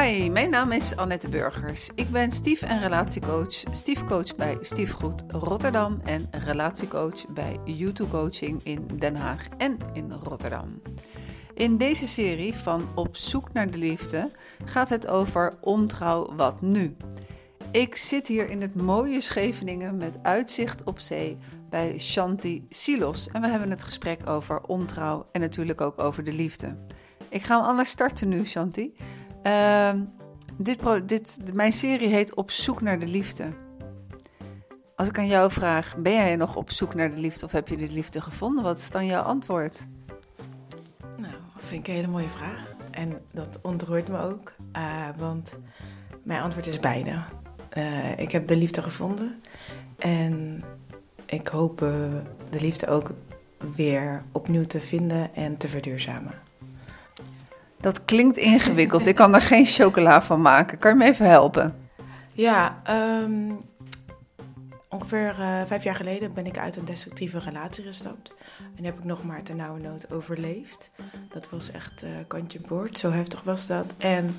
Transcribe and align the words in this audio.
Hi, 0.00 0.30
mijn 0.30 0.50
naam 0.50 0.70
is 0.70 0.96
Annette 0.96 1.28
Burgers. 1.28 1.90
Ik 1.94 2.10
ben 2.10 2.32
stief- 2.32 2.62
en 2.62 2.80
relatiecoach, 2.80 3.62
stiefcoach 3.70 4.36
bij 4.36 4.56
Stiefgoed 4.60 5.24
Rotterdam 5.28 6.00
en 6.04 6.28
relatiecoach 6.30 7.28
bij 7.28 7.58
YouTube 7.64 8.10
Coaching 8.10 8.60
in 8.64 8.86
Den 8.98 9.16
Haag 9.16 9.48
en 9.58 9.78
in 9.92 10.12
Rotterdam. 10.12 10.82
In 11.54 11.76
deze 11.76 12.06
serie 12.06 12.54
van 12.54 12.88
Op 12.94 13.16
zoek 13.16 13.52
naar 13.52 13.70
de 13.70 13.78
liefde 13.78 14.30
gaat 14.64 14.88
het 14.88 15.06
over 15.06 15.52
ontrouw 15.60 16.34
wat 16.36 16.60
nu. 16.60 16.96
Ik 17.72 17.96
zit 17.96 18.26
hier 18.26 18.50
in 18.50 18.60
het 18.60 18.74
mooie 18.74 19.20
Scheveningen 19.20 19.96
met 19.96 20.18
uitzicht 20.22 20.84
op 20.84 20.98
zee 20.98 21.38
bij 21.70 21.98
Shanti 21.98 22.66
Silos 22.68 23.28
en 23.28 23.40
we 23.40 23.48
hebben 23.48 23.70
het 23.70 23.84
gesprek 23.84 24.28
over 24.28 24.60
ontrouw 24.60 25.26
en 25.32 25.40
natuurlijk 25.40 25.80
ook 25.80 25.98
over 25.98 26.24
de 26.24 26.32
liefde. 26.32 26.76
Ik 27.28 27.42
ga 27.42 27.56
hem 27.56 27.64
anders 27.64 27.90
starten 27.90 28.28
nu, 28.28 28.46
Shanti. 28.46 28.94
Uh, 29.46 29.92
dit, 31.06 31.38
mijn 31.52 31.72
serie 31.72 32.08
heet 32.08 32.34
Op 32.34 32.50
zoek 32.50 32.80
naar 32.80 32.98
de 32.98 33.06
liefde. 33.06 33.48
Als 34.96 35.08
ik 35.08 35.18
aan 35.18 35.26
jou 35.26 35.50
vraag, 35.50 35.96
ben 35.96 36.12
jij 36.12 36.36
nog 36.36 36.56
op 36.56 36.70
zoek 36.70 36.94
naar 36.94 37.10
de 37.10 37.18
liefde 37.18 37.44
of 37.44 37.52
heb 37.52 37.68
je 37.68 37.76
de 37.76 37.88
liefde 37.88 38.20
gevonden? 38.20 38.64
Wat 38.64 38.78
is 38.78 38.90
dan 38.90 39.06
jouw 39.06 39.22
antwoord? 39.22 39.86
Nou, 41.16 41.34
vind 41.58 41.80
ik 41.80 41.88
een 41.88 41.94
hele 41.94 42.12
mooie 42.12 42.28
vraag. 42.28 42.66
En 42.90 43.20
dat 43.30 43.58
ontroert 43.62 44.08
me 44.08 44.20
ook, 44.20 44.52
uh, 44.76 45.08
want 45.18 45.56
mijn 46.22 46.42
antwoord 46.42 46.66
is 46.66 46.80
beide. 46.80 47.22
Uh, 47.76 48.18
ik 48.18 48.32
heb 48.32 48.48
de 48.48 48.56
liefde 48.56 48.82
gevonden 48.82 49.40
en 49.98 50.62
ik 51.26 51.48
hoop 51.48 51.82
uh, 51.82 51.90
de 52.50 52.60
liefde 52.60 52.86
ook 52.86 53.12
weer 53.74 54.22
opnieuw 54.32 54.64
te 54.64 54.80
vinden 54.80 55.34
en 55.34 55.56
te 55.56 55.68
verduurzamen. 55.68 56.34
Dat 57.82 58.04
klinkt 58.04 58.36
ingewikkeld. 58.36 59.06
Ik 59.06 59.14
kan 59.14 59.34
er 59.34 59.40
geen 59.40 59.66
chocola 59.66 60.22
van 60.22 60.40
maken. 60.40 60.78
Kan 60.78 60.90
je 60.90 60.96
me 60.96 61.04
even 61.04 61.28
helpen? 61.28 61.74
Ja, 62.34 62.82
um, 63.22 63.60
ongeveer 64.88 65.36
uh, 65.38 65.60
vijf 65.66 65.82
jaar 65.82 65.94
geleden 65.94 66.32
ben 66.32 66.46
ik 66.46 66.58
uit 66.58 66.76
een 66.76 66.84
destructieve 66.84 67.38
relatie 67.38 67.84
gestapt. 67.84 68.38
En 68.76 68.84
heb 68.84 68.98
ik 68.98 69.04
nog 69.04 69.24
maar 69.24 69.42
ten 69.42 69.56
nauwe 69.56 69.80
nood 69.80 70.12
overleefd. 70.12 70.90
Dat 71.32 71.48
was 71.50 71.70
echt 71.70 72.02
uh, 72.04 72.10
kantje 72.26 72.60
boord. 72.68 72.98
Zo 72.98 73.10
heftig 73.10 73.42
was 73.42 73.66
dat. 73.66 73.86
En 73.98 74.36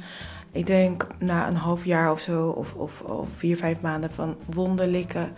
ik 0.52 0.66
denk 0.66 1.08
na 1.20 1.48
een 1.48 1.56
half 1.56 1.86
jaar 1.86 2.12
of 2.12 2.20
zo, 2.20 2.48
of, 2.48 2.74
of, 2.74 3.02
of 3.02 3.28
vier, 3.36 3.58
vijf 3.58 3.82
maanden 3.82 4.12
van 4.12 4.36
wonderlikken, 4.46 5.34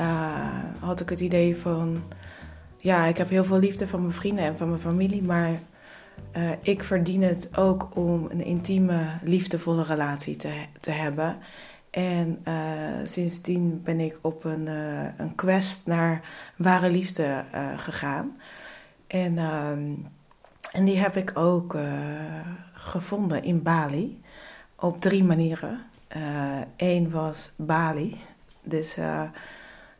uh, 0.00 0.64
had 0.78 1.00
ik 1.00 1.08
het 1.08 1.20
idee 1.20 1.56
van... 1.56 2.02
Ja, 2.76 3.04
ik 3.04 3.16
heb 3.16 3.28
heel 3.28 3.44
veel 3.44 3.58
liefde 3.58 3.88
van 3.88 4.00
mijn 4.00 4.12
vrienden 4.12 4.44
en 4.44 4.56
van 4.56 4.68
mijn 4.68 4.80
familie, 4.80 5.22
maar 5.22 5.60
uh, 6.36 6.50
ik 6.62 6.84
verdien 6.84 7.22
het 7.22 7.56
ook 7.56 7.88
om 7.96 8.26
een 8.30 8.44
intieme, 8.44 9.06
liefdevolle 9.22 9.82
relatie 9.82 10.36
te, 10.36 10.52
te 10.80 10.90
hebben. 10.90 11.36
En 11.90 12.38
uh, 12.48 12.54
sindsdien 13.06 13.82
ben 13.82 14.00
ik 14.00 14.18
op 14.20 14.44
een, 14.44 14.66
uh, 14.66 15.04
een 15.16 15.34
quest 15.34 15.86
naar 15.86 16.20
ware 16.56 16.90
liefde 16.90 17.44
gegaan. 17.76 18.40
En, 19.06 19.38
en 20.72 20.84
die 20.84 20.98
heb 20.98 21.16
ik 21.16 21.38
ook 21.38 21.76
gevonden 22.72 23.42
in 23.42 23.62
Bali. 23.62 24.20
Op 24.76 25.00
drie 25.00 25.24
manieren. 25.24 25.80
Eén 26.76 27.10
was 27.10 27.52
Bali. 27.56 28.16
Dus 28.62 28.96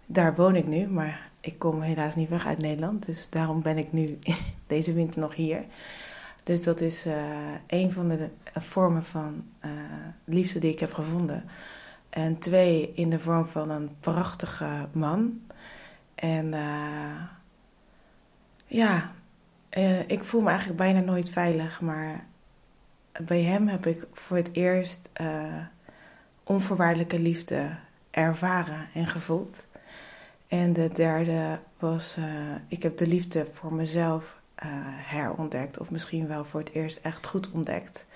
daar 0.07 0.35
woon 0.35 0.57
ik 0.57 0.67
nu. 0.67 0.87
Maar 0.87 1.29
ik 1.41 1.59
kom 1.59 1.81
helaas 1.81 2.15
niet 2.15 2.29
weg 2.29 2.47
uit 2.47 2.59
Nederland. 2.59 3.07
Dus 3.07 3.27
daarom 3.31 3.63
ben 3.63 3.79
ik 3.79 3.93
nu 3.93 4.19
deze 4.67 4.93
winter 4.93 5.21
nog 5.21 5.35
hier. 5.35 5.65
Dus 6.49 6.63
dat 6.63 6.81
is 6.81 7.07
uh, 7.07 7.15
een 7.67 7.93
van 7.93 8.09
de 8.09 8.31
vormen 8.55 9.05
van 9.05 9.45
uh, 9.65 9.71
liefde 10.25 10.59
die 10.59 10.73
ik 10.73 10.79
heb 10.79 10.93
gevonden. 10.93 11.45
En 12.11 12.39
twee, 12.39 12.93
in 12.95 13.11
de 13.11 13.19
vorm 13.19 13.47
van 13.47 13.71
een 13.71 13.91
prachtige 14.01 14.89
man. 14.93 15.41
En 16.15 16.55
ja, 18.67 19.13
ik 20.07 20.25
voel 20.25 20.41
me 20.41 20.49
eigenlijk 20.49 20.79
bijna 20.79 21.01
nooit 21.01 21.31
veilig, 21.31 21.81
maar 21.81 22.25
bij 23.21 23.43
hem 23.43 23.69
heb 23.69 23.87
ik 23.87 24.07
voor 24.13 24.37
het 24.37 24.49
eerst 24.53 25.11
onvoorwaardelijke 26.45 27.19
liefde 27.19 27.77
ervaren 28.11 28.89
en 28.95 29.07
gevoeld. 29.07 29.67
En 30.47 30.73
de 30.73 30.91
derde 30.95 31.59
was, 31.79 32.17
ik 32.69 32.83
heb 32.83 32.99
de 32.99 33.07
liefde 33.07 33.47
voor 33.53 33.75
mezelf 33.75 34.38
uh, 34.65 34.71
herontdekt. 34.85 35.79
Of 35.79 35.91
misschien 35.91 36.27
wel 36.27 36.45
voor 36.45 36.61
het 36.61 36.73
eerst 36.73 36.99
echt 37.03 37.27
goed 37.27 37.51
ontdekt. 37.51 38.07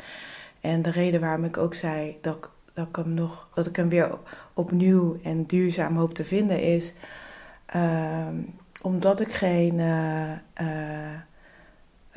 En 0.61 0.83
de 0.83 0.91
reden 0.91 1.21
waarom 1.21 1.45
ik 1.45 1.57
ook 1.57 1.75
zei 1.75 2.19
dat 2.21 2.37
ik, 2.37 2.49
dat 2.73 2.89
ik 2.89 2.97
hem, 2.97 3.15
nog, 3.15 3.49
dat 3.55 3.67
ik 3.67 3.77
hem 3.77 3.89
weer 3.89 4.19
opnieuw 4.53 5.21
en 5.23 5.47
duurzaam 5.47 5.97
hoop 5.97 6.15
te 6.15 6.25
vinden 6.25 6.61
is. 6.61 6.93
Uh, 7.77 8.29
omdat 8.83 9.21
ik 9.21 9.33
geen 9.33 9.79
uh, 9.79 10.31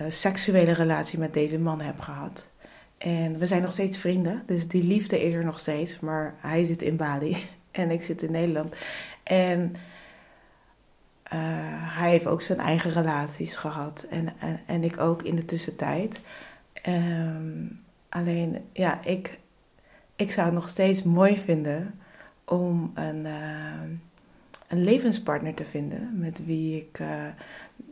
seksuele 0.09 0.71
relatie 0.71 1.19
met 1.19 1.33
deze 1.33 1.59
man 1.59 1.81
heb 1.81 1.99
gehad. 1.99 2.49
En 2.97 3.37
we 3.37 3.45
zijn 3.45 3.61
nog 3.61 3.71
steeds 3.71 3.97
vrienden, 3.97 4.43
dus 4.45 4.67
die 4.67 4.83
liefde 4.83 5.23
is 5.23 5.33
er 5.33 5.45
nog 5.45 5.59
steeds. 5.59 5.99
Maar 5.99 6.33
hij 6.37 6.63
zit 6.63 6.81
in 6.81 6.97
Bali 6.97 7.37
en 7.71 7.91
ik 7.91 8.03
zit 8.03 8.21
in 8.21 8.31
Nederland. 8.31 8.75
En 9.23 9.75
uh, 11.33 11.39
hij 11.99 12.09
heeft 12.09 12.27
ook 12.27 12.41
zijn 12.41 12.59
eigen 12.59 12.91
relaties 12.91 13.55
gehad. 13.55 14.07
En, 14.09 14.33
en, 14.39 14.59
en 14.65 14.83
ik 14.83 14.99
ook 14.99 15.21
in 15.21 15.35
de 15.35 15.45
tussentijd. 15.45 16.19
Um, 16.87 17.75
alleen, 18.09 18.65
ja, 18.71 19.03
ik, 19.03 19.39
ik 20.15 20.31
zou 20.31 20.45
het 20.45 20.55
nog 20.55 20.69
steeds 20.69 21.03
mooi 21.03 21.37
vinden 21.37 21.99
om 22.45 22.91
een, 22.93 23.25
uh, 23.25 23.81
een 24.67 24.83
levenspartner 24.83 25.55
te 25.55 25.65
vinden. 25.65 26.19
Met 26.19 26.45
wie 26.45 26.77
ik 26.77 26.99
uh, 26.99 27.07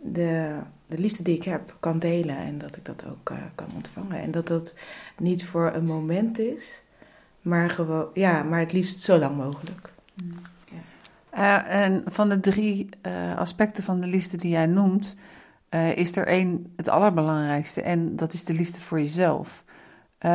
de, 0.02 0.60
de 0.88 0.98
liefde 0.98 1.24
die 1.24 1.36
ik 1.36 1.44
heb 1.44 1.76
kan 1.80 2.00
delen. 2.00 2.38
En 2.38 2.58
dat 2.58 2.76
ik 2.76 2.86
dat 2.86 3.06
ook 3.06 3.34
kan 3.56 3.68
ontvangen. 3.76 4.22
En 4.22 4.32
dat 4.32 4.48
dat 4.48 4.76
niet 5.18 5.46
voor 5.46 5.74
een 5.74 5.86
moment 5.86 6.40
is. 6.40 6.84
Maar, 7.42 7.70
gewoon, 7.70 8.08
ja, 8.14 8.44
maar 8.44 8.60
het 8.60 8.74
liefst 8.74 9.02
zo 9.02 9.18
lang 9.18 9.38
mogelijk. 9.38 9.90
Mm. 10.14 10.34
Uh, 11.36 11.72
en 11.72 12.04
van 12.06 12.30
de 12.30 12.40
drie 12.40 12.90
uh, 13.08 13.38
aspecten 13.38 13.84
van 13.84 14.00
de 14.00 14.08
liefde 14.08 14.38
die 14.38 14.52
jij 14.52 14.66
noemt, 14.66 15.16
uh, 15.70 15.98
is 15.98 16.16
er 16.16 16.28
één 16.28 16.74
het 16.76 16.88
allerbelangrijkste 16.88 17.82
en 17.82 18.16
dat 18.16 18.34
is 18.34 18.44
de 18.44 18.54
liefde 18.54 18.80
voor 18.80 19.00
jezelf. 19.00 19.64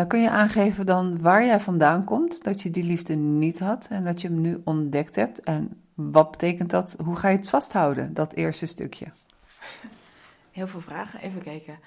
kun 0.06 0.20
je 0.20 0.30
aangeven 0.30 0.86
dan 0.86 1.20
waar 1.20 1.44
jij 1.44 1.60
vandaan 1.60 2.04
komt, 2.04 2.44
dat 2.44 2.62
je 2.62 2.70
die 2.70 2.84
liefde 2.84 3.14
niet 3.14 3.58
had 3.58 3.88
en 3.90 4.04
dat 4.04 4.20
je 4.20 4.28
hem 4.28 4.40
nu 4.40 4.60
ontdekt 4.64 5.14
hebt? 5.16 5.40
En 5.40 5.82
wat 5.94 6.30
betekent 6.30 6.70
dat? 6.70 6.96
Hoe 7.04 7.16
ga 7.16 7.28
je 7.28 7.36
het 7.36 7.48
vasthouden, 7.48 8.14
dat 8.14 8.34
eerste 8.34 8.66
stukje? 8.66 9.06
Heel 10.52 10.66
veel 10.66 10.80
vragen, 10.80 11.20
even 11.20 11.42
kijken 11.42 11.78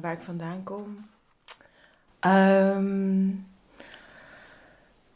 waar 0.00 0.12
ik 0.12 0.20
vandaan 0.20 0.62
kom. 0.62 1.08
Um, 2.20 3.46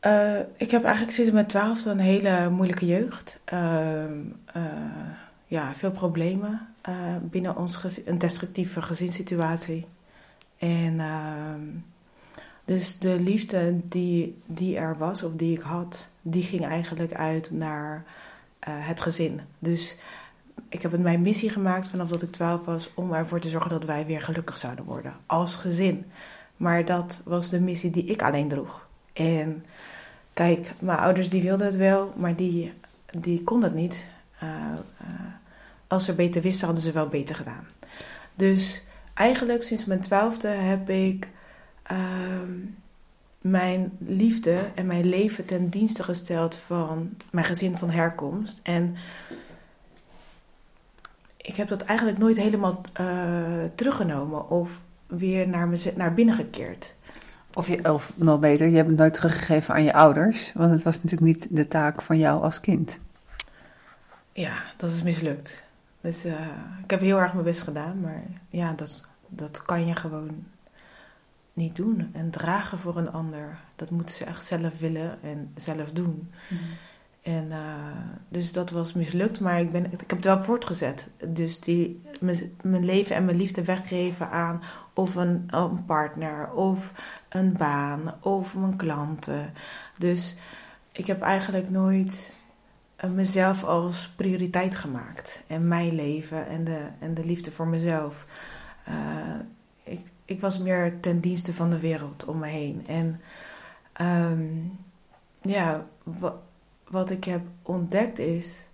uh, 0.07 0.41
ik 0.57 0.71
heb 0.71 0.85
eigenlijk 0.85 1.15
sinds 1.15 1.33
mijn 1.33 1.47
twaalfde 1.47 1.91
een 1.91 1.99
hele 1.99 2.51
moeilijke 2.51 2.87
jeugd. 2.87 3.41
Uh, 3.53 4.05
uh, 4.57 4.63
ja, 5.47 5.75
veel 5.75 5.91
problemen 5.91 6.69
binnen 7.23 7.57
ons 7.57 7.77
gezin, 7.77 8.03
een 8.07 8.19
destructieve 8.19 8.83
gezinssituatie. 8.83 9.87
En 10.59 11.01
ehm, 11.01 11.61
dus 12.65 12.99
de 12.99 13.21
liefde 13.21 13.81
die, 13.89 14.43
die 14.47 14.77
er 14.77 14.99
was 14.99 15.23
of 15.23 15.33
die 15.33 15.57
ik 15.57 15.63
had, 15.63 16.09
die 16.23 16.43
ging 16.43 16.67
eigenlijk 16.67 17.13
uit 17.13 17.51
naar 17.51 18.05
het 18.61 19.01
gezin. 19.01 19.41
Dus 19.59 19.97
ik 20.69 20.83
heb 20.83 20.93
het 20.93 21.03
mijn 21.03 21.23
missie 21.23 21.51
gemaakt 21.51 21.89
vanaf 21.89 22.09
dat 22.09 22.23
ik 22.23 22.33
twaalf 22.33 22.65
was 22.65 22.91
om 22.95 23.13
ervoor 23.13 23.41
te 23.41 23.49
zorgen 23.49 23.71
dat 23.71 23.85
wij 23.85 24.07
weer 24.07 24.21
gelukkig 24.21 24.57
zouden 24.57 24.85
worden 24.85 25.17
als 25.27 25.55
gezin. 25.55 26.05
Maar 26.57 26.85
dat 26.85 27.23
was 27.25 27.51
de 27.51 27.61
missie 27.61 27.91
die 27.91 28.05
ik 28.05 28.23
alleen 28.23 28.49
droeg. 28.49 28.87
En 29.13 29.65
Kijk, 30.35 30.73
mijn 30.79 30.99
ouders 30.99 31.31
die 31.31 31.43
wilden 31.43 31.67
het 31.67 31.77
wel, 31.77 32.13
maar 32.17 32.37
die, 32.37 32.73
die 33.11 33.43
konden 33.43 33.69
het 33.69 33.79
niet. 33.79 34.05
Uh, 34.43 34.51
uh, 35.03 35.09
als 35.87 36.05
ze 36.05 36.15
beter 36.15 36.43
wisten, 36.43 36.65
hadden 36.65 36.85
ze 36.85 36.93
wel 36.93 37.07
beter 37.07 37.35
gedaan. 37.35 37.67
Dus 38.35 38.85
eigenlijk 39.15 39.63
sinds 39.63 39.85
mijn 39.85 40.01
twaalfde 40.01 40.49
heb 40.49 40.91
ik 40.91 41.29
uh, 41.93 41.99
mijn 43.41 43.93
liefde 43.99 44.59
en 44.75 44.87
mijn 44.87 45.07
leven 45.07 45.45
ten 45.45 45.69
dienste 45.69 46.03
gesteld 46.03 46.55
van 46.55 47.17
mijn 47.31 47.47
gezin 47.47 47.77
van 47.77 47.91
herkomst. 47.91 48.61
En 48.63 48.97
ik 51.37 51.57
heb 51.57 51.69
dat 51.69 51.83
eigenlijk 51.83 52.19
nooit 52.19 52.37
helemaal 52.37 52.81
eh, 52.93 53.07
teruggenomen 53.75 54.51
of 54.51 54.81
weer 55.07 55.49
naar, 55.49 55.69
naar 55.97 56.15
binnen 56.15 56.35
gekeerd. 56.35 56.95
Of, 57.55 57.69
je, 57.69 57.93
of 57.93 58.13
nog 58.17 58.41
beter, 58.41 58.69
je 58.69 58.77
hebt 58.77 58.89
het 58.89 58.99
nooit 58.99 59.15
teruggegeven 59.15 59.75
aan 59.75 59.85
je 59.85 59.93
ouders, 59.93 60.53
want 60.53 60.71
het 60.71 60.83
was 60.83 61.03
natuurlijk 61.03 61.23
niet 61.23 61.57
de 61.57 61.69
taak 61.69 62.03
van 62.03 62.19
jou 62.19 62.43
als 62.43 62.61
kind. 62.61 63.01
Ja, 64.33 64.63
dat 64.77 64.91
is 64.91 65.03
mislukt. 65.03 65.63
Dus 66.01 66.25
uh, 66.25 66.33
ik 66.83 66.91
heb 66.91 67.01
heel 67.01 67.19
erg 67.19 67.33
mijn 67.33 67.45
best 67.45 67.61
gedaan, 67.61 68.01
maar 68.01 68.23
ja, 68.49 68.73
dat, 68.73 69.09
dat 69.29 69.63
kan 69.63 69.87
je 69.87 69.95
gewoon 69.95 70.45
niet 71.53 71.77
doen. 71.77 72.11
En 72.13 72.31
dragen 72.31 72.79
voor 72.79 72.97
een 72.97 73.13
ander. 73.13 73.59
Dat 73.77 73.91
moeten 73.91 74.15
ze 74.15 74.25
echt 74.25 74.45
zelf 74.45 74.79
willen 74.79 75.23
en 75.23 75.53
zelf 75.55 75.91
doen. 75.91 76.31
Mhm. 76.49 76.63
En 77.25 77.45
uh, 77.51 77.59
dus 78.29 78.53
dat 78.53 78.71
was 78.71 78.93
mislukt, 78.93 79.41
maar 79.41 79.61
ik, 79.61 79.71
ben, 79.71 79.85
ik 79.85 80.01
heb 80.01 80.11
het 80.11 80.25
wel 80.25 80.43
voortgezet. 80.43 81.11
Dus 81.29 81.61
die, 81.61 82.03
mijn 82.63 82.85
leven 82.85 83.17
en 83.17 83.25
mijn 83.25 83.37
liefde 83.37 83.65
weggeven 83.65 84.31
aan 84.31 84.63
of 84.95 85.15
een, 85.15 85.45
een 85.47 85.85
partner, 85.85 86.53
of 86.53 86.93
een 87.29 87.53
baan, 87.59 88.15
of 88.21 88.57
mijn 88.57 88.77
klanten. 88.77 89.53
Dus 89.99 90.37
ik 90.93 91.07
heb 91.07 91.21
eigenlijk 91.21 91.71
nooit 91.71 92.35
eh, 92.97 93.11
mezelf 93.11 93.65
als 93.65 94.13
prioriteit 94.17 94.77
gemaakt. 94.77 95.43
En 95.47 95.69
mijn 95.69 95.95
leven 95.95 96.47
en 96.47 96.65
de, 96.65 96.87
en 96.99 97.15
de 97.15 97.25
liefde 97.25 97.53
voor 97.53 97.69
mezelf. 97.69 98.27
Uh, 98.89 98.95
ik, 99.83 100.01
ik 100.25 100.41
was 100.41 100.59
meer 100.59 101.01
ten 101.01 101.19
dienste 101.19 101.55
van 101.55 101.71
de 101.71 101.81
wereld 101.81 102.25
om 102.25 102.39
me 102.39 102.47
heen. 102.47 102.87
En 102.87 103.21
um, 104.31 104.79
ja, 105.43 105.87
wat 106.03 106.35
wat 106.95 107.11
ik 107.11 107.25
heb 107.25 107.43
ontdekt 107.63 108.19
is. 108.19 108.69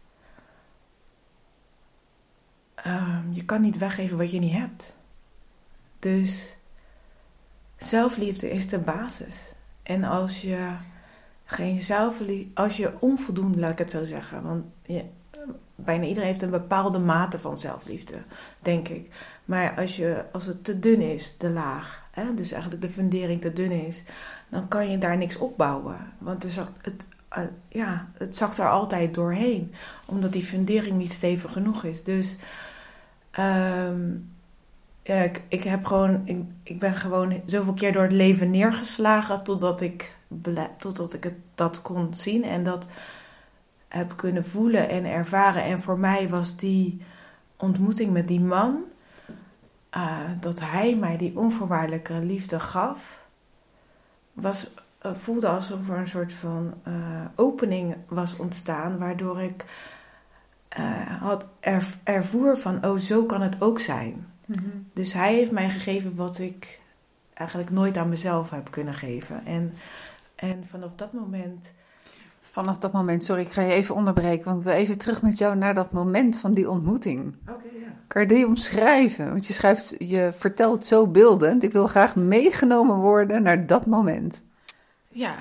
Um, 2.87 3.29
je 3.33 3.45
kan 3.45 3.61
niet 3.61 3.79
weggeven 3.79 4.19
wat 4.19 4.31
je 4.31 4.39
niet 4.39 4.53
hebt. 4.53 4.97
Dus 5.99 6.57
zelfliefde 7.77 8.51
is 8.51 8.69
de 8.69 8.79
basis. 8.79 9.53
En 9.83 10.05
als 10.05 10.43
je 10.43 10.75
geen 11.45 11.81
zelfliefde, 11.81 12.51
als 12.55 12.77
je 12.77 13.01
onvoldoende, 13.01 13.59
laat 13.59 13.73
ik 13.73 13.79
het 13.79 13.91
zo 13.91 14.05
zeggen, 14.07 14.43
want 14.43 14.65
je, 14.83 15.05
bijna 15.75 16.05
iedereen 16.05 16.29
heeft 16.29 16.43
een 16.43 16.51
bepaalde 16.51 16.99
mate 16.99 17.39
van 17.39 17.59
zelfliefde, 17.59 18.23
denk 18.63 18.89
ik. 18.89 19.15
Maar 19.45 19.77
als, 19.77 19.97
je, 19.97 20.25
als 20.33 20.47
het 20.47 20.65
te 20.65 20.79
dun 20.79 21.01
is, 21.01 21.37
te 21.37 21.49
laag, 21.49 22.09
hè, 22.11 22.35
dus 22.35 22.53
eigenlijk 22.53 22.83
de 22.83 22.89
fundering 22.89 23.41
te 23.41 23.53
dun 23.53 23.71
is, 23.71 24.03
dan 24.49 24.69
kan 24.69 24.91
je 24.91 24.99
daar 24.99 25.17
niks 25.17 25.37
opbouwen. 25.37 26.13
Want 26.19 26.45
er 26.45 26.69
het, 26.83 27.07
uh, 27.39 27.45
ja, 27.69 28.09
het 28.15 28.37
zakt 28.37 28.59
er 28.59 28.71
altijd 28.71 29.15
doorheen. 29.15 29.75
Omdat 30.07 30.33
die 30.33 30.45
fundering 30.45 30.97
niet 30.97 31.13
stevig 31.13 31.53
genoeg 31.53 31.85
is. 31.85 32.05
Dus 32.05 32.37
ja, 35.03 35.23
ik, 35.23 35.43
ik, 35.49 35.63
heb 35.63 35.85
gewoon, 35.85 36.29
ik, 36.63 36.79
ben 36.79 36.95
gewoon 36.95 37.43
zoveel 37.47 37.75
keer 37.75 37.93
door 37.93 38.03
het 38.03 38.13
leven 38.13 38.51
neergeslagen 38.51 39.45
totdat 39.45 39.81
ik, 39.81 40.15
totdat 40.79 41.15
ik 41.15 41.25
het, 41.25 41.35
dat 41.55 41.83
kon 41.83 42.15
zien 42.15 42.45
en 42.45 42.65
dat 42.65 42.89
heb 43.89 44.17
kunnen 44.17 44.45
voelen 44.45 44.89
en 44.89 45.05
ervaren. 45.05 45.65
En 45.65 45.83
voor 45.83 45.99
mij 45.99 46.29
was 46.29 46.57
die 46.57 47.03
ontmoeting 47.57 48.13
met 48.13 48.29
die 48.29 48.41
man, 48.41 48.83
uh, 49.97 50.21
dat 50.41 50.61
hij 50.61 50.97
mij 50.97 51.17
die 51.17 51.37
onvoorwaardelijke 51.37 52.13
liefde 52.13 52.61
gaf, 52.61 53.25
was 54.33 54.71
voelde 55.03 55.49
alsof 55.49 55.89
er 55.89 55.99
een 55.99 56.09
soort 56.09 56.33
van 56.33 56.75
uh, 56.89 56.95
opening 57.37 57.97
was 58.09 58.37
ontstaan, 58.37 58.99
waardoor 58.99 59.41
ik 59.41 59.65
uh, 60.79 61.21
had 61.21 61.47
er, 61.61 61.99
ervoer 62.03 62.59
van, 62.59 62.85
oh, 62.85 62.99
zo 62.99 63.25
kan 63.25 63.43
het 63.43 63.61
ook 63.61 63.81
zijn. 63.81 64.27
Mm 64.47 64.57
-hmm. 64.57 64.89
Dus 64.95 65.13
hij 65.13 65.35
heeft 65.35 65.51
mij 65.51 65.69
gegeven 65.69 66.15
wat 66.17 66.39
ik 66.39 66.81
eigenlijk 67.35 67.71
nooit 67.71 67.97
aan 67.97 68.09
mezelf 68.09 68.51
heb 68.51 68.71
kunnen 68.71 68.95
geven. 68.95 69.47
En, 69.47 69.73
en 70.35 70.65
vanaf 70.71 70.91
dat 70.97 71.13
moment. 71.13 71.73
Vanaf 72.41 72.79
dat 72.79 72.93
moment, 72.93 73.25
sorry, 73.25 73.43
ik 73.43 73.51
ga 73.51 73.63
je 73.63 73.73
even 73.73 73.95
onderbreken, 73.95 74.45
want 74.45 74.59
ik 74.59 74.65
wil 74.65 74.75
even 74.75 74.99
terug 74.99 75.23
met 75.23 75.39
jou 75.39 75.57
naar 75.57 75.75
dat 75.75 75.93
moment 75.93 76.39
van 76.39 76.55
die 76.55 76.71
ontmoeting. 76.71 77.35
Oké, 77.43 77.53
okay, 77.53 77.81
ja. 77.81 77.87
Kan 78.07 78.23
je 78.23 78.29
die 78.29 78.47
omschrijven? 78.47 79.31
Want 79.31 79.47
je, 79.47 79.53
schrijft, 79.53 79.95
je 79.99 80.31
vertelt 80.35 80.85
zo 80.85 81.07
beeldend. 81.07 81.63
Ik 81.63 81.73
wil 81.73 81.87
graag 81.87 82.17
meegenomen 82.17 82.97
worden 82.97 83.43
naar 83.43 83.67
dat 83.67 83.87
moment. 83.87 84.45
Ja. 85.13 85.37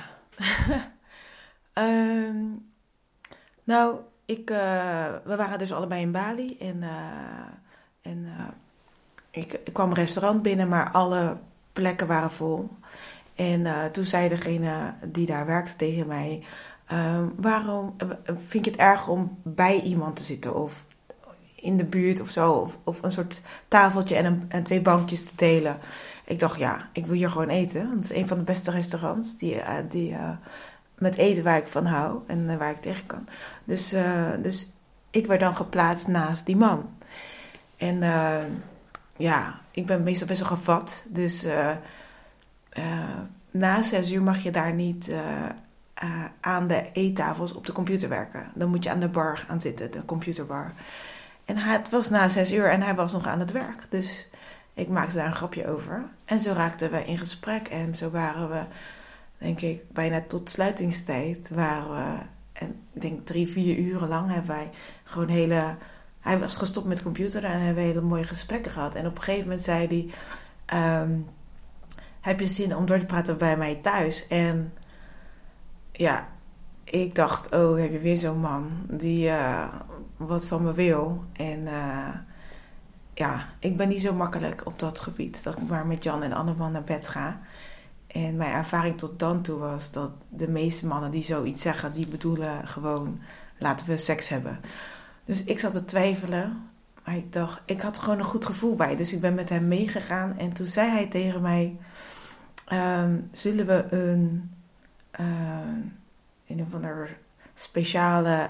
um, 1.74 2.72
nou, 3.64 4.00
ik, 4.26 4.50
uh, 4.50 5.06
we 5.24 5.36
waren 5.36 5.60
dus 5.60 5.74
allebei 5.74 6.02
in 6.02 6.12
Bali 6.12 6.58
en, 6.58 6.78
uh, 6.82 8.12
en 8.12 8.18
uh, 8.18 8.48
ik, 9.32 9.60
ik, 9.64 9.74
kwam 9.74 9.90
een 9.90 9.96
restaurant 9.96 10.42
binnen, 10.42 10.68
maar 10.68 10.92
alle 10.92 11.38
plekken 11.74 12.08
waren 12.08 12.32
vol. 12.32 12.70
En 13.36 13.92
toen 13.92 14.04
zei 14.04 14.30
degene 14.30 14.94
die 15.04 15.26
daar 15.26 15.46
werkte 15.46 15.76
tegen 15.76 16.08
mij: 16.08 16.44
um, 16.92 17.34
Waarom 17.38 17.96
vind 18.48 18.66
je 18.66 18.72
het 18.72 18.80
erg 18.80 19.08
om 19.08 19.38
bij 19.44 19.82
iemand 19.82 20.16
te 20.16 20.24
zitten? 20.24 20.56
Of 20.56 20.86
in 21.56 21.78
de 21.78 21.86
buurt 21.86 22.22
of 22.22 22.30
zo? 22.30 22.52
Of, 22.52 22.78
of 22.84 23.04
een 23.04 23.12
soort 23.12 23.42
tafeltje 23.68 24.16
en, 24.16 24.26
een, 24.26 24.46
en 24.48 24.64
twee 24.64 24.82
bankjes 24.82 25.26
te 25.26 25.36
delen? 25.36 25.78
Ik 26.30 26.40
dacht, 26.40 26.60
ja, 26.60 26.90
ik 26.94 27.06
wil 27.06 27.16
hier 27.16 27.30
gewoon 27.30 27.50
eten. 27.50 27.82
Want 27.82 27.94
het 27.94 28.12
is 28.12 28.18
een 28.18 28.28
van 28.28 28.38
de 28.38 28.44
beste 28.44 28.72
restaurants 28.72 29.38
die, 29.38 29.56
uh, 29.56 29.74
die, 29.90 30.12
uh, 30.12 30.32
met 30.98 31.16
eten 31.16 31.44
waar 31.44 31.58
ik 31.58 31.68
van 31.68 31.86
hou 31.86 32.20
en 32.28 32.40
uh, 32.40 32.58
waar 32.58 32.72
ik 32.72 32.82
tegen 32.82 33.06
kan. 33.06 33.28
Dus, 33.64 33.94
dus 34.42 34.72
ik 35.10 35.26
werd 35.26 35.40
dan 35.40 35.56
geplaatst 35.56 36.08
naast 36.08 36.46
die 36.46 36.56
man. 36.56 36.90
En 37.78 38.00
ja, 39.18 39.60
ik 39.72 39.86
ben 39.86 40.04
meestal 40.04 40.28
best 40.28 40.40
wel 40.40 40.50
gevat. 40.50 41.06
Dus 41.08 41.46
na 43.52 43.84
zes 43.84 44.12
uur 44.12 44.22
mag 44.22 44.44
je 44.44 44.52
daar 44.52 44.74
niet 44.74 45.12
aan 46.40 46.68
de 46.68 46.84
eettafels 46.94 47.54
op 47.54 47.66
de 47.66 47.72
computer 47.72 48.10
werken. 48.10 48.52
Dan 48.54 48.70
moet 48.70 48.84
je 48.84 48.90
aan 48.90 49.00
de 49.00 49.08
bar 49.08 49.38
gaan 49.38 49.62
zitten, 49.62 49.92
de 49.92 50.06
computerbar. 50.06 50.74
En 51.46 51.58
het 51.58 51.90
was 51.90 52.10
na 52.10 52.28
zes 52.28 52.52
uur 52.52 52.70
en 52.70 52.82
hij 52.82 52.96
was 52.96 53.14
nog 53.14 53.28
aan 53.28 53.40
het 53.40 53.52
werk. 53.52 53.86
Dus 53.90 54.29
ik 54.80 54.88
maakte 54.88 55.16
daar 55.16 55.26
een 55.26 55.36
grapje 55.36 55.68
over. 55.68 56.04
En 56.26 56.40
zo 56.40 56.54
raakten 56.54 56.92
we 56.92 57.06
in 57.06 57.18
gesprek. 57.18 57.68
En 57.68 57.96
zo 57.96 58.10
waren 58.10 58.50
we, 58.50 58.62
denk 59.38 59.62
ik, 59.62 59.92
bijna 59.92 60.22
tot 60.28 60.50
sluitingstijd. 60.50 61.50
Waren 61.50 61.90
we, 61.90 62.24
en 62.54 62.76
ik 62.94 63.02
denk 63.02 63.26
drie, 63.26 63.48
vier 63.48 63.78
uren 63.78 64.08
lang 64.08 64.32
hebben 64.32 64.50
wij 64.50 64.70
gewoon 65.04 65.28
hele... 65.28 65.76
Hij 66.20 66.40
was 66.40 66.58
gestopt 66.58 66.88
met 66.88 67.04
computer 67.04 67.44
en 67.44 67.62
hebben 67.62 67.84
hele 67.84 68.02
mooie 68.02 68.24
gesprekken 68.24 68.72
gehad. 68.72 68.96
En 68.96 69.06
op 69.06 69.16
een 69.16 69.22
gegeven 69.22 69.48
moment 69.48 69.64
zei 69.64 70.12
hij... 70.68 71.02
Um, 71.02 71.28
heb 72.20 72.40
je 72.40 72.46
zin 72.46 72.76
om 72.76 72.86
door 72.86 73.00
te 73.00 73.06
praten 73.06 73.38
bij 73.38 73.58
mij 73.58 73.76
thuis? 73.76 74.28
En 74.28 74.74
ja, 75.92 76.28
ik 76.84 77.16
dacht, 77.16 77.54
oh, 77.56 77.78
heb 77.78 77.92
je 77.92 78.00
weer 78.00 78.16
zo'n 78.18 78.40
man 78.40 78.72
die 78.88 79.28
uh, 79.28 79.74
wat 80.18 80.46
van 80.46 80.64
me 80.64 80.74
wil. 80.74 81.24
En... 81.34 81.60
Uh, 81.60 82.08
ja, 83.20 83.48
ik 83.60 83.78
ben 83.78 83.88
niet 83.88 84.02
zo 84.02 84.14
makkelijk 84.14 84.66
op 84.66 84.80
dat 84.80 85.00
gebied. 85.00 85.44
Dat 85.44 85.58
ik 85.58 85.68
maar 85.68 85.86
met 85.86 86.04
Jan 86.04 86.24
en 86.24 86.34
Anneman 86.34 86.72
naar 86.72 86.84
bed 86.84 87.08
ga. 87.08 87.40
En 88.08 88.36
mijn 88.36 88.52
ervaring 88.52 88.98
tot 88.98 89.20
dan 89.20 89.42
toe 89.42 89.60
was 89.60 89.92
dat 89.92 90.12
de 90.30 90.48
meeste 90.48 90.88
mannen 90.88 91.12
die 91.12 91.24
zoiets 91.24 91.62
zeggen, 91.62 91.94
die 91.94 92.08
bedoelen 92.08 92.68
gewoon 92.68 93.20
laten 93.58 93.88
we 93.88 93.98
seks 93.98 94.30
hebben. 94.30 94.60
Dus 95.26 95.44
ik 95.44 95.60
zat 95.60 95.72
te 95.72 95.86
twijfelen. 95.86 96.70
Maar 97.06 97.16
ik 97.16 97.34
dacht, 97.34 97.62
ik 97.66 97.82
had 97.82 97.98
gewoon 97.98 98.20
een 98.20 98.26
goed 98.26 98.46
gevoel 98.46 98.76
bij. 98.76 98.96
Dus 98.96 99.14
ik 99.14 99.22
ben 99.22 99.36
met 99.36 99.50
hem 99.50 99.68
meegegaan. 99.68 100.38
En 100.38 100.54
toen 100.54 100.68
zei 100.68 100.90
hij 100.90 101.08
tegen 101.08 101.42
mij: 101.42 101.78
um, 102.72 103.30
Zullen 103.32 103.66
we 103.66 103.86
een, 103.90 104.52
uh, 105.20 105.28
een 106.48 106.62
of 106.62 106.74
andere 106.74 107.08
speciale 107.54 108.50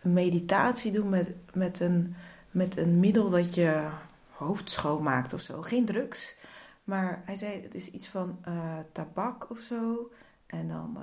meditatie 0.00 0.92
doen 0.92 1.08
met, 1.08 1.28
met, 1.52 1.80
een, 1.80 2.14
met 2.50 2.76
een 2.76 3.00
middel 3.00 3.30
dat 3.30 3.54
je 3.54 3.88
hoofd 4.36 4.70
schoonmaakt 4.70 5.32
of 5.32 5.40
zo. 5.40 5.62
Geen 5.62 5.84
drugs. 5.84 6.36
Maar 6.84 7.22
hij 7.24 7.34
zei, 7.34 7.62
het 7.62 7.74
is 7.74 7.90
iets 7.90 8.06
van 8.06 8.38
uh, 8.48 8.78
tabak 8.92 9.50
of 9.50 9.58
zo. 9.58 10.10
En 10.46 10.68
dan 10.68 10.96
uh, 10.96 11.02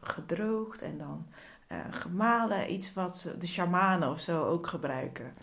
gedroogd 0.00 0.82
en 0.82 0.98
dan 0.98 1.26
uh, 1.72 1.78
gemalen. 1.90 2.72
Iets 2.72 2.92
wat 2.92 3.34
de 3.38 3.46
shamanen 3.46 4.10
of 4.10 4.20
zo 4.20 4.44
ook 4.44 4.66
gebruiken. 4.66 5.34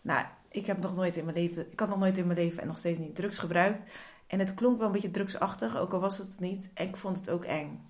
Nou, 0.00 0.26
ik 0.48 0.66
heb 0.66 0.78
nog 0.78 0.94
nooit 0.94 1.16
in 1.16 1.24
mijn 1.24 1.36
leven, 1.36 1.72
ik 1.72 1.80
had 1.80 1.88
nog 1.88 1.98
nooit 1.98 2.18
in 2.18 2.26
mijn 2.26 2.38
leven 2.38 2.62
en 2.62 2.66
nog 2.66 2.78
steeds 2.78 2.98
niet 2.98 3.14
drugs 3.14 3.38
gebruikt. 3.38 3.90
En 4.26 4.38
het 4.38 4.54
klonk 4.54 4.78
wel 4.78 4.86
een 4.86 4.92
beetje 4.92 5.10
drugsachtig, 5.10 5.76
ook 5.76 5.92
al 5.92 6.00
was 6.00 6.18
het 6.18 6.40
niet. 6.40 6.70
En 6.74 6.88
ik 6.88 6.96
vond 6.96 7.16
het 7.16 7.30
ook 7.30 7.44
eng. 7.44 7.80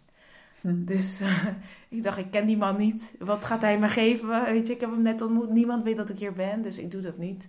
Hm. 0.61 0.85
Dus 0.85 1.21
ik 1.89 2.03
dacht, 2.03 2.19
ik 2.19 2.31
ken 2.31 2.47
die 2.47 2.57
man 2.57 2.77
niet. 2.77 3.15
Wat 3.19 3.45
gaat 3.45 3.61
hij 3.61 3.79
me 3.79 3.89
geven? 3.89 4.45
Weet 4.45 4.67
je, 4.67 4.75
ik 4.75 4.81
heb 4.81 4.91
hem 4.91 5.03
net 5.03 5.21
ontmoet. 5.21 5.51
Niemand 5.51 5.83
weet 5.83 5.97
dat 5.97 6.11
ik 6.11 6.19
hier 6.19 6.33
ben, 6.33 6.63
dus 6.63 6.79
ik 6.79 6.91
doe 6.91 7.01
dat 7.01 7.19
niet. 7.19 7.49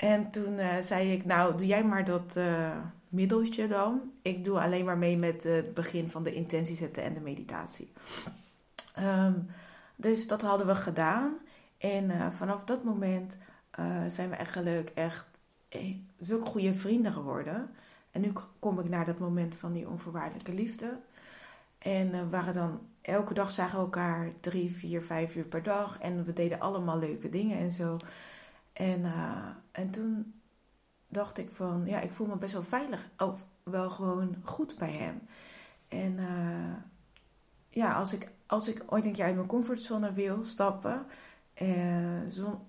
En 0.00 0.30
toen 0.30 0.58
uh, 0.58 0.78
zei 0.80 1.12
ik, 1.12 1.24
nou, 1.24 1.56
doe 1.56 1.66
jij 1.66 1.84
maar 1.84 2.04
dat 2.04 2.34
uh, 2.36 2.76
middeltje 3.08 3.68
dan. 3.68 4.00
Ik 4.22 4.44
doe 4.44 4.60
alleen 4.60 4.84
maar 4.84 4.98
mee 4.98 5.16
met 5.16 5.42
het 5.42 5.74
begin 5.74 6.08
van 6.08 6.22
de 6.22 6.32
intentie 6.32 6.76
zetten 6.76 7.02
en 7.02 7.14
de 7.14 7.20
meditatie. 7.20 7.92
Um, 8.98 9.46
dus 9.96 10.26
dat 10.26 10.42
hadden 10.42 10.66
we 10.66 10.74
gedaan. 10.74 11.38
En 11.78 12.32
vanaf 12.32 12.64
dat 12.64 12.84
moment 12.84 13.38
zijn 14.06 14.28
we 14.30 14.34
eigenlijk 14.34 14.90
echt 14.94 15.26
zulke 16.18 16.46
goede 16.46 16.74
vrienden 16.74 17.12
geworden. 17.12 17.70
En 18.10 18.20
nu 18.20 18.32
kom 18.58 18.78
ik 18.78 18.88
naar 18.88 19.06
dat 19.06 19.18
moment 19.18 19.56
van 19.56 19.72
die 19.72 19.88
onvoorwaardelijke 19.88 20.54
liefde. 20.54 20.98
En 21.78 22.10
we 22.10 22.28
waren 22.28 22.54
dan 22.54 22.80
elke 23.02 23.34
dag 23.34 23.50
zagen 23.50 23.78
we 23.78 23.84
elkaar 23.84 24.32
drie, 24.40 24.70
vier, 24.70 25.02
vijf 25.02 25.34
uur 25.34 25.44
per 25.44 25.62
dag. 25.62 25.98
En 25.98 26.24
we 26.24 26.32
deden 26.32 26.60
allemaal 26.60 26.98
leuke 26.98 27.28
dingen 27.28 27.58
en 27.58 27.70
zo. 27.70 27.96
En, 28.80 29.00
uh, 29.00 29.46
en 29.72 29.90
toen 29.90 30.34
dacht 31.08 31.38
ik 31.38 31.50
van, 31.50 31.82
ja, 31.86 32.00
ik 32.00 32.10
voel 32.10 32.26
me 32.26 32.36
best 32.36 32.52
wel 32.52 32.62
veilig. 32.62 33.10
Oh, 33.18 33.34
wel 33.62 33.90
gewoon 33.90 34.36
goed 34.44 34.76
bij 34.78 34.92
hem. 34.92 35.20
En 35.88 36.12
uh, 36.12 36.74
ja, 37.68 37.94
als 37.94 38.12
ik, 38.12 38.32
als 38.46 38.68
ik 38.68 38.82
ooit 38.86 39.04
een 39.06 39.12
keer 39.12 39.24
uit 39.24 39.34
mijn 39.34 39.46
comfortzone 39.46 40.12
wil 40.12 40.44
stappen, 40.44 41.06
uh, 41.62 42.20
zo, 42.32 42.66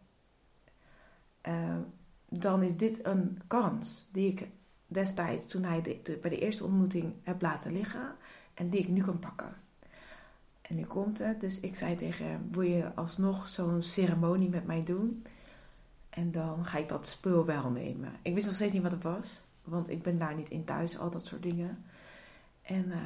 dan 2.29 2.63
is 2.63 2.77
dit 2.77 3.05
een 3.05 3.39
kans 3.47 4.09
die 4.11 4.31
ik 4.31 4.49
destijds, 4.87 5.47
toen 5.47 5.63
hij 5.63 6.01
bij 6.21 6.29
de 6.29 6.39
eerste 6.39 6.63
ontmoeting 6.63 7.13
heb 7.23 7.41
laten 7.41 7.71
liggen 7.71 8.15
en 8.53 8.69
die 8.69 8.79
ik 8.79 8.87
nu 8.87 9.03
kan 9.03 9.19
pakken. 9.19 9.53
En 10.61 10.75
nu 10.75 10.83
komt 10.85 11.19
het, 11.19 11.41
dus 11.41 11.59
ik 11.59 11.75
zei 11.75 11.95
tegen 11.95 12.25
hem: 12.25 12.47
Wil 12.51 12.61
je 12.61 12.93
alsnog 12.95 13.47
zo'n 13.47 13.81
ceremonie 13.81 14.49
met 14.49 14.65
mij 14.65 14.83
doen? 14.83 15.23
En 16.11 16.31
dan 16.31 16.65
ga 16.65 16.77
ik 16.77 16.89
dat 16.89 17.07
spul 17.07 17.45
wel 17.45 17.71
nemen. 17.71 18.11
Ik 18.21 18.33
wist 18.33 18.45
nog 18.45 18.55
steeds 18.55 18.73
niet 18.73 18.81
wat 18.81 18.91
het 18.91 19.03
was, 19.03 19.43
want 19.63 19.89
ik 19.89 20.01
ben 20.01 20.17
daar 20.17 20.35
niet 20.35 20.49
in 20.49 20.63
thuis, 20.63 20.97
al 20.97 21.09
dat 21.09 21.25
soort 21.25 21.43
dingen. 21.43 21.83
En 22.61 22.85
uh, 22.87 22.97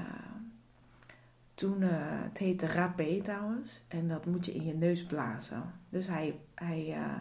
toen, 1.53 1.81
uh, 1.81 1.89
het 1.99 2.37
heette 2.37 2.67
rapé 2.67 3.21
trouwens, 3.21 3.81
en 3.87 4.07
dat 4.07 4.25
moet 4.25 4.45
je 4.45 4.53
in 4.53 4.65
je 4.65 4.73
neus 4.73 5.05
blazen. 5.05 5.63
Dus 5.89 6.07
hij, 6.07 6.39
hij 6.55 6.87
uh, 6.87 7.13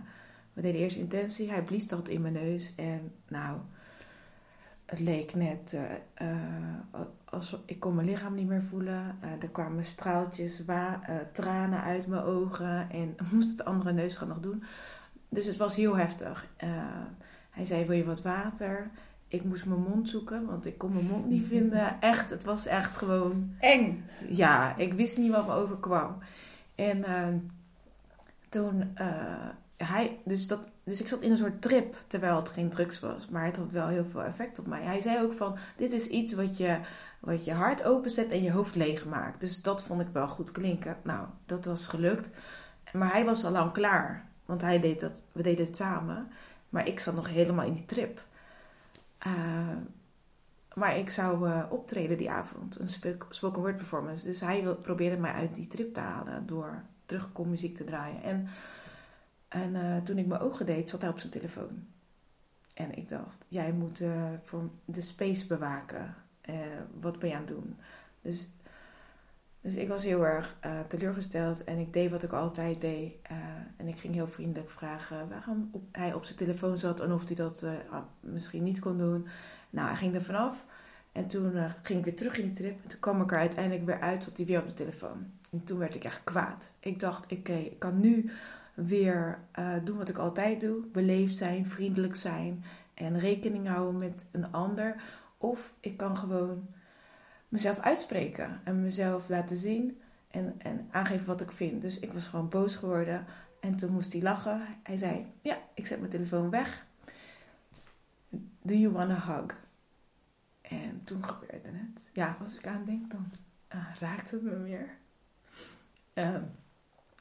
we 0.53 0.63
deden 0.63 0.81
eerst 0.81 0.97
intentie, 0.97 1.51
hij 1.51 1.63
blies 1.63 1.89
dat 1.89 2.09
in 2.09 2.21
mijn 2.21 2.33
neus. 2.33 2.73
En 2.77 3.13
nou, 3.29 3.59
het 4.85 5.01
leek 5.01 5.35
net 5.35 5.79
alsof 7.25 7.61
ik 7.65 7.81
kon 7.81 7.95
mijn 7.95 8.07
lichaam 8.07 8.35
niet 8.35 8.47
meer 8.47 8.63
voelen. 8.63 9.19
er 9.41 9.49
kwamen 9.49 9.85
straaltjes, 9.85 10.63
tranen 11.33 11.83
uit 11.83 12.07
mijn 12.07 12.23
ogen 12.23 12.91
en 12.91 13.15
moest 13.33 13.59
het 13.59 13.67
andere 13.67 13.93
neus 13.93 14.17
gaan 14.17 14.29
nog 14.29 14.41
doen. 14.41 14.65
Dus 15.35 15.47
het 15.47 15.57
was 15.57 15.77
heel 15.77 15.97
heftig. 15.97 16.47
hij 17.51 17.65
zei, 17.65 17.85
wil 17.85 17.97
je 17.97 18.05
wat 18.05 18.23
water? 18.23 18.91
ik 19.35 19.45
moest 19.45 19.67
mijn 19.67 19.83
mond 19.83 20.09
zoeken, 20.09 20.47
want 20.47 20.67
ik 20.67 20.79
kon 20.79 20.93
mijn 20.93 21.07
mond 21.07 21.27
niet 21.27 21.47
vinden. 21.47 22.01
Echt, 22.01 22.31
het 22.31 22.45
was 22.45 22.67
echt 22.67 22.97
gewoon... 22.97 23.55
Eng. 23.59 24.05
Ja, 24.29 24.77
ik 24.77 24.93
wist 24.93 25.19
niet 25.19 25.33
wat 25.33 25.47
me 25.47 25.53
overkwam. 25.53 26.19
En 26.75 26.99
uh, 26.99 27.29
toen... 28.49 28.95
Uh, 29.01 29.49
hij, 29.77 30.19
dus, 30.25 30.47
dat, 30.47 30.69
dus 30.85 31.01
ik 31.01 31.09
zat 31.09 31.21
in 31.21 31.31
een 31.31 31.37
soort 31.37 31.63
trip, 31.63 32.05
terwijl 32.07 32.37
het 32.37 32.49
geen 32.49 32.69
drugs 32.69 33.01
was. 33.01 33.29
Maar 33.29 33.45
het 33.45 33.57
had 33.57 33.71
wel 33.71 33.87
heel 33.87 34.05
veel 34.11 34.23
effect 34.23 34.59
op 34.59 34.67
mij. 34.67 34.83
Hij 34.83 35.01
zei 35.01 35.23
ook 35.23 35.33
van, 35.33 35.57
dit 35.77 35.93
is 35.93 36.07
iets 36.07 36.33
wat 36.33 36.57
je, 36.57 36.79
wat 37.21 37.45
je 37.45 37.53
hart 37.53 37.85
openzet 37.85 38.31
en 38.31 38.43
je 38.43 38.51
hoofd 38.51 38.75
leeg 38.75 39.07
maakt. 39.07 39.41
Dus 39.41 39.63
dat 39.63 39.83
vond 39.83 40.01
ik 40.01 40.09
wel 40.13 40.29
goed 40.29 40.51
klinken. 40.51 40.97
Nou, 41.03 41.27
dat 41.47 41.65
was 41.65 41.87
gelukt. 41.87 42.31
Maar 42.93 43.13
hij 43.13 43.25
was 43.25 43.45
al 43.45 43.51
lang 43.51 43.73
klaar. 43.73 44.29
Want 44.45 44.61
hij 44.61 44.81
deed 44.81 45.01
dat, 45.01 45.25
we 45.33 45.43
deden 45.43 45.67
het 45.67 45.77
samen. 45.77 46.29
Maar 46.69 46.89
ik 46.89 47.01
zat 47.01 47.15
nog 47.15 47.29
helemaal 47.29 47.67
in 47.67 47.73
die 47.73 47.85
trip. 47.85 48.25
Uh, 49.27 49.77
maar 50.75 50.99
ik 50.99 51.11
zou 51.11 51.49
uh, 51.49 51.65
optreden 51.71 52.17
die 52.17 52.31
avond, 52.31 52.79
een 52.79 52.89
spoken 53.29 53.63
word 53.63 53.77
performance. 53.77 54.27
Dus 54.27 54.41
hij 54.41 54.63
probeerde 54.83 55.17
mij 55.17 55.33
uit 55.33 55.55
die 55.55 55.67
trip 55.67 55.95
te 55.95 56.01
halen 56.01 56.47
door 56.47 56.83
terugkom 57.07 57.49
muziek 57.51 57.77
te 57.77 57.85
draaien. 57.85 58.23
En, 58.23 58.49
en 59.49 59.75
uh, 59.75 59.97
toen 59.97 60.19
ik 60.19 60.27
mijn 60.27 60.41
ogen 60.41 60.67
deed, 60.67 60.91
zat 60.91 61.01
hij 61.01 61.11
op 61.11 61.19
zijn 61.19 61.33
telefoon. 61.33 61.87
En 62.75 62.97
ik 62.97 63.09
dacht, 63.09 63.45
jij 63.49 63.73
moet 63.73 64.03
voor 64.43 64.71
de 64.85 65.01
space 65.01 65.47
bewaken. 65.47 66.15
wat 67.01 67.19
ben 67.19 67.29
je 67.29 67.35
aan 67.35 67.41
het 67.41 67.51
doen? 67.51 67.77
Dus 68.21 68.49
dus 69.65 69.77
ik 69.77 69.89
was 69.89 70.05
heel 70.05 70.27
erg 70.27 70.57
uh, 70.67 70.81
teleurgesteld 70.81 71.65
en 71.65 71.79
ik 71.79 71.93
deed 71.93 72.11
wat 72.11 72.23
ik 72.23 72.33
altijd 72.33 72.81
deed. 72.81 73.15
Uh, 73.33 73.39
en 73.77 73.89
ik 73.89 73.99
ging 73.99 74.15
heel 74.15 74.29
vriendelijk 74.29 74.71
vragen 74.71 75.29
waarom 75.29 75.69
op, 75.73 75.83
hij 75.93 76.15
op 76.15 76.25
zijn 76.25 76.37
telefoon 76.37 76.79
zat 76.79 77.01
en 77.01 77.13
of 77.13 77.27
hij 77.27 77.35
dat 77.35 77.63
uh, 77.63 77.71
misschien 78.21 78.63
niet 78.63 78.79
kon 78.79 78.99
doen. 78.99 79.27
Nou, 79.71 79.89
hij 79.89 79.97
ging 79.97 80.15
er 80.15 80.23
vanaf. 80.23 80.65
En 81.13 81.27
toen 81.27 81.53
ging 81.83 81.99
ik 81.99 82.05
weer 82.05 82.17
terug 82.17 82.37
in 82.37 82.45
die 82.45 82.55
trip. 82.55 82.83
En 82.83 82.89
toen 82.89 83.01
kwam 83.01 83.21
ik 83.21 83.33
er 83.33 83.39
uiteindelijk 83.39 83.87
weer 83.87 84.01
uit 84.01 84.21
tot 84.21 84.37
hij 84.37 84.47
weer 84.47 84.61
op 84.61 84.69
de 84.69 84.75
telefoon. 84.75 85.27
En 85.51 85.65
toen 85.65 85.79
werd 85.79 85.95
ik 85.95 86.05
echt 86.05 86.25
kwaad. 86.25 86.71
Ik 86.81 87.01
dacht, 87.01 87.33
oké, 87.33 87.53
ik 87.53 87.79
kan 87.79 88.01
nu 88.01 88.31
weer 88.75 89.39
doen 89.85 89.97
wat 89.97 90.09
ik 90.09 90.19
altijd 90.19 90.61
doe. 90.61 90.87
Beleefd 90.93 91.37
zijn, 91.37 91.71
vriendelijk 91.71 92.17
zijn 92.17 92.65
en 92.95 93.19
rekening 93.19 93.69
houden 93.69 94.01
met 94.01 94.25
een 94.31 94.53
ander. 94.53 95.03
Of 95.39 95.73
ik 95.81 95.97
kan 95.97 96.17
gewoon 96.17 96.69
mezelf 97.55 97.79
uitspreken 97.79 98.61
en 98.65 98.83
mezelf 98.83 99.29
laten 99.29 99.57
zien 99.57 100.01
en, 100.31 100.55
en 100.59 100.89
aangeven 100.91 101.27
wat 101.27 101.41
ik 101.41 101.51
vind. 101.51 101.83
Dus 101.83 101.99
ik 101.99 102.13
was 102.13 102.27
gewoon 102.27 102.49
boos 102.49 102.77
geworden 102.77 103.25
en 103.61 103.77
toen 103.77 103.93
moest 103.93 104.13
hij 104.13 104.23
lachen. 104.23 104.61
Hij 104.83 104.97
zei: 104.97 105.27
Ja, 105.41 105.59
ik 105.75 105.87
zet 105.87 105.99
mijn 105.99 106.11
telefoon 106.11 106.51
weg. 106.51 106.87
Do 108.63 108.75
you 108.75 108.93
want 108.93 109.11
a 109.11 109.27
hug? 109.27 109.57
En 110.63 111.01
toen 111.05 111.25
gebeurde 111.25 111.69
het. 111.69 112.03
Ja, 112.13 112.37
als 112.41 112.59
ik 112.59 112.67
aan 112.67 112.85
denk, 112.85 113.11
dan 113.11 113.31
uh, 113.75 113.95
raakt 114.01 114.31
het 114.31 114.43
me 114.43 114.57
meer. 114.57 114.89
Uh, 116.15 116.37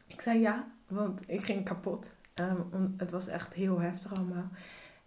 ik 0.07 0.21
zei 0.21 0.39
ja, 0.39 0.67
want 0.87 1.21
ik 1.29 1.45
ging 1.45 1.65
kapot. 1.65 2.15
Um, 2.35 2.93
het 2.97 3.11
was 3.11 3.27
echt 3.27 3.53
heel 3.53 3.79
heftig 3.79 4.13
allemaal. 4.13 4.49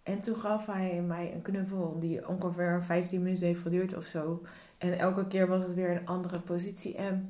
En 0.03 0.19
toen 0.19 0.35
gaf 0.35 0.65
hij 0.65 1.01
mij 1.01 1.33
een 1.33 1.41
knuffel 1.41 1.99
die 1.99 2.27
ongeveer 2.27 2.83
15 2.83 3.23
minuten 3.23 3.45
heeft 3.45 3.61
geduurd 3.61 3.95
of 3.95 4.05
zo. 4.05 4.43
En 4.77 4.97
elke 4.97 5.27
keer 5.27 5.47
was 5.47 5.63
het 5.63 5.73
weer 5.73 5.91
een 5.91 6.07
andere 6.07 6.39
positie. 6.39 6.95
En 6.95 7.29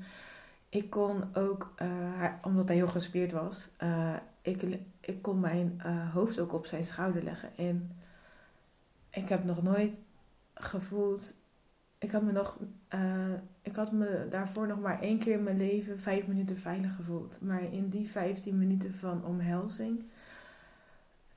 ik 0.69 0.89
kon 0.89 1.35
ook, 1.35 1.73
uh, 1.81 2.33
omdat 2.41 2.67
hij 2.67 2.77
heel 2.77 2.87
gespierd 2.87 3.31
was, 3.31 3.69
uh, 3.83 4.15
ik, 4.41 4.79
ik 4.99 5.21
kon 5.21 5.39
mijn 5.39 5.81
uh, 5.85 6.13
hoofd 6.13 6.39
ook 6.39 6.53
op 6.53 6.65
zijn 6.65 6.85
schouder 6.85 7.23
leggen. 7.23 7.57
En 7.57 7.91
ik 9.09 9.29
heb 9.29 9.43
nog 9.43 9.63
nooit 9.63 9.99
gevoeld. 10.53 11.33
Ik 11.97 12.11
had 12.11 12.21
me 12.21 12.31
nog. 12.31 12.57
ik 13.61 13.75
had 13.75 13.91
me 13.91 14.27
daarvoor 14.29 14.67
nog 14.67 14.79
maar 14.79 15.01
één 15.01 15.19
keer 15.19 15.33
in 15.33 15.43
mijn 15.43 15.57
leven 15.57 15.99
vijf 15.99 16.27
minuten 16.27 16.57
veilig 16.57 16.95
gevoeld. 16.95 17.37
Maar 17.41 17.73
in 17.73 17.89
die 17.89 18.09
15 18.09 18.57
minuten 18.57 18.93
van 18.93 19.25
omhelzing. 19.25 20.03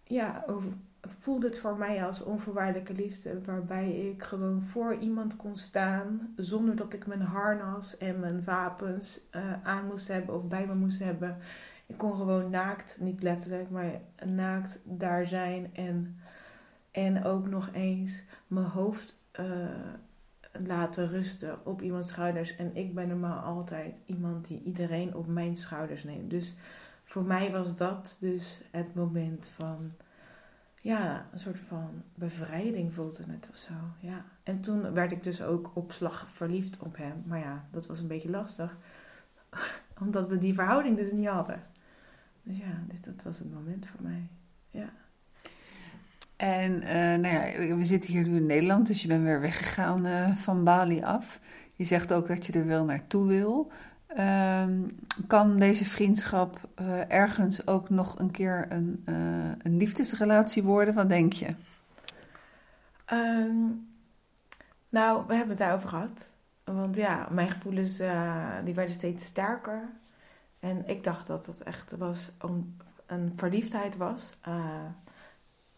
Ja, 0.04 0.44
over, 0.46 0.72
voelde 1.02 1.46
het 1.46 1.58
voor 1.58 1.76
mij 1.76 2.04
als 2.04 2.22
onvoorwaardelijke 2.22 2.92
liefde. 2.92 3.42
Waarbij 3.44 3.90
ik 3.90 4.22
gewoon 4.22 4.62
voor 4.62 4.94
iemand 4.94 5.36
kon 5.36 5.56
staan. 5.56 6.32
Zonder 6.36 6.76
dat 6.76 6.92
ik 6.92 7.06
mijn 7.06 7.22
harnas 7.22 7.96
en 7.96 8.20
mijn 8.20 8.44
wapens 8.44 9.20
uh, 9.36 9.62
aan 9.62 9.86
moest 9.86 10.08
hebben 10.08 10.34
of 10.34 10.44
bij 10.44 10.66
me 10.66 10.74
moest 10.74 10.98
hebben. 10.98 11.36
Ik 11.86 11.96
kon 11.96 12.16
gewoon 12.16 12.50
naakt, 12.50 12.96
niet 12.98 13.22
letterlijk, 13.22 13.70
maar 13.70 14.00
naakt 14.24 14.78
daar 14.84 15.26
zijn. 15.26 15.74
En, 15.74 16.18
en 16.90 17.24
ook 17.24 17.48
nog 17.48 17.68
eens 17.72 18.24
mijn 18.46 18.66
hoofd 18.66 19.18
uh, 19.40 19.46
laten 20.52 21.08
rusten 21.08 21.66
op 21.66 21.82
iemands 21.82 22.08
schouders. 22.08 22.56
En 22.56 22.76
ik 22.76 22.94
ben 22.94 23.08
normaal 23.08 23.38
altijd 23.38 24.00
iemand 24.06 24.46
die 24.46 24.62
iedereen 24.62 25.14
op 25.14 25.26
mijn 25.26 25.56
schouders 25.56 26.04
neemt. 26.04 26.30
Dus 26.30 26.54
voor 27.04 27.24
mij 27.24 27.50
was 27.50 27.76
dat 27.76 28.16
dus 28.20 28.60
het 28.70 28.94
moment 28.94 29.50
van 29.54 29.92
ja, 30.80 31.26
een 31.32 31.38
soort 31.38 31.58
van 31.58 32.02
bevrijding 32.14 32.94
voelde 32.94 33.22
het 33.28 33.48
of 33.50 33.56
zo. 33.56 33.72
Ja. 33.98 34.24
En 34.42 34.60
toen 34.60 34.92
werd 34.92 35.12
ik 35.12 35.22
dus 35.22 35.42
ook 35.42 35.70
op 35.74 35.92
slag 35.92 36.26
verliefd 36.30 36.78
op 36.78 36.96
hem. 36.96 37.22
Maar 37.26 37.38
ja, 37.38 37.64
dat 37.70 37.86
was 37.86 37.98
een 37.98 38.06
beetje 38.06 38.30
lastig. 38.30 38.76
Omdat 40.02 40.28
we 40.28 40.38
die 40.38 40.54
verhouding 40.54 40.96
dus 40.96 41.12
niet 41.12 41.26
hadden. 41.26 41.62
Dus 42.42 42.56
ja, 42.56 42.84
dus 42.88 43.00
dat 43.00 43.22
was 43.22 43.38
het 43.38 43.52
moment 43.52 43.86
voor 43.86 44.02
mij. 44.02 44.28
Ja. 44.70 44.92
En 46.36 46.72
uh, 46.72 46.90
nou 46.92 47.26
ja, 47.26 47.76
we 47.76 47.84
zitten 47.84 48.10
hier 48.10 48.28
nu 48.28 48.36
in 48.36 48.46
Nederland, 48.46 48.86
dus 48.86 49.02
je 49.02 49.08
bent 49.08 49.22
weer 49.22 49.40
weggegaan 49.40 50.06
uh, 50.06 50.36
van 50.36 50.64
Bali 50.64 51.02
af. 51.02 51.40
Je 51.74 51.84
zegt 51.84 52.12
ook 52.12 52.26
dat 52.26 52.46
je 52.46 52.52
er 52.52 52.66
wel 52.66 52.84
naartoe 52.84 53.26
wil. 53.26 53.72
Ehm, 54.14 54.82
kan 55.26 55.58
deze 55.58 55.84
vriendschap 55.84 56.68
uh, 56.80 57.12
ergens 57.12 57.66
ook 57.66 57.90
nog 57.90 58.18
een 58.18 58.30
keer 58.30 58.66
een, 58.68 59.04
uh, 59.08 59.52
een 59.62 59.76
liefdesrelatie 59.76 60.62
worden? 60.62 60.94
Wat 60.94 61.08
denk 61.08 61.32
je? 61.32 61.54
Um, 63.12 63.88
nou, 64.88 65.24
we 65.26 65.32
hebben 65.32 65.50
het 65.50 65.58
daarover 65.58 65.88
gehad. 65.88 66.30
Want 66.64 66.96
ja, 66.96 67.28
mijn 67.30 67.50
gevoelens 67.50 68.00
uh, 68.00 68.46
die 68.64 68.74
werden 68.74 68.94
steeds 68.94 69.24
sterker. 69.24 69.88
En 70.60 70.88
ik 70.88 71.04
dacht 71.04 71.26
dat 71.26 71.46
het 71.46 71.62
echt 71.62 71.96
was 71.96 72.30
een, 72.38 72.80
een 73.06 73.32
verliefdheid 73.36 73.96
was. 73.96 74.38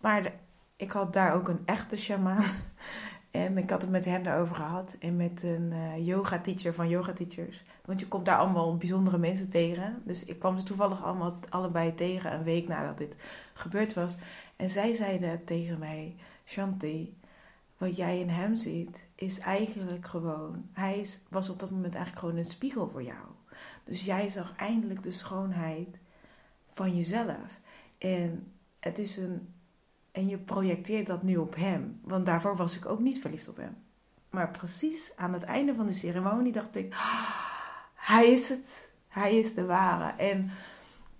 maar 0.00 0.32
ik 0.76 0.92
had 0.92 1.12
daar 1.12 1.32
ook 1.32 1.48
een 1.48 1.62
echte 1.64 1.96
shaman. 1.96 2.44
En 3.32 3.58
ik 3.58 3.70
had 3.70 3.82
het 3.82 3.90
met 3.90 4.04
hem 4.04 4.22
daarover 4.22 4.54
gehad. 4.54 4.96
En 4.98 5.16
met 5.16 5.42
een 5.42 5.70
uh, 5.72 6.06
yoga 6.06 6.40
teacher 6.40 6.74
van 6.74 6.88
yoga 6.88 7.12
teachers. 7.12 7.64
Want 7.84 8.00
je 8.00 8.08
komt 8.08 8.26
daar 8.26 8.38
allemaal 8.38 8.76
bijzondere 8.76 9.18
mensen 9.18 9.48
tegen. 9.48 10.02
Dus 10.04 10.24
ik 10.24 10.38
kwam 10.38 10.58
ze 10.58 10.64
toevallig 10.64 11.02
allemaal 11.02 11.38
allebei 11.48 11.94
tegen 11.94 12.32
een 12.32 12.42
week 12.42 12.68
nadat 12.68 12.98
dit 12.98 13.16
gebeurd 13.52 13.94
was. 13.94 14.16
En 14.56 14.70
zij 14.70 14.94
zeiden 14.94 15.44
tegen 15.44 15.78
mij: 15.78 16.16
Shanti, 16.44 17.16
wat 17.78 17.96
jij 17.96 18.20
in 18.20 18.28
hem 18.28 18.56
ziet, 18.56 19.06
is 19.14 19.38
eigenlijk 19.38 20.06
gewoon. 20.06 20.68
Hij 20.72 21.00
is, 21.00 21.20
was 21.28 21.50
op 21.50 21.58
dat 21.58 21.70
moment 21.70 21.94
eigenlijk 21.94 22.24
gewoon 22.24 22.36
een 22.36 22.50
spiegel 22.50 22.90
voor 22.90 23.02
jou. 23.02 23.26
Dus 23.84 24.04
jij 24.04 24.28
zag 24.28 24.56
eindelijk 24.56 25.02
de 25.02 25.10
schoonheid 25.10 25.98
van 26.72 26.96
jezelf. 26.96 27.60
En 27.98 28.52
het 28.80 28.98
is 28.98 29.16
een 29.16 29.51
en 30.12 30.28
je 30.28 30.38
projecteert 30.38 31.06
dat 31.06 31.22
nu 31.22 31.36
op 31.36 31.54
hem. 31.54 32.00
Want 32.04 32.26
daarvoor 32.26 32.56
was 32.56 32.76
ik 32.76 32.86
ook 32.86 33.00
niet 33.00 33.20
verliefd 33.20 33.48
op 33.48 33.56
hem. 33.56 33.76
Maar 34.30 34.50
precies 34.50 35.12
aan 35.16 35.32
het 35.32 35.42
einde 35.42 35.74
van 35.74 35.86
de 35.86 35.92
ceremonie 35.92 36.52
dacht 36.52 36.76
ik: 36.76 36.92
"Ah, 36.94 37.30
hij 37.94 38.26
is 38.32 38.48
het. 38.48 38.92
Hij 39.08 39.38
is 39.38 39.54
de 39.54 39.64
ware. 39.64 40.16
En 40.22 40.50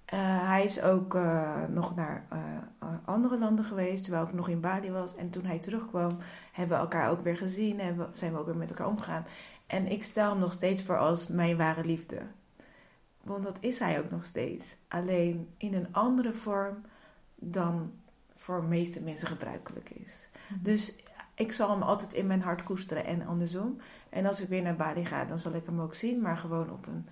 eh, 0.05 0.49
hij 0.49 0.65
is 0.65 0.81
ook 0.83 1.15
eh, 1.15 1.65
nog 1.67 1.95
naar 1.95 2.27
eh, 2.29 2.89
andere 3.05 3.39
landen 3.39 3.65
geweest, 3.65 4.03
terwijl 4.03 4.27
ik 4.27 4.33
nog 4.33 4.49
in 4.49 4.61
Bali 4.61 4.91
was. 4.91 5.15
En 5.17 5.31
toen 5.31 5.45
hij 5.45 5.59
terugkwam, 5.59 6.17
hebben 6.53 6.77
we 6.77 6.83
elkaar 6.83 7.11
ook 7.11 7.21
weer 7.21 7.37
gezien. 7.37 7.77
We- 7.97 8.09
zijn 8.13 8.33
we 8.33 8.39
ook 8.39 8.47
weer 8.47 8.57
met 8.57 8.71
elkaar 8.71 8.87
omgegaan. 8.87 9.25
En 9.67 9.87
ik 9.87 10.03
stel 10.03 10.31
hem 10.31 10.39
nog 10.39 10.53
steeds 10.53 10.83
voor 10.83 10.99
als 10.99 11.27
mijn 11.27 11.57
ware 11.57 11.85
liefde. 11.85 12.19
Want 13.25 13.43
dat 13.43 13.57
is 13.61 13.79
hij 13.79 13.99
ook 13.99 14.11
nog 14.11 14.25
steeds. 14.25 14.77
Alleen 14.89 15.49
in 15.57 15.75
een 15.75 15.89
andere 15.93 16.33
vorm 16.33 16.83
dan 17.35 17.93
voor 18.43 18.61
de 18.61 18.67
meeste 18.67 19.03
mensen 19.03 19.27
gebruikelijk 19.29 19.91
is. 19.91 20.29
Dus 20.63 20.97
ik 21.35 21.53
zal 21.53 21.71
hem 21.71 21.83
altijd 21.83 22.13
in 22.13 22.27
mijn 22.27 22.43
hart 22.43 22.63
koesteren 22.63 23.05
en 23.05 23.27
andersom. 23.27 23.81
En 24.09 24.27
als 24.27 24.41
ik 24.41 24.49
weer 24.49 24.63
naar 24.63 24.77
Bali 24.77 25.05
ga, 25.05 25.25
dan 25.25 25.39
zal 25.39 25.53
ik 25.53 25.67
hem 25.67 25.81
ook 25.81 25.95
zien, 25.95 26.21
maar 26.21 26.37
gewoon 26.37 26.71
op 26.71 26.87
een 26.87 27.07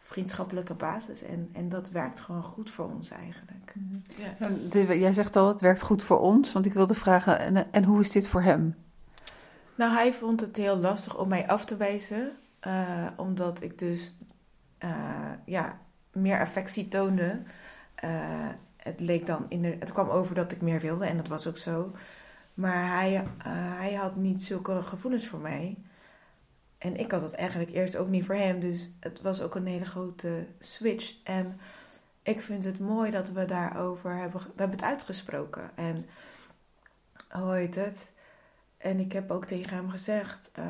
vriendschappelijke 0.00 0.74
basis. 0.74 1.22
En, 1.22 1.48
en 1.52 1.68
dat 1.68 1.90
werkt 1.90 2.20
gewoon 2.20 2.42
goed 2.42 2.70
voor 2.70 2.90
ons 2.90 3.10
eigenlijk. 3.10 3.74
Ja. 4.16 4.46
En 4.46 4.68
de- 4.68 4.98
Jij 4.98 5.12
zegt 5.12 5.36
al, 5.36 5.48
het 5.48 5.60
werkt 5.60 5.82
goed 5.82 6.02
voor 6.02 6.18
ons, 6.20 6.52
want 6.52 6.66
ik 6.66 6.72
wilde 6.72 6.94
vragen, 6.94 7.38
en, 7.38 7.72
en 7.72 7.84
hoe 7.84 8.00
is 8.00 8.10
dit 8.10 8.28
voor 8.28 8.42
hem? 8.42 8.74
Nou, 9.74 9.92
hij 9.92 10.12
vond 10.12 10.40
het 10.40 10.56
heel 10.56 10.76
lastig 10.76 11.18
om 11.18 11.28
mij 11.28 11.48
af 11.48 11.64
te 11.64 11.76
wijzen, 11.76 12.32
eh, 12.60 13.06
omdat 13.16 13.62
ik 13.62 13.78
dus 13.78 14.14
eh, 14.78 14.90
ja, 15.44 15.78
meer 16.12 16.40
affectie 16.40 16.88
toonde. 16.88 17.42
Eh, 17.94 18.48
het 18.82 19.00
leek 19.00 19.26
dan 19.26 19.46
in 19.48 19.62
de, 19.62 19.76
het 19.78 19.92
kwam 19.92 20.08
over 20.08 20.34
dat 20.34 20.52
ik 20.52 20.60
meer 20.60 20.80
wilde 20.80 21.04
en 21.04 21.16
dat 21.16 21.28
was 21.28 21.46
ook 21.46 21.58
zo. 21.58 21.92
Maar 22.54 22.98
hij, 22.98 23.14
eh, 23.14 23.24
hij 23.78 23.94
had 23.94 24.16
niet 24.16 24.42
zulke 24.42 24.82
gevoelens 24.82 25.26
voor 25.26 25.38
mij. 25.38 25.76
En 26.78 26.96
ik 26.96 27.10
had 27.10 27.22
het 27.22 27.34
eigenlijk 27.34 27.70
eerst 27.70 27.96
ook 27.96 28.08
niet 28.08 28.24
voor 28.24 28.34
hem. 28.34 28.60
Dus 28.60 28.90
het 29.00 29.20
was 29.20 29.42
ook 29.42 29.54
een 29.54 29.66
hele 29.66 29.84
grote 29.84 30.46
switch. 30.58 31.22
En 31.22 31.60
ik 32.22 32.42
vind 32.42 32.64
het 32.64 32.78
mooi 32.78 33.10
dat 33.10 33.30
we 33.30 33.44
daarover 33.44 34.16
hebben. 34.16 34.40
We 34.40 34.46
hebben 34.56 34.76
het 34.76 34.86
uitgesproken. 34.86 35.70
En 35.74 36.06
hoe 37.28 37.54
heet 37.54 37.74
het? 37.74 38.12
En 38.78 39.00
ik 39.00 39.12
heb 39.12 39.30
ook 39.30 39.44
tegen 39.44 39.76
hem 39.76 39.90
gezegd, 39.90 40.50
eh, 40.52 40.64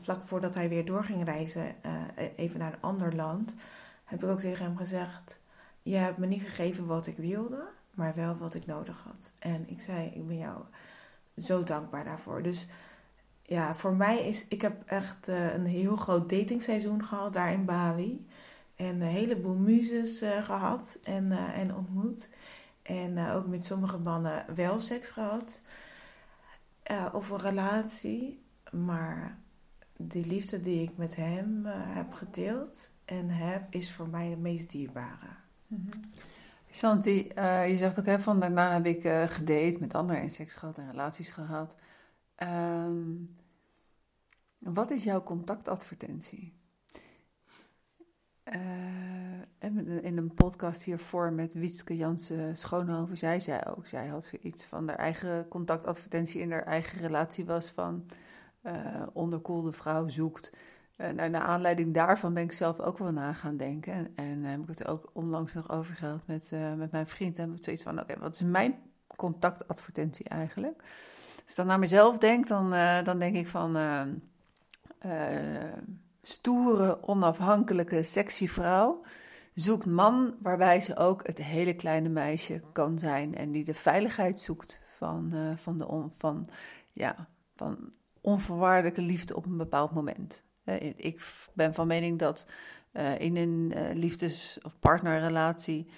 vlak 0.00 0.22
voordat 0.22 0.54
hij 0.54 0.68
weer 0.68 0.84
door 0.84 1.04
ging 1.04 1.24
reizen, 1.24 1.82
eh, 1.82 1.92
even 2.36 2.58
naar 2.58 2.72
een 2.72 2.80
ander 2.80 3.14
land, 3.14 3.54
heb 4.04 4.22
ik 4.22 4.28
ook 4.28 4.40
tegen 4.40 4.64
hem 4.64 4.76
gezegd: 4.76 5.38
Je 5.82 5.96
hebt 5.96 6.18
me 6.18 6.26
niet 6.26 6.42
gegeven 6.42 6.86
wat 6.86 7.06
ik 7.06 7.16
wilde, 7.16 7.68
maar 7.94 8.14
wel 8.14 8.36
wat 8.36 8.54
ik 8.54 8.66
nodig 8.66 9.02
had. 9.04 9.32
En 9.38 9.68
ik 9.68 9.80
zei: 9.80 10.06
Ik 10.06 10.26
ben 10.26 10.38
jou 10.38 10.64
zo 11.36 11.62
dankbaar 11.62 12.04
daarvoor. 12.04 12.42
Dus 12.42 12.66
ja, 13.42 13.74
voor 13.74 13.96
mij 13.96 14.28
is. 14.28 14.44
Ik 14.48 14.62
heb 14.62 14.82
echt 14.86 15.28
eh, 15.28 15.54
een 15.54 15.66
heel 15.66 15.96
groot 15.96 16.30
datingseizoen 16.30 17.04
gehad 17.04 17.32
daar 17.32 17.52
in 17.52 17.64
Bali. 17.64 18.26
En 18.82 19.00
een 19.00 19.08
heleboel 19.08 19.56
muzes 19.56 20.20
eh, 20.20 20.44
gehad 20.44 20.98
en, 21.02 21.32
eh, 21.32 21.58
en 21.58 21.74
ontmoet. 21.74 22.28
En 22.82 23.28
ook 23.30 23.46
met 23.46 23.64
sommige 23.64 23.98
mannen 23.98 24.54
wel 24.54 24.80
seks 24.80 25.10
gehad. 25.10 25.60
Eh, 26.82 27.08
of 27.12 27.28
een 27.30 27.38
relatie. 27.38 28.42
Maar 28.70 29.38
die 29.96 30.26
liefde 30.26 30.60
die 30.60 30.82
ik 30.82 30.96
met 30.96 31.16
hem 31.16 31.64
heb 31.66 32.12
gedeeld 32.12 32.90
en 33.04 33.28
heb, 33.28 33.74
is 33.74 33.92
voor 33.92 34.08
mij 34.08 34.28
de 34.28 34.36
meest 34.36 34.70
dierbare. 34.70 35.41
Shanti, 36.72 37.28
eh, 37.28 37.70
je 37.70 37.76
zegt 37.76 37.98
ook 37.98 38.06
hè, 38.06 38.20
van 38.20 38.40
daarna 38.40 38.72
heb 38.72 38.86
ik 38.86 39.04
eh, 39.04 39.22
gedate 39.28 39.76
met 39.80 39.94
anderen 39.94 40.22
en 40.22 40.30
seks 40.30 40.56
gehad 40.56 40.78
en 40.78 40.90
relaties 40.90 41.30
gehad. 41.30 41.76
Ehm, 42.34 43.00
wat 44.58 44.90
is 44.90 45.04
jouw 45.04 45.22
contactadvertentie? 45.22 46.52
Eh, 48.42 48.60
in 50.02 50.16
een 50.16 50.34
podcast 50.34 50.84
hiervoor 50.84 51.32
met 51.32 51.54
Wietske 51.54 51.96
Jansen 51.96 52.56
Schoonhoven, 52.56 53.16
zij 53.16 53.40
zei 53.40 53.60
ook, 53.76 53.86
zij 53.86 54.06
had 54.06 54.24
zoiets 54.24 54.64
van 54.64 54.88
haar 54.88 54.98
eigen 54.98 55.48
contactadvertentie 55.48 56.40
in 56.40 56.52
haar 56.52 56.64
eigen 56.64 57.00
relatie 57.00 57.44
was 57.44 57.70
van 57.70 58.06
onderkoelde 59.12 59.72
vrouw 59.72 60.08
zoekt. 60.08 60.50
Eh, 61.02 61.10
nou, 61.10 61.30
naar 61.30 61.42
aanleiding 61.42 61.94
daarvan 61.94 62.34
ben 62.34 62.42
ik 62.42 62.52
zelf 62.52 62.80
ook 62.80 62.98
wel 62.98 63.12
na 63.12 63.32
gaan 63.32 63.56
denken. 63.56 63.92
En, 63.92 64.10
en 64.14 64.44
heb 64.44 64.60
ik 64.60 64.68
het 64.68 64.86
ook 64.86 65.10
onlangs 65.12 65.52
nog 65.52 65.70
over 65.70 65.94
gehad 65.94 66.26
met, 66.26 66.52
eh, 66.52 66.74
met 66.74 66.90
mijn 66.90 67.06
vriend. 67.06 67.38
En 67.38 67.50
heb 67.50 67.64
zoiets 67.64 67.82
van, 67.82 68.00
oké, 68.00 68.18
wat 68.18 68.34
is 68.34 68.42
mijn 68.42 68.74
contactadvertentie 69.16 70.28
eigenlijk? 70.28 70.82
Als 71.42 71.50
ik 71.50 71.56
dan 71.56 71.66
naar 71.66 71.78
mezelf 71.78 72.18
denk, 72.18 72.48
dan, 72.48 72.74
eh, 72.74 73.04
dan 73.04 73.18
denk 73.18 73.36
ik 73.36 73.48
van... 73.48 73.76
eh, 73.76 74.02
eh, 74.98 75.72
stoere, 76.22 77.02
onafhankelijke, 77.02 78.02
sexy 78.02 78.48
vrouw 78.48 79.02
zoekt 79.54 79.86
man 79.86 80.34
waarbij 80.42 80.80
ze 80.80 80.96
ook 80.96 81.26
het 81.26 81.38
hele 81.38 81.74
kleine 81.74 82.08
meisje 82.08 82.62
kan 82.72 82.98
zijn. 82.98 83.34
En 83.34 83.52
die 83.52 83.64
de 83.64 83.74
veiligheid 83.74 84.40
zoekt 84.40 84.80
van, 84.96 85.32
eh, 85.32 85.56
van, 85.56 85.78
de 85.78 86.08
van, 86.18 86.48
ja, 86.92 87.28
van 87.54 87.92
onvoorwaardelijke 88.20 89.00
liefde 89.00 89.36
op 89.36 89.46
een 89.46 89.56
bepaald 89.56 89.92
moment. 89.92 90.44
Eh, 90.64 90.92
ik 90.96 91.20
ben 91.54 91.74
van 91.74 91.86
mening 91.86 92.18
dat 92.18 92.46
eh, 92.92 93.20
in 93.20 93.36
een 93.36 93.72
eh, 93.74 93.94
liefdes- 93.94 94.58
of 94.62 94.78
partnerrelatie 94.78 95.90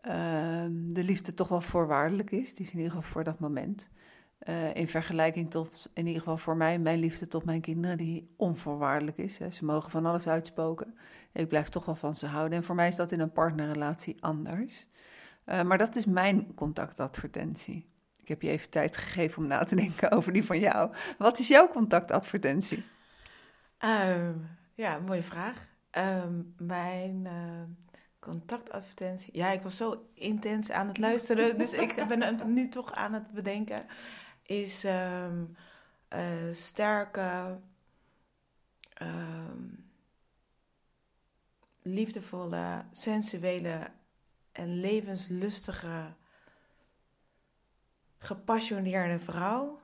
ehm, 0.00 0.72
de 0.72 1.04
liefde 1.04 1.34
toch 1.34 1.48
wel 1.48 1.60
voorwaardelijk 1.60 2.30
is. 2.30 2.54
Die 2.54 2.66
is 2.66 2.72
in 2.72 2.78
ieder 2.78 2.92
geval 2.92 3.10
voor 3.10 3.24
dat 3.24 3.38
moment. 3.38 3.88
In 4.74 4.88
vergelijking 4.88 5.50
tot, 5.50 5.90
in 5.94 6.06
ieder 6.06 6.22
geval 6.22 6.36
voor 6.36 6.56
mij, 6.56 6.78
mijn 6.78 6.98
liefde 6.98 7.28
tot 7.28 7.44
mijn 7.44 7.60
kinderen, 7.60 7.96
die 7.96 8.34
onvoorwaardelijk 8.36 9.18
is. 9.18 9.38
Hè. 9.38 9.50
Ze 9.50 9.64
mogen 9.64 9.90
van 9.90 10.06
alles 10.06 10.28
uitspoken. 10.28 10.94
Ik 11.32 11.48
blijf 11.48 11.68
toch 11.68 11.84
wel 11.84 11.94
van 11.94 12.16
ze 12.16 12.26
houden. 12.26 12.58
En 12.58 12.64
voor 12.64 12.74
mij 12.74 12.88
is 12.88 12.96
dat 12.96 13.12
in 13.12 13.20
een 13.20 13.32
partnerrelatie 13.32 14.22
anders. 14.22 14.86
Maar 15.44 15.78
dat 15.78 15.96
is 15.96 16.04
mijn 16.04 16.54
contactadvertentie. 16.54 17.86
Ik 18.20 18.28
heb 18.28 18.42
je 18.42 18.48
even 18.48 18.70
tijd 18.70 18.96
gegeven 18.96 19.42
om 19.42 19.48
na 19.48 19.64
te 19.64 19.74
denken 19.76 20.10
over 20.10 20.32
die 20.32 20.44
van 20.44 20.58
jou. 20.58 20.92
Wat 21.18 21.38
is 21.38 21.48
jouw 21.48 21.68
contactadvertentie? 21.68 22.84
Ehm, 23.86 24.38
ja, 24.74 24.98
mooie 24.98 25.22
vraag. 25.22 25.66
Ehm, 25.90 26.42
mijn 26.56 27.26
eh, 27.26 27.62
contactadvertentie. 28.18 29.36
Ja, 29.36 29.50
ik 29.50 29.62
was 29.62 29.76
zo 29.76 30.08
intens 30.14 30.70
aan 30.70 30.86
het 30.88 30.98
luisteren, 30.98 31.58
dus 31.58 31.72
ik 31.72 31.94
ben 32.08 32.22
het 32.22 32.44
nu 32.46 32.68
toch 32.68 32.92
aan 32.92 33.12
het 33.12 33.30
bedenken. 33.32 33.86
Is 34.42 34.84
eh, 34.84 35.30
sterke, 36.52 37.58
liefdevolle, 41.82 42.84
sensuele 42.92 43.90
en 44.52 44.80
levenslustige, 44.80 46.14
gepassioneerde 48.18 49.18
vrouw. 49.18 49.80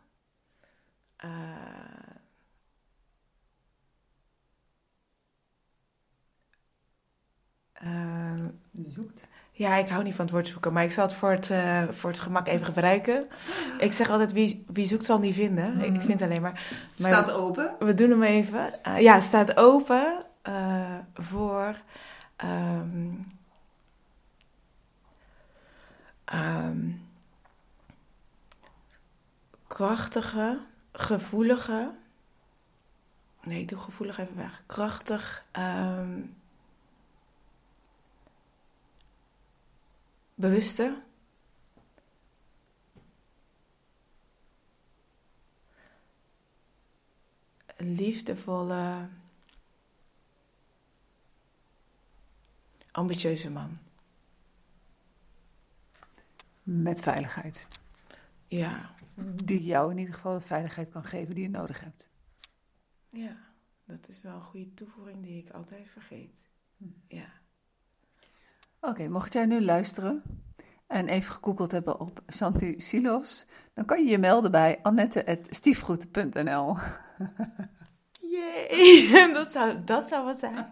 Eh, 1.17 1.62
ehm, 7.83 8.45
Zoekt. 8.85 9.29
ja, 9.53 9.77
ik 9.77 9.89
hou 9.89 10.03
niet 10.03 10.15
van 10.15 10.25
het 10.25 10.35
woord 10.35 10.49
zoeken, 10.49 10.73
maar 10.73 10.85
ik 10.85 10.93
zal 10.93 11.05
het 11.07 11.15
voor 11.15 11.31
het, 11.31 11.51
eh, 11.51 11.83
voor 11.91 12.11
het 12.11 12.19
gemak 12.21 12.47
even 12.49 12.67
gebruiken. 12.67 13.27
Ik 13.79 13.93
zeg 13.93 14.11
altijd, 14.11 14.33
wie, 14.33 14.65
wie 14.69 14.87
zoekt 14.87 15.05
zal 15.05 15.19
niet 15.19 15.35
vinden. 15.35 15.81
Ik 15.81 15.93
Mhm. 15.93 16.01
vind 16.05 16.23
alleen 16.23 16.43
maar... 16.43 16.53
maar 16.99 17.11
Staat 17.13 17.31
open. 17.33 17.75
We 17.79 17.95
doen 17.95 18.11
hem 18.11 18.23
even. 18.23 18.85
Eh, 18.85 19.01
ja, 19.01 19.21
staat 19.21 19.57
open 19.57 20.25
eh, 20.43 20.99
voor... 21.15 21.77
ehm, 22.37 23.11
ehm, 26.25 26.89
krachtige, 29.67 30.59
gevoelige... 30.93 31.91
Nee, 33.45 33.61
ik 33.61 33.69
doe 33.69 33.79
gevoelig 33.79 34.19
even 34.19 34.37
weg. 34.37 34.63
Krachtig... 34.67 35.45
ehm, 35.51 36.21
bewuste. 40.35 41.03
Liefdevolle. 47.77 49.09
Ambitieuze 52.91 53.51
man. 53.51 53.79
Met 56.63 57.01
veiligheid. 57.01 57.67
Ja. 58.47 58.95
Die 59.45 59.63
jou 59.63 59.91
in 59.91 59.99
ieder 59.99 60.15
geval 60.15 60.39
de 60.39 60.41
veiligheid 60.41 60.91
kan 60.91 61.05
geven 61.05 61.35
die 61.35 61.43
je 61.45 61.51
nodig 61.51 61.81
hebt. 61.81 62.09
Ja, 63.11 63.37
dat 63.85 64.09
is 64.09 64.21
wel 64.21 64.35
een 64.35 64.43
goede 64.43 64.75
toevoeging 64.75 65.23
die 65.23 65.45
ik 65.45 65.51
altijd 65.51 65.89
vergeet. 65.89 66.51
Ja. 67.09 67.42
Oké, 68.85 69.09
mocht 69.09 69.33
jij 69.33 69.47
nu 69.47 69.65
luisteren 69.65 70.23
en 70.87 71.09
even 71.09 71.33
gegoogeld 71.33 71.71
hebben 71.71 72.01
op 72.01 72.23
Santu 72.27 72.75
Silos, 72.77 73.47
dan 73.75 73.85
kan 73.85 74.05
je 74.05 74.11
je 74.11 74.19
melden 74.19 74.51
bij 74.51 74.79
annette.stiefgoed.nl. 74.83 76.77
Jee, 78.21 79.33
dat 79.35 79.53
zou, 79.53 79.85
dat 79.85 80.09
zou 80.09 80.25
wat 80.25 80.37
zijn. 80.37 80.67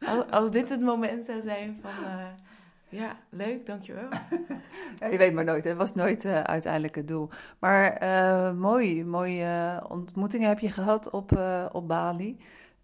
Als, 0.00 0.30
als 0.30 0.50
dit 0.50 0.68
het 0.68 0.80
moment 0.80 1.24
zou 1.24 1.40
zijn 1.40 1.78
van... 1.82 2.04
eh, 2.04 2.26
ja, 2.88 3.16
leuk, 3.30 3.66
dankjewel. 3.66 4.08
Ja, 5.00 5.06
je 5.06 5.18
weet 5.18 5.34
maar 5.34 5.44
nooit, 5.44 5.64
het 5.64 5.76
was 5.76 5.94
nooit 5.94 6.24
eh, 6.24 6.40
uiteindelijk 6.42 6.94
het 6.94 7.08
doel. 7.08 7.28
Maar 7.58 7.92
eh, 7.92 8.52
mooi, 8.52 9.04
mooie 9.04 9.82
ontmoetingen 9.88 10.48
heb 10.48 10.58
je 10.58 10.72
gehad 10.72 11.10
op, 11.10 11.38
op 11.72 11.88
Bali. 11.88 12.38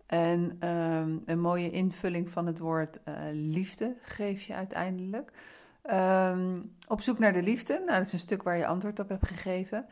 En 0.06 0.56
ehm, 0.60 1.18
een 1.24 1.40
mooie 1.40 1.70
invulling 1.70 2.30
van 2.30 2.46
het 2.46 2.58
woord 2.58 3.02
eh, 3.02 3.14
liefde 3.32 3.96
geef 4.02 4.42
je 4.42 4.54
uiteindelijk. 4.54 5.32
Ehm, 5.82 6.60
op 6.88 7.00
zoek 7.00 7.18
naar 7.18 7.32
de 7.32 7.42
liefde, 7.42 7.72
nou, 7.86 7.98
dat 7.98 8.06
is 8.06 8.12
een 8.12 8.18
stuk 8.18 8.42
waar 8.42 8.56
je 8.56 8.66
antwoord 8.66 8.98
op 8.98 9.08
hebt 9.08 9.26
gegeven. 9.26 9.86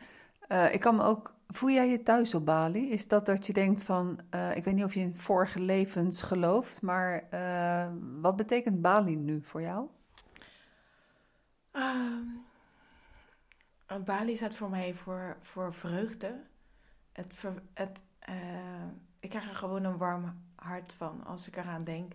Eh, 0.47 0.73
ik 0.73 0.79
kan 0.79 0.95
me 0.95 1.03
ook, 1.03 1.35
voel 1.47 1.69
jij 1.69 1.89
je 1.89 2.03
thuis 2.03 2.35
op 2.35 2.45
Bali? 2.45 2.91
Is 2.91 3.07
dat 3.07 3.25
dat 3.25 3.47
je 3.47 3.53
denkt 3.53 3.83
van, 3.83 4.19
eh, 4.29 4.55
ik 4.55 4.63
weet 4.63 4.73
niet 4.73 4.83
of 4.83 4.93
je 4.93 4.99
in 4.99 5.17
vorige 5.17 5.59
levens 5.59 6.21
gelooft, 6.21 6.81
maar 6.81 7.23
wat 8.21 8.35
betekent 8.35 8.81
Bali 8.81 9.15
nu 9.15 9.41
voor 9.43 9.61
jou? 9.61 9.87
Ehm, 11.71 12.23
Bali 14.05 14.35
staat 14.35 14.55
voor 14.55 14.69
mij 14.69 14.93
voor, 14.93 15.37
voor 15.41 15.73
vreugde. 15.73 16.41
Het, 17.11 17.33
het, 17.73 18.01
ik 19.23 19.29
krijg 19.29 19.49
er 19.49 19.55
gewoon 19.55 19.83
een 19.83 19.97
warm 19.97 20.33
hart 20.55 20.93
van 20.93 21.25
als 21.25 21.47
ik 21.47 21.57
eraan 21.57 21.83
denk. 21.83 22.13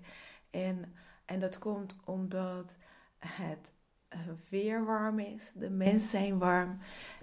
En, 0.50 0.94
en 1.24 1.40
dat 1.40 1.58
komt 1.58 1.94
omdat 2.04 2.76
het 3.18 3.72
eh, 4.08 4.18
weer 4.48 4.84
warm 4.84 5.18
is, 5.18 5.52
de 5.54 5.70
mensen 5.70 6.08
zijn 6.08 6.38
warm. 6.38 6.78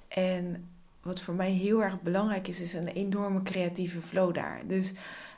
En 0.08 0.70
wat 1.02 1.22
voor 1.22 1.34
mij 1.34 1.52
heel 1.52 1.84
erg 1.84 2.02
belangrijk 2.02 2.48
is, 2.48 2.62
is 2.62 2.74
een 2.74 2.88
enorme 2.88 3.42
creatieve 3.42 4.02
flow 4.02 4.34
daar. 4.34 4.68
Dus 4.68 4.94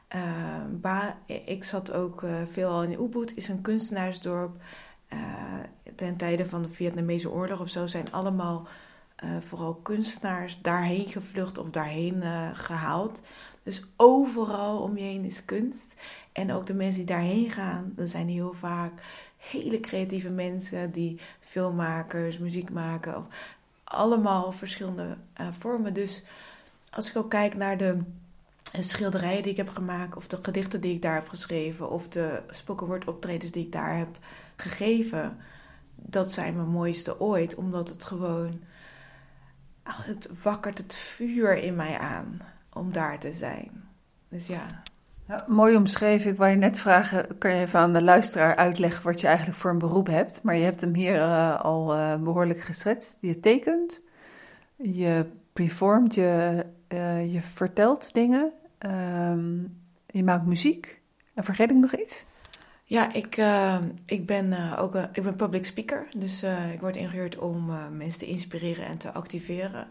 eh, 0.08 0.66
Ba- 0.72 1.18
ik 1.26 1.64
zat 1.64 1.92
ook 1.92 2.24
eh, 2.24 2.42
veel 2.52 2.70
al 2.70 2.84
in 2.84 3.02
Ubud, 3.02 3.36
is 3.36 3.48
een 3.48 3.62
kunstenaarsdorp. 3.62 4.62
Eh, 5.08 5.60
ten 5.96 6.18
tijde 6.18 6.46
van 6.46 6.62
de 6.62 6.70
Vietnamese 6.70 7.30
oorlog 7.32 7.60
of 7.60 7.70
zo 7.70 7.88
zijn 7.88 8.12
allemaal 8.12 8.68
vooral 9.40 9.76
kunstenaars 9.76 10.62
daarheen 10.62 11.08
gevlucht 11.08 11.58
of 11.58 11.70
daarheen 11.70 12.22
eh, 12.22 12.50
gehaald. 12.54 13.22
Dus 13.67 13.84
overal 13.95 14.82
om 14.82 14.97
je 14.97 15.03
heen 15.03 15.23
is 15.23 15.45
kunst. 15.45 15.95
En 16.32 16.51
ook 16.51 16.65
de 16.65 16.73
mensen 16.73 16.97
die 17.06 17.15
daarheen 17.15 17.51
gaan, 17.51 17.93
dat 17.95 18.10
zijn 18.10 18.27
heel 18.27 18.53
vaak 18.53 18.91
hele 19.38 19.80
creatieve 19.80 20.30
mensen 20.30 20.91
die 20.91 21.19
filmmakers, 21.39 22.38
muziek 22.38 22.69
maken. 22.69 23.17
Of 23.17 23.23
allemaal 23.84 24.51
verschillende 24.51 25.17
eh, 25.34 25.47
vormen. 25.60 25.93
Dus 25.93 26.23
als 26.89 27.10
ik 27.10 27.15
ook 27.15 27.30
kijk 27.30 27.56
naar 27.56 27.77
de 27.77 27.99
eh, 28.71 28.82
schilderijen 28.82 29.43
die 29.43 29.51
ik 29.51 29.58
heb 29.58 29.69
gemaakt, 29.69 30.15
of 30.15 30.27
de 30.27 30.38
gedichten 30.41 30.82
die 30.82 30.93
ik 30.93 31.01
daar 31.01 31.15
heb 31.15 31.27
geschreven, 31.27 31.89
of 31.89 32.08
de 32.08 32.41
spoken 32.49 33.08
optredens 33.08 33.51
die 33.51 33.65
ik 33.65 33.71
daar 33.71 33.97
heb 33.97 34.17
gegeven, 34.56 35.38
dat 35.95 36.32
zijn 36.32 36.56
mijn 36.56 36.67
mooiste 36.67 37.19
ooit, 37.19 37.56
omdat 37.56 37.89
het 37.89 38.03
gewoon, 38.03 38.60
ah, 39.84 39.99
het 39.99 40.41
wakkert 40.43 40.77
het 40.77 40.95
vuur 40.95 41.58
in 41.58 41.75
mij 41.75 41.97
aan 41.97 42.41
om 42.78 42.94
daar 42.94 43.20
te 43.20 43.32
zijn. 43.32 43.84
Dus 44.30 44.48
ja. 44.48 44.66
Mooi 45.48 45.76
omschreven. 45.76 46.32
Ik 46.32 46.38
wou 46.38 46.52
je 46.52 46.58
net 46.58 46.78
vragen, 46.78 47.38
kan 47.38 47.56
je 47.56 47.62
even 47.62 47.80
aan 47.80 47.94
de 47.94 48.02
luisteraar 48.02 48.56
uitleggen 48.56 49.04
wat 49.04 49.22
je 49.22 49.28
eigenlijk 49.28 49.58
voor 49.58 49.72
een 49.72 49.78
beroep 49.78 50.08
hebt? 50.08 50.44
Maar 50.44 50.56
je 50.56 50.63
hebt 50.63 50.82
hem 50.82 50.94
hier 50.94 51.16
eh, 51.16 51.60
al 51.60 51.94
eh, 51.94 52.16
behoorlijk 52.16 52.60
geschetst. 52.60 53.18
Je 53.22 53.40
tekent, 53.40 54.02
je 54.76 55.26
performt, 55.54 56.16
je, 56.16 56.66
eh, 56.88 57.34
je 57.34 57.42
vertelt 57.42 58.13
dingen, 58.13 58.52
ehm, 58.78 59.58
je 60.06 60.24
maakt 60.24 60.46
muziek. 60.46 61.02
En 61.34 61.44
vergeet 61.44 61.70
ik 61.70 61.78
nog 61.78 61.96
iets? 61.96 62.26
Ja, 62.84 63.13
ik, 63.13 63.38
eh, 63.38 63.78
ik 64.06 64.26
ben 64.26 64.78
ook 64.78 64.96
een, 64.96 65.10
ik 65.13 65.24
ben 65.24 65.36
public 65.36 65.66
speaker. 65.66 66.08
Dus 66.18 66.44
ik 66.74 66.80
word 66.80 66.96
ingehuurd 66.96 67.38
om 67.38 67.72
mensen 67.98 68.20
te 68.20 68.26
inspireren 68.26 68.86
en 68.86 68.98
te 68.98 69.12
activeren. 69.12 69.88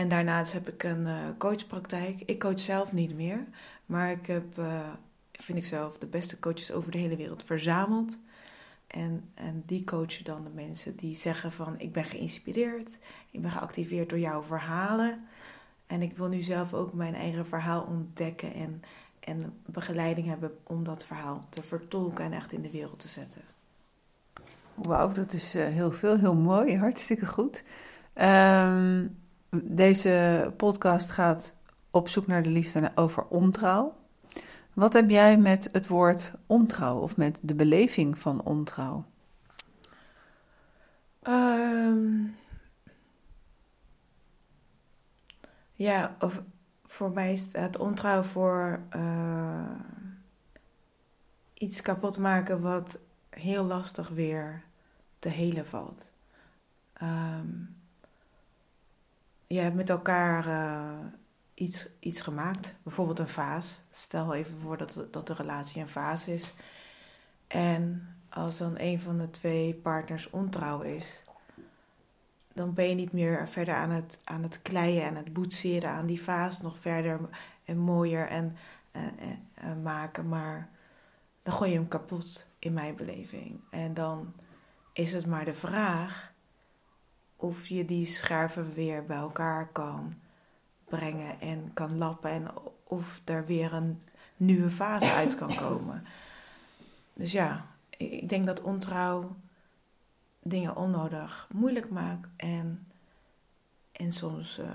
En 0.00 0.08
daarnaast 0.08 0.52
heb 0.52 0.68
ik 0.68 0.82
een 0.82 1.06
eh, 1.06 1.28
coachpraktijk. 1.38 2.22
Ik 2.24 2.38
coach 2.38 2.60
zelf 2.60 2.92
niet 2.92 3.14
meer. 3.14 3.44
Maar 3.86 4.10
ik 4.10 4.26
heb, 4.26 4.58
eh, 4.58 4.88
vind 5.32 5.58
ik 5.58 5.66
zelf, 5.66 5.98
de 5.98 6.06
beste 6.06 6.38
coaches 6.38 6.72
over 6.72 6.90
de 6.90 6.98
hele 6.98 7.16
wereld 7.16 7.42
verzameld. 7.44 8.18
En, 8.86 9.30
en 9.34 9.62
die 9.66 9.84
coachen 9.84 10.24
dan 10.24 10.44
de 10.44 10.50
mensen 10.50 10.96
die 10.96 11.16
zeggen 11.16 11.52
van... 11.52 11.74
ik 11.78 11.92
ben 11.92 12.04
geïnspireerd, 12.04 12.98
ik 13.30 13.42
ben 13.42 13.50
geactiveerd 13.50 14.08
door 14.08 14.18
jouw 14.18 14.42
verhalen. 14.42 15.26
En 15.86 16.02
ik 16.02 16.16
wil 16.16 16.28
nu 16.28 16.40
zelf 16.40 16.74
ook 16.74 16.92
mijn 16.92 17.14
eigen 17.14 17.46
verhaal 17.46 17.82
ontdekken... 17.82 18.54
en 18.54 18.82
en 19.20 19.52
begeleiding 19.66 20.26
hebben 20.26 20.58
om 20.62 20.84
dat 20.84 21.04
verhaal 21.04 21.46
te 21.48 21.62
vertolken 21.62 22.24
en 22.24 22.32
echt 22.32 22.52
in 22.52 22.62
de 22.62 22.70
wereld 22.70 22.98
te 22.98 23.08
zetten. 23.08 23.42
Wauw, 24.74 25.12
dat 25.12 25.32
is 25.32 25.54
eh, 25.54 25.66
heel 25.66 25.92
veel, 25.92 26.18
heel 26.18 26.34
mooi, 26.34 26.76
hartstikke 26.76 27.26
goed. 27.26 27.64
Ehm, 28.12 29.06
deze 29.50 30.52
podcast 30.56 31.10
gaat 31.10 31.56
op 31.90 32.08
zoek 32.08 32.26
naar 32.26 32.42
de 32.42 32.48
liefde 32.48 32.92
over 32.94 33.26
ontrouw. 33.26 33.98
Wat 34.72 34.92
heb 34.92 35.10
jij 35.10 35.38
met 35.38 35.68
het 35.72 35.86
woord 35.86 36.32
ontrouw 36.46 36.98
of 36.98 37.16
met 37.16 37.40
de 37.42 37.54
beleving 37.54 38.18
van 38.18 38.42
ontrouw? 38.42 39.04
Ehm, 41.22 42.26
ja, 45.72 46.16
of, 46.18 46.42
voor 46.84 47.10
mij 47.10 47.40
het 47.52 47.78
ontrouw 47.78 48.22
voor 48.22 48.80
eh, 48.90 49.74
iets 51.54 51.80
kapot 51.80 52.18
maken 52.18 52.60
wat 52.60 52.98
heel 53.30 53.64
lastig 53.64 54.08
weer 54.08 54.62
te 55.18 55.28
helen 55.28 55.66
valt. 55.66 56.04
Ehm, 56.92 57.48
je 59.54 59.58
hebt 59.60 59.74
met 59.76 59.90
elkaar 59.90 60.46
eh, 60.46 61.06
iets, 61.54 61.88
iets 62.00 62.20
gemaakt, 62.20 62.74
bijvoorbeeld 62.82 63.18
een 63.18 63.28
vaas. 63.28 63.80
Stel 63.90 64.34
even 64.34 64.58
voor 64.58 64.76
dat, 64.76 65.06
dat 65.10 65.26
de 65.26 65.34
relatie 65.34 65.80
een 65.80 65.88
vaas 65.88 66.26
is. 66.28 66.54
En 67.46 68.08
als 68.28 68.58
dan 68.58 68.74
een 68.78 69.00
van 69.00 69.18
de 69.18 69.30
twee 69.30 69.74
partners 69.74 70.30
ontrouw 70.30 70.80
is, 70.80 71.22
dan 72.52 72.74
ben 72.74 72.88
je 72.88 72.94
niet 72.94 73.12
meer 73.12 73.48
verder 73.48 73.74
aan 73.74 73.90
het, 73.90 74.20
aan 74.24 74.42
het 74.42 74.62
kleien 74.62 75.02
en 75.02 75.16
het 75.16 75.32
boetseren 75.32 75.90
aan 75.90 76.06
die 76.06 76.22
vaas 76.22 76.60
nog 76.60 76.78
verder 76.78 77.20
en 77.64 77.78
mooier 77.78 78.28
en, 78.28 78.56
en, 78.90 79.18
en- 79.18 79.48
en 79.54 79.82
maken, 79.82 80.28
maar 80.28 80.68
dan 81.42 81.54
gooi 81.54 81.70
je 81.70 81.76
hem 81.76 81.88
kapot 81.88 82.46
in 82.58 82.72
mijn 82.72 82.96
beleving. 82.96 83.60
En 83.70 83.94
dan 83.94 84.34
is 84.92 85.12
het 85.12 85.26
maar 85.26 85.44
de 85.44 85.54
vraag 85.54 86.29
of 87.40 87.66
je 87.66 87.84
die 87.84 88.06
scherven 88.06 88.74
weer 88.74 89.04
bij 89.04 89.16
elkaar 89.16 89.68
kan 89.68 90.14
brengen 90.84 91.40
en 91.40 91.70
kan 91.72 91.98
lappen 91.98 92.30
en 92.30 92.48
of 92.84 93.20
er 93.24 93.46
weer 93.46 93.72
een 93.72 94.02
nieuwe 94.36 94.70
fase 94.70 95.12
uit 95.12 95.34
kan 95.34 95.54
komen. 95.54 96.04
Dus 97.12 97.32
ja, 97.32 97.66
ik 97.90 98.28
denk 98.28 98.46
dat 98.46 98.62
ontrouw 98.62 99.36
dingen 100.42 100.76
onnodig 100.76 101.48
moeilijk 101.52 101.90
maakt 101.90 102.28
en, 102.36 102.86
en 103.92 104.12
soms 104.12 104.58
eh, 104.58 104.70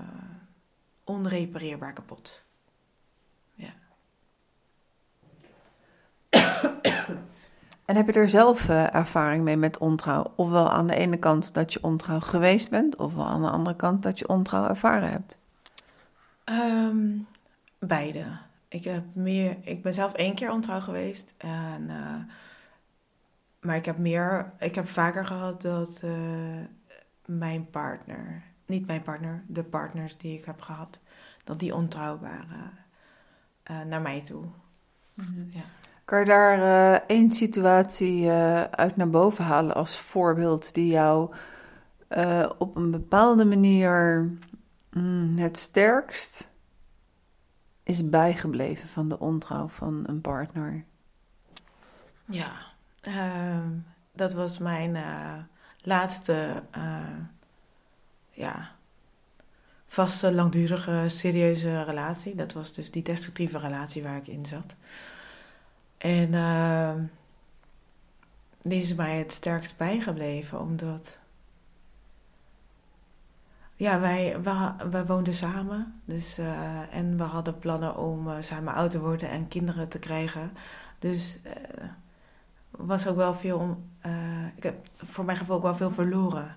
onrepareerbaar 1.04 1.92
kapot. 1.92 2.42
Ja. 3.54 3.72
En 7.86 7.96
heb 7.96 8.06
je 8.06 8.12
er 8.12 8.28
zelf 8.28 8.68
eh, 8.68 8.94
ervaring 8.94 9.44
mee 9.44 9.56
met 9.56 9.78
ontrouw? 9.78 10.32
Ofwel 10.36 10.70
aan 10.70 10.86
de 10.86 10.94
ene 10.94 11.16
kant 11.16 11.54
dat 11.54 11.72
je 11.72 11.82
ontrouw 11.82 12.20
geweest 12.20 12.70
bent, 12.70 12.96
ofwel 12.96 13.26
aan 13.26 13.42
de 13.42 13.50
andere 13.50 13.76
kant 13.76 14.02
dat 14.02 14.18
je 14.18 14.28
ontrouw 14.28 14.68
ervaren 14.68 15.10
hebt? 15.10 15.38
Ehm, 16.44 17.18
beide. 17.78 18.38
Ik, 18.68 18.84
heb 18.84 19.04
meer, 19.12 19.56
ik 19.62 19.82
ben 19.82 19.94
zelf 19.94 20.12
één 20.12 20.34
keer 20.34 20.50
ontrouw 20.50 20.80
geweest. 20.80 21.34
En, 21.36 21.90
eh, 21.90 22.34
maar 23.60 23.76
ik 23.76 23.84
heb, 23.84 23.98
meer, 23.98 24.52
ik 24.58 24.74
heb 24.74 24.88
vaker 24.88 25.26
gehad 25.26 25.62
dat 25.62 26.00
eh, 26.02 26.10
mijn 27.24 27.70
partner, 27.70 28.42
niet 28.66 28.86
mijn 28.86 29.02
partner, 29.02 29.44
de 29.46 29.64
partners 29.64 30.16
die 30.16 30.38
ik 30.38 30.44
heb 30.44 30.60
gehad, 30.60 31.00
dat 31.44 31.58
die 31.58 31.74
ontrouw 31.74 32.18
waren 32.18 32.72
eh, 33.62 33.82
naar 33.82 34.02
mij 34.02 34.20
toe. 34.20 34.44
Ja. 35.50 35.64
Kan 36.06 36.18
je 36.18 36.24
daar 36.24 36.58
eh, 36.94 37.00
één 37.06 37.32
situatie 37.32 38.30
eh, 38.30 38.62
uit 38.62 38.96
naar 38.96 39.10
boven 39.10 39.44
halen 39.44 39.74
als 39.74 39.98
voorbeeld 39.98 40.74
die 40.74 40.90
jou 40.92 41.34
eh, 42.08 42.50
op 42.58 42.76
een 42.76 42.90
bepaalde 42.90 43.44
manier 43.44 44.28
mm, 44.90 45.36
het 45.36 45.58
sterkst 45.58 46.50
is 47.82 48.08
bijgebleven 48.08 48.88
van 48.88 49.08
de 49.08 49.18
ontrouw 49.18 49.68
van 49.68 50.04
een 50.06 50.20
partner? 50.20 50.84
Ja, 52.28 52.52
ehm, 53.00 53.68
dat 54.12 54.32
was 54.32 54.58
mijn 54.58 54.96
laatste 55.80 56.62
ja, 58.30 58.70
vaste, 59.86 60.32
langdurige, 60.32 61.04
serieuze 61.06 61.82
relatie. 61.82 62.34
Dat 62.34 62.52
was 62.52 62.72
dus 62.72 62.90
die 62.90 63.02
destructieve 63.02 63.58
relatie 63.58 64.02
waar 64.02 64.16
ik 64.16 64.26
in 64.26 64.46
zat. 64.46 64.74
En 65.98 66.32
uh, 66.32 66.94
die 68.62 68.82
is 68.82 68.94
mij 68.94 69.18
het 69.18 69.32
sterkst 69.32 69.76
bijgebleven, 69.76 70.60
omdat. 70.60 71.18
Ja, 73.74 74.00
wij, 74.00 74.40
we, 74.42 74.74
we 74.90 75.06
woonden 75.06 75.34
samen. 75.34 76.00
Dus, 76.04 76.38
uh, 76.38 76.94
en 76.94 77.16
we 77.16 77.22
hadden 77.22 77.58
plannen 77.58 77.96
om 77.96 78.28
uh, 78.28 78.36
samen 78.40 78.74
oud 78.74 78.90
te 78.90 79.00
worden 79.00 79.28
en 79.28 79.48
kinderen 79.48 79.88
te 79.88 79.98
krijgen. 79.98 80.52
Dus 80.98 81.38
uh, 81.46 81.52
was 82.70 83.06
ook 83.06 83.16
wel 83.16 83.34
veel. 83.34 83.82
ik 84.56 84.62
heb 84.62 84.88
voor 84.96 85.24
mijn 85.24 85.38
gevoel 85.38 85.56
ook 85.56 85.62
wel 85.62 85.76
veel 85.76 85.90
verloren. 85.90 86.56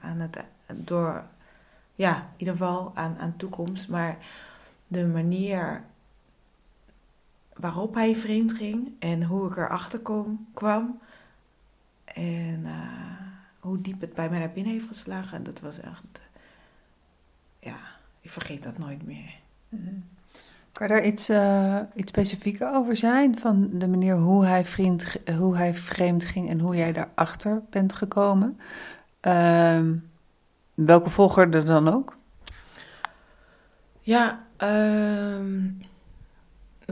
aan 0.00 0.18
het, 0.18 0.38
door, 0.74 1.24
ja, 1.94 2.16
in 2.16 2.22
ieder 2.36 2.54
geval 2.54 2.92
aan, 2.94 3.18
aan 3.18 3.36
toekomst. 3.36 3.88
Maar 3.88 4.18
de 4.86 5.06
manier 5.06 5.84
waarop 7.60 7.94
hij 7.94 8.16
vreemd 8.16 8.52
ging 8.52 8.92
en 8.98 9.22
hoe 9.22 9.50
ik 9.50 9.56
erachter 9.56 9.98
kom, 9.98 10.46
kwam. 10.54 11.00
En 12.04 12.60
uh, 12.64 12.72
hoe 13.58 13.80
diep 13.80 14.00
het 14.00 14.14
bij 14.14 14.30
mij 14.30 14.38
naar 14.38 14.52
binnen 14.52 14.72
heeft 14.72 14.86
geslagen. 14.86 15.44
Dat 15.44 15.60
was 15.60 15.80
echt. 15.80 16.20
Ja, 17.58 17.76
ik 18.20 18.30
vergeet 18.30 18.62
dat 18.62 18.78
nooit 18.78 19.06
meer. 19.06 19.34
Mm-hmm. 19.68 20.04
Kan 20.72 20.86
je 20.86 20.92
daar 20.92 21.04
iets, 21.04 21.30
uh, 21.30 21.80
iets 21.94 22.10
specifieker 22.10 22.74
over 22.74 22.96
zijn? 22.96 23.38
Van 23.38 23.68
de 23.72 23.88
manier 23.88 24.16
hoe 24.16 24.44
hij, 24.44 24.64
vriend, 24.64 25.16
hoe 25.38 25.56
hij 25.56 25.74
vreemd 25.74 26.24
ging 26.24 26.48
en 26.48 26.60
hoe 26.60 26.76
jij 26.76 26.92
daarachter 26.92 27.62
bent 27.70 27.92
gekomen? 27.92 28.60
Uh, 29.22 29.80
welke 30.74 31.10
volger 31.10 31.54
er 31.54 31.64
dan 31.64 31.88
ook? 31.88 32.16
Ja, 34.00 34.46
um, 34.58 35.80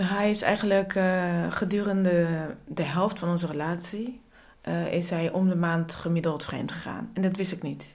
hij 0.04 0.30
is 0.30 0.42
eigenlijk 0.42 0.94
uh, 0.94 1.52
gedurende 1.52 2.28
de 2.64 2.82
helft 2.82 3.18
van 3.18 3.28
onze 3.28 3.46
relatie 3.46 4.20
uh, 4.62 4.92
is 4.92 5.10
hij 5.10 5.30
om 5.30 5.48
de 5.48 5.56
maand 5.56 5.94
gemiddeld 5.94 6.44
vreemd 6.44 6.72
gegaan. 6.72 7.10
En 7.12 7.22
dat 7.22 7.36
wist 7.36 7.52
ik 7.52 7.62
niet. 7.62 7.94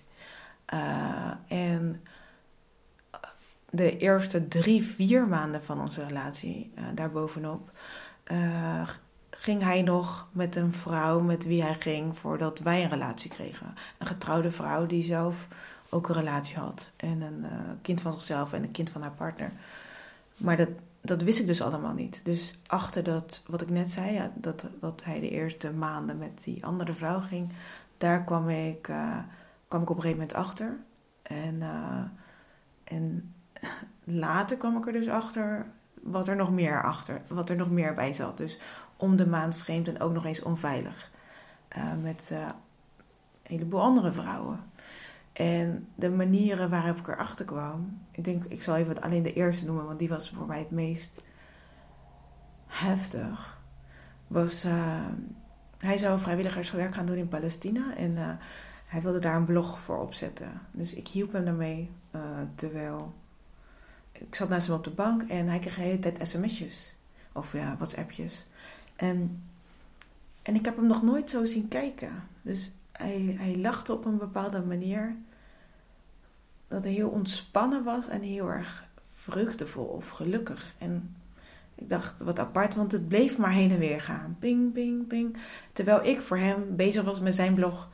Uh, 0.74 1.32
en 1.48 2.02
de 3.70 3.98
eerste 3.98 4.48
drie, 4.48 4.84
vier 4.84 5.28
maanden 5.28 5.64
van 5.64 5.82
onze 5.82 6.06
relatie, 6.06 6.74
daarbovenop, 6.94 7.72
ging 9.30 9.62
hij 9.62 9.82
nog 9.82 10.28
met 10.32 10.56
een 10.56 10.74
vrouw 10.74 11.20
met 11.20 11.46
wie 11.46 11.64
hij 11.64 11.76
ging 11.76 12.18
voordat 12.18 12.60
wij 12.60 12.84
een 12.84 12.90
relatie 12.90 13.30
kregen. 13.30 13.76
Een 13.98 14.08
getrouwde 14.08 14.52
vrouw 14.52 14.86
die 14.86 15.04
zelf 15.04 15.48
ook 15.90 16.10
een 16.10 16.16
relatie 16.16 16.58
had. 16.58 16.90
En 16.96 17.22
een 17.22 17.46
kind 17.82 18.02
van 18.02 18.12
zichzelf 18.12 18.54
en 18.54 18.64
een 18.64 18.72
kind 18.72 18.90
van 18.90 19.02
haar 19.02 19.12
partner. 19.12 19.52
Maar 20.38 20.58
dat, 20.58 20.70
dat 21.02 21.22
wist 21.22 21.40
ik 21.40 21.48
dus 21.48 21.62
allemaal 21.62 21.94
niet. 21.94 22.22
Dus 22.24 22.60
achter 22.68 23.04
dat, 23.04 23.44
wat 23.48 23.62
ik 23.62 23.70
net 23.70 23.90
zei, 23.90 24.14
ja, 24.14 24.32
dat, 24.36 24.66
dat 24.80 25.04
hij 25.04 25.20
de 25.20 25.30
eerste 25.30 25.74
maanden 25.74 26.18
met 26.18 26.44
die 26.44 26.66
andere 26.66 26.94
vrouw 26.94 27.20
ging, 27.20 27.54
daar 27.98 28.24
kwam 28.24 28.50
ik, 28.50 28.88
uh, 28.88 29.18
kwam 29.68 29.82
ik 29.82 29.90
op 29.90 29.96
een 29.96 30.02
gegeven 30.02 30.22
moment 30.22 30.38
achter. 30.38 30.78
En, 31.22 31.56
uh, 31.56 32.04
en 32.84 33.34
later 34.04 34.58
kwam 34.58 34.78
ik 34.78 34.88
er 34.88 34.94
dus 34.94 35.08
achter 35.08 35.66
wat 36.02 36.28
er 36.28 36.36
nog 36.36 36.52
meer 36.52 36.84
achter, 36.84 37.22
wat 37.28 37.50
er 37.50 37.56
nog 37.56 37.72
meer 37.72 37.94
bij 37.94 38.14
zat. 38.14 38.38
Dus 38.38 38.60
om 38.98 39.16
de 39.16 39.28
maand 39.28 39.56
vreemd 39.56 39.88
en 39.88 40.00
ook 40.00 40.14
nog 40.14 40.26
eens 40.26 40.42
onveilig. 40.42 41.10
Uh, 41.78 41.94
met 42.02 42.30
een 42.32 42.54
heleboel 43.44 43.82
andere 43.82 44.12
vrouwen. 44.12 44.60
En 45.34 45.88
de 45.96 46.10
manieren 46.10 46.70
waarop 46.70 46.98
ik 46.98 47.08
erachter 47.08 47.46
kwam, 47.46 48.02
ik 48.12 48.24
denk, 48.24 48.44
ik 48.44 48.64
zal 48.64 48.76
even 48.76 49.02
alleen 49.02 49.24
de 49.24 49.34
eerste 49.34 49.66
noemen, 49.66 49.86
want 49.86 50.00
die 50.00 50.10
was 50.10 50.30
voor 50.30 50.48
mij 50.48 50.60
het 50.60 50.72
meest 50.72 51.22
heftig. 52.68 53.60
Was, 54.28 54.66
uh, 54.66 55.08
hij 55.78 55.98
zou 55.98 56.20
vrijwilligerswerk 56.20 56.96
gaan 56.96 57.06
doen 57.06 57.16
in 57.16 57.28
Palestina 57.28 57.96
en 57.96 58.12
uh, 58.12 58.30
hij 58.86 59.02
wilde 59.02 59.20
daar 59.20 59.36
een 59.36 59.46
blog 59.46 59.80
voor 59.80 59.98
opzetten. 59.98 60.62
Dus 60.72 60.94
ik 60.94 61.08
hielp 61.08 61.32
hem 61.32 61.46
daarmee, 61.46 61.92
uh, 62.16 62.22
terwijl 62.56 63.14
ik 64.12 64.36
zat 64.36 64.50
naast 64.50 64.68
hem 64.68 64.76
op 64.76 64.84
de 64.84 64.90
bank 64.90 65.22
en 65.22 65.48
hij 65.48 65.60
kreeg 65.60 65.76
de 65.76 65.82
hele 65.82 66.00
tijd 66.00 66.28
sms'jes. 66.28 66.96
Of 67.34 67.54
ja, 67.54 67.76
WhatsAppjes. 67.76 68.46
En, 68.96 69.44
en 70.42 70.56
ik 70.56 70.66
heb 70.66 70.76
hem 70.76 70.88
nog 70.88 71.04
nooit 71.04 71.30
zo 71.30 71.46
zien 71.46 71.68
kijken. 71.68 72.24
Dus 72.42 72.72
hij, 73.02 73.36
hij 73.40 73.58
lachte 73.58 73.94
op 73.94 74.06
een 74.06 74.18
bepaalde 74.18 74.62
manier. 74.62 75.16
Dat 76.68 76.84
hij 76.84 76.92
heel 76.92 77.10
ontspannen 77.10 77.84
was 77.84 78.08
en 78.08 78.22
heel 78.22 78.50
erg 78.50 78.90
vreugdevol 79.14 79.86
of 79.86 80.10
gelukkig. 80.10 80.74
En 80.78 81.16
ik 81.76 81.90
dacht, 81.90 82.22
wat 82.22 82.40
apart, 82.40 82.76
want 82.76 82.92
het 82.92 83.08
bleef 83.08 83.38
maar 83.38 83.52
heen 83.52 83.72
en 83.72 83.80
weer 83.80 84.02
gaan. 84.02 84.36
Ping, 84.40 84.74
ping, 84.74 85.08
ping. 85.08 85.38
Terwijl 85.74 86.06
ik 86.06 86.22
voor 86.22 86.38
hem 86.38 86.76
bezig 86.76 87.04
was 87.04 87.20
met 87.20 87.36
zijn 87.36 87.54
blog. 87.54 87.90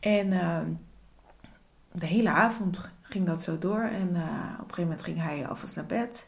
En 0.00 0.32
uh, 0.32 0.60
de 1.92 2.06
hele 2.06 2.30
avond 2.30 2.80
ging 3.02 3.26
dat 3.26 3.42
zo 3.42 3.58
door. 3.58 3.80
En 3.80 4.08
uh, 4.14 4.52
op 4.52 4.68
een 4.68 4.74
gegeven 4.74 4.82
moment 4.82 5.02
ging 5.02 5.20
hij 5.20 5.46
alvast 5.46 5.76
naar 5.76 5.86
bed. 5.86 6.26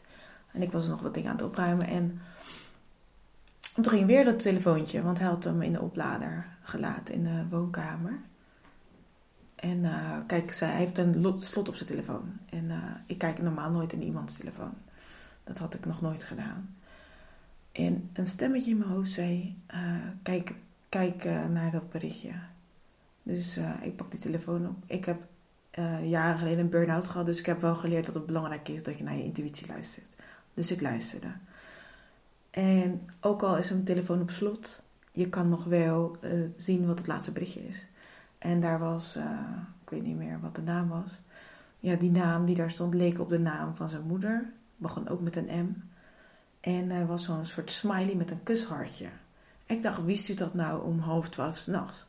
En 0.51 0.61
ik 0.61 0.71
was 0.71 0.87
nog 0.87 1.01
wat 1.01 1.13
dingen 1.13 1.29
aan 1.29 1.37
het 1.37 1.45
opruimen. 1.45 1.87
En 1.87 2.21
toen 3.83 3.91
ging 3.91 4.05
weer 4.05 4.25
dat 4.25 4.39
telefoontje, 4.39 5.01
want 5.01 5.17
hij 5.19 5.27
had 5.27 5.43
hem 5.43 5.61
in 5.61 5.73
de 5.73 5.81
oplader 5.81 6.45
gelaten 6.61 7.13
in 7.13 7.23
de 7.23 7.45
woonkamer. 7.49 8.19
En 9.55 9.77
uh, 9.77 10.17
kijk, 10.27 10.59
hij 10.59 10.77
heeft 10.77 10.97
een 10.97 11.39
slot 11.39 11.69
op 11.69 11.75
zijn 11.75 11.89
telefoon. 11.89 12.39
En 12.49 12.63
uh, 12.63 12.83
ik 13.05 13.17
kijk 13.17 13.41
normaal 13.41 13.71
nooit 13.71 13.93
in 13.93 14.03
iemands 14.03 14.37
telefoon. 14.37 14.73
Dat 15.43 15.57
had 15.57 15.73
ik 15.73 15.85
nog 15.85 16.01
nooit 16.01 16.23
gedaan. 16.23 16.75
En 17.71 18.09
een 18.13 18.27
stemmetje 18.27 18.71
in 18.71 18.77
mijn 18.77 18.89
hoofd 18.89 19.11
zei: 19.11 19.61
uh, 19.73 19.79
Kijk, 20.21 20.53
kijk 20.89 21.23
naar 21.49 21.71
dat 21.71 21.89
berichtje. 21.89 22.31
Dus 23.23 23.59
ik 23.81 23.95
pak 23.95 24.11
die 24.11 24.19
telefoon 24.19 24.67
op. 24.67 24.75
Ik 24.85 25.05
heb 25.05 25.21
jaren 26.01 26.37
geleden 26.37 26.59
een 26.59 26.69
burn-out 26.69 27.07
gehad. 27.07 27.25
Dus 27.25 27.39
ik 27.39 27.45
heb 27.45 27.61
wel 27.61 27.75
geleerd 27.75 28.05
dat 28.05 28.15
het 28.15 28.25
belangrijk 28.25 28.67
is 28.67 28.83
dat 28.83 28.97
je 28.97 29.03
naar 29.03 29.15
je 29.15 29.23
intuïtie 29.23 29.67
luistert. 29.67 30.15
Dus 30.53 30.71
ik 30.71 30.81
luisterde. 30.81 31.27
En 32.57 33.09
ook 33.21 33.43
al 33.43 33.57
is 33.57 33.69
een 33.69 33.83
telefoon 33.83 34.21
op 34.21 34.29
slot, 34.29 34.83
je 35.11 35.29
kan 35.29 35.49
nog 35.49 35.63
wel 35.63 36.17
uh, 36.21 36.49
zien 36.55 36.87
wat 36.87 36.97
het 36.97 37.07
laatste 37.07 37.31
berichtje 37.31 37.67
is. 37.67 37.87
En 38.37 38.59
daar 38.59 38.79
was, 38.79 39.15
uh, 39.17 39.39
ik 39.83 39.89
weet 39.89 40.03
niet 40.03 40.17
meer 40.17 40.39
wat 40.41 40.55
de 40.55 40.61
naam 40.61 40.89
was. 40.89 41.21
Ja, 41.79 41.95
die 41.95 42.11
naam 42.11 42.45
die 42.45 42.55
daar 42.55 42.71
stond 42.71 42.93
leek 42.93 43.19
op 43.19 43.29
de 43.29 43.39
naam 43.39 43.75
van 43.75 43.89
zijn 43.89 44.03
moeder. 44.03 44.51
Begon 44.75 45.07
ook 45.07 45.21
met 45.21 45.35
een 45.35 45.65
M. 45.65 45.83
En 46.59 46.91
er 46.91 47.07
was 47.07 47.23
zo'n 47.23 47.45
soort 47.45 47.71
smiley 47.71 48.15
met 48.15 48.31
een 48.31 48.43
kushartje. 48.43 49.07
Ik 49.65 49.83
dacht, 49.83 50.03
wie 50.03 50.17
stuurt 50.17 50.37
dat 50.37 50.53
nou 50.53 50.83
om 50.83 50.99
half 50.99 51.29
twaalf 51.29 51.57
s'nachts? 51.57 52.07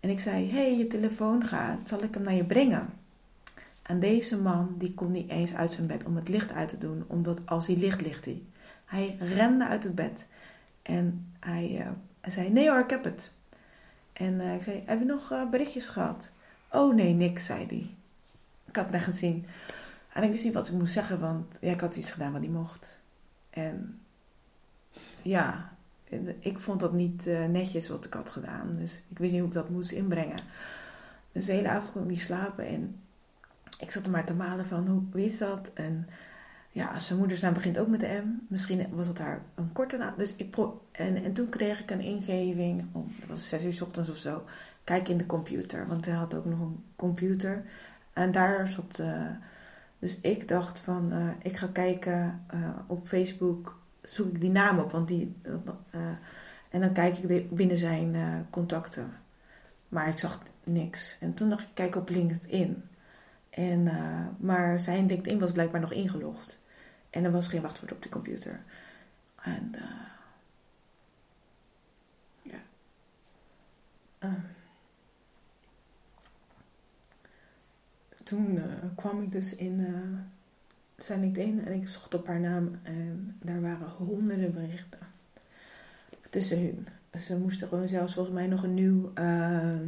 En 0.00 0.10
ik 0.10 0.20
zei, 0.20 0.50
hé, 0.50 0.56
hey, 0.56 0.78
je 0.78 0.86
telefoon 0.86 1.44
gaat, 1.44 1.88
zal 1.88 2.02
ik 2.02 2.14
hem 2.14 2.22
naar 2.22 2.34
je 2.34 2.44
brengen? 2.44 2.88
En 3.82 4.00
deze 4.00 4.40
man, 4.40 4.74
die 4.78 4.94
kon 4.94 5.12
niet 5.12 5.30
eens 5.30 5.54
uit 5.54 5.70
zijn 5.70 5.86
bed 5.86 6.04
om 6.04 6.16
het 6.16 6.28
licht 6.28 6.52
uit 6.52 6.68
te 6.68 6.78
doen, 6.78 7.04
omdat 7.06 7.40
als 7.44 7.66
hij 7.66 7.76
licht 7.76 8.00
ligt 8.00 8.24
hij. 8.24 8.42
Hij 8.88 9.16
rende 9.20 9.66
uit 9.66 9.84
het 9.84 9.94
bed. 9.94 10.26
En 10.82 11.34
hij, 11.40 11.94
hij 12.20 12.30
zei, 12.30 12.50
nee 12.50 12.68
hoor, 12.68 12.80
ik 12.80 12.90
heb 12.90 13.04
het. 13.04 13.32
En 14.12 14.34
uh, 14.34 14.54
ik 14.54 14.62
zei, 14.62 14.82
heb 14.86 14.98
je 14.98 15.04
nog 15.04 15.32
uh, 15.32 15.50
berichtjes 15.50 15.88
gehad? 15.88 16.32
Oh 16.70 16.94
nee, 16.94 17.12
niks, 17.14 17.44
zei 17.44 17.66
hij. 17.66 17.94
Ik 18.64 18.76
had 18.76 18.84
het 18.84 18.94
net 18.94 19.02
gezien. 19.02 19.46
En 20.12 20.22
ik 20.22 20.30
wist 20.30 20.44
niet 20.44 20.54
wat 20.54 20.68
ik 20.68 20.74
moest 20.74 20.92
zeggen, 20.92 21.20
want 21.20 21.58
ja, 21.60 21.72
ik 21.72 21.80
had 21.80 21.96
iets 21.96 22.10
gedaan 22.10 22.32
wat 22.32 22.40
niet 22.40 22.52
mocht. 22.52 23.00
En 23.50 24.00
ja, 25.22 25.72
ik 26.38 26.58
vond 26.58 26.80
dat 26.80 26.92
niet 26.92 27.26
netjes 27.26 27.88
wat 27.88 28.04
ik 28.04 28.12
had 28.12 28.30
gedaan. 28.30 28.76
Dus 28.76 29.02
ik 29.08 29.18
wist 29.18 29.32
niet 29.32 29.40
hoe 29.40 29.50
ik 29.50 29.56
dat 29.56 29.70
moest 29.70 29.90
inbrengen. 29.90 30.38
Dus 31.32 31.44
de 31.44 31.52
hele 31.52 31.68
avond 31.68 31.92
kon 31.92 32.02
ik 32.02 32.08
niet 32.08 32.20
slapen. 32.20 32.66
En 32.66 32.96
ik 33.80 33.90
zat 33.90 34.04
er 34.04 34.10
maar 34.10 34.26
te 34.26 34.34
malen 34.34 34.66
van, 34.66 34.88
hoe, 34.88 35.02
hoe 35.12 35.24
is 35.24 35.38
dat? 35.38 35.70
En 35.74 36.08
ja, 36.78 36.98
zijn 36.98 37.18
moedersnaam 37.18 37.52
begint 37.52 37.78
ook 37.78 37.88
met 37.88 38.00
de 38.00 38.22
M. 38.24 38.46
Misschien 38.48 38.86
was 38.90 39.06
het 39.06 39.16
daar 39.16 39.42
een 39.54 39.72
korte 39.72 39.96
naam. 39.96 40.14
Dus 40.16 40.34
ik 40.36 40.56
en, 40.92 41.24
en 41.24 41.32
toen 41.32 41.48
kreeg 41.48 41.80
ik 41.80 41.90
een 41.90 42.00
ingeving, 42.00 42.86
om, 42.92 43.12
dat 43.20 43.28
was 43.28 43.48
zes 43.48 43.64
uur 43.64 43.72
s 43.72 43.80
ochtends 43.80 44.10
of 44.10 44.16
zo. 44.16 44.44
Kijk 44.84 45.08
in 45.08 45.18
de 45.18 45.26
computer, 45.26 45.86
want 45.86 46.04
hij 46.04 46.14
had 46.14 46.34
ook 46.34 46.44
nog 46.44 46.60
een 46.60 46.84
computer. 46.96 47.64
En 48.12 48.32
daar 48.32 48.68
zat. 48.68 48.98
Uh, 49.00 49.30
dus 49.98 50.20
ik 50.20 50.48
dacht 50.48 50.78
van, 50.78 51.12
uh, 51.12 51.28
ik 51.42 51.56
ga 51.56 51.66
kijken 51.72 52.44
uh, 52.54 52.68
op 52.86 53.08
Facebook, 53.08 53.80
zoek 54.02 54.28
ik 54.28 54.40
die 54.40 54.50
naam 54.50 54.78
op, 54.78 54.90
want 54.90 55.08
die. 55.08 55.36
en 56.70 56.80
dan 56.80 56.92
kijk 56.92 57.16
ik 57.16 57.50
binnen 57.50 57.78
zijn 57.78 58.16
contacten. 58.50 59.12
Maar 59.88 60.08
ik 60.08 60.18
zag 60.18 60.42
niks. 60.64 61.16
En 61.20 61.34
toen 61.34 61.48
dacht 61.48 61.68
ik, 61.68 61.74
kijk 61.74 61.96
op 61.96 62.10
LinkedIn. 62.10 62.82
En, 63.50 63.88
maar 64.38 64.80
zijn 64.80 65.06
LinkedIn 65.06 65.38
was 65.38 65.52
blijkbaar 65.52 65.80
nog 65.80 65.92
ingelogd. 65.92 66.58
En 67.10 67.24
er 67.24 67.30
was 67.30 67.48
geen 67.48 67.62
wachtwoord 67.62 67.92
op 67.92 68.02
de 68.02 68.08
computer. 68.08 68.60
En 69.42 69.72
uh, 69.74 69.82
ja. 72.42 72.58
Uh. 74.20 74.34
toen 78.22 78.54
uh, 78.54 78.62
kwam 78.94 79.22
ik 79.22 79.32
dus 79.32 79.54
in 79.54 79.86
zijn 80.96 81.20
LinkedIn 81.20 81.66
en 81.66 81.72
ik 81.72 81.88
zocht 81.88 82.14
op 82.14 82.26
haar 82.26 82.40
naam 82.40 82.80
en 82.82 83.36
daar 83.42 83.60
waren 83.60 83.88
honderden 83.88 84.52
berichten 84.52 84.98
tussen 86.30 86.58
hun. 86.58 86.88
Ze 87.20 87.36
moesten 87.36 87.68
gewoon 87.68 87.88
zelfs 87.88 88.14
volgens 88.14 88.34
mij 88.34 88.46
nog 88.46 88.62
een 88.62 88.74
nieuw 88.74 89.12
uh, 89.14 89.80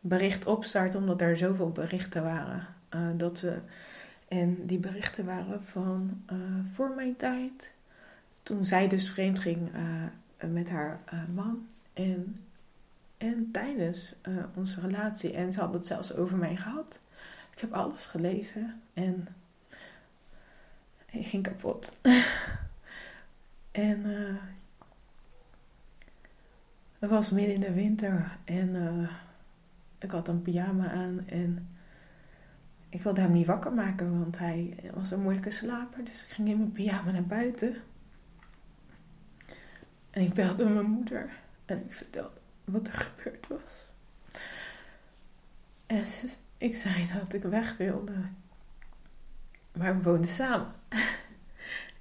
bericht 0.00 0.46
opstarten 0.46 1.00
omdat 1.00 1.20
er 1.20 1.36
zoveel 1.36 1.70
berichten 1.70 2.22
waren. 2.22 2.66
dat 3.16 3.38
ze, 3.38 3.58
en 4.34 4.66
die 4.66 4.78
berichten 4.78 5.24
waren 5.24 5.62
van 5.64 6.22
voor 6.72 6.90
mijn 6.94 7.16
tijd, 7.16 7.72
toen 8.42 8.64
zij 8.64 8.88
dus 8.88 9.10
vreemd 9.10 9.40
ging 9.40 9.70
met 10.38 10.68
haar 10.68 11.00
man 11.34 11.66
en 11.92 12.36
en 13.18 13.48
tijdens 13.52 14.14
onze 14.54 14.80
relatie. 14.80 15.32
En 15.32 15.52
ze 15.52 15.60
had 15.60 15.74
het 15.74 15.86
zelfs 15.86 16.14
over 16.14 16.36
mij 16.36 16.56
gehad. 16.56 17.00
Ik 17.52 17.60
heb 17.60 17.72
alles 17.72 18.04
gelezen 18.04 18.80
en 18.94 19.28
ik 21.06 21.26
ging 21.26 21.42
kapot. 21.42 21.98
en 23.70 24.04
het 26.98 27.10
was 27.10 27.30
midden 27.30 27.54
in 27.54 27.60
de 27.60 27.72
winter 27.72 28.38
en 28.44 29.08
ik 29.98 30.10
had 30.10 30.28
een 30.28 30.42
pyjama 30.42 30.90
aan 30.90 31.28
en 31.28 31.73
ik 32.94 33.02
wilde 33.02 33.20
hem 33.20 33.32
niet 33.32 33.46
wakker 33.46 33.72
maken, 33.72 34.18
want 34.18 34.38
hij 34.38 34.76
was 34.92 35.10
een 35.10 35.20
moeilijke 35.20 35.50
slaper. 35.50 36.04
Dus 36.04 36.22
ik 36.22 36.28
ging 36.28 36.48
in 36.48 36.58
mijn 36.58 36.72
pyjama 36.72 37.10
naar 37.10 37.26
buiten. 37.26 37.76
En 40.10 40.22
ik 40.22 40.32
belde 40.32 40.68
mijn 40.68 40.90
moeder 40.90 41.30
en 41.64 41.84
ik 41.84 41.92
vertelde 41.92 42.40
wat 42.64 42.86
er 42.86 42.92
gebeurd 42.92 43.46
was. 43.48 43.88
En 45.86 46.04
ik 46.58 46.74
zei 46.74 47.10
dat 47.18 47.32
ik 47.32 47.42
weg 47.42 47.76
wilde. 47.76 48.14
Maar 49.78 49.96
we 49.96 50.02
woonden 50.02 50.30
samen. 50.30 50.72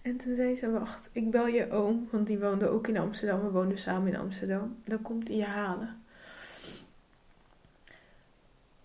En 0.01 0.17
toen 0.17 0.35
zei 0.35 0.55
ze: 0.55 0.71
Wacht, 0.71 1.09
ik 1.11 1.31
bel 1.31 1.47
je 1.47 1.71
oom, 1.71 2.07
want 2.11 2.27
die 2.27 2.39
woonde 2.39 2.67
ook 2.67 2.87
in 2.87 2.97
Amsterdam. 2.97 3.41
We 3.41 3.49
woonden 3.49 3.77
samen 3.77 4.07
in 4.13 4.19
Amsterdam. 4.19 4.77
Dan 4.85 5.01
komt 5.01 5.27
hij 5.27 5.37
je 5.37 5.45
halen. 5.45 6.02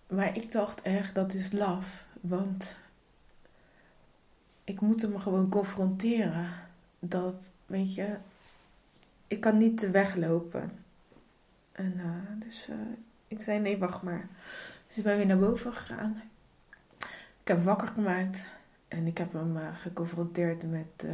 Maar 0.09 0.37
ik 0.37 0.51
dacht 0.51 0.81
echt: 0.81 1.15
dat 1.15 1.33
is 1.33 1.51
laf. 1.51 2.05
Want 2.21 2.77
ik 4.63 4.81
moet 4.81 5.01
hem 5.01 5.19
gewoon 5.19 5.49
confronteren. 5.49 6.49
Dat, 6.99 7.49
weet 7.65 7.95
je, 7.95 8.17
ik 9.27 9.41
kan 9.41 9.57
niet 9.57 9.91
weglopen. 9.91 10.71
En 11.71 11.93
uh, 11.97 12.45
dus 12.45 12.67
uh, 12.69 12.75
ik 13.27 13.41
zei 13.41 13.59
nee, 13.59 13.77
wacht 13.77 14.01
maar. 14.01 14.27
Dus 14.87 14.97
ik 14.97 15.03
ben 15.03 15.17
weer 15.17 15.25
naar 15.25 15.39
boven 15.39 15.73
gegaan. 15.73 16.21
Ik 17.41 17.47
heb 17.47 17.63
wakker 17.63 17.87
gemaakt. 17.87 18.45
En 18.87 19.07
ik 19.07 19.17
heb 19.17 19.33
hem 19.33 19.57
uh, 19.57 19.75
geconfronteerd 19.75 20.69
met 20.69 21.05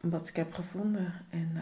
wat 0.00 0.28
ik 0.28 0.36
heb 0.36 0.52
gevonden. 0.52 1.12
En 1.30 1.52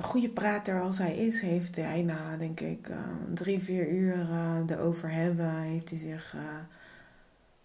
de 0.00 0.06
goede 0.06 0.28
prater 0.28 0.80
als 0.80 0.98
hij 0.98 1.16
is, 1.16 1.40
heeft 1.40 1.76
hij 1.76 2.02
na 2.02 2.36
denk 2.36 2.60
ik 2.60 2.90
drie, 3.34 3.58
vier 3.58 3.88
uur 3.88 4.26
erover 4.66 5.10
hebben, 5.10 5.54
heeft 5.54 5.90
hij 5.90 5.98
zich 5.98 6.34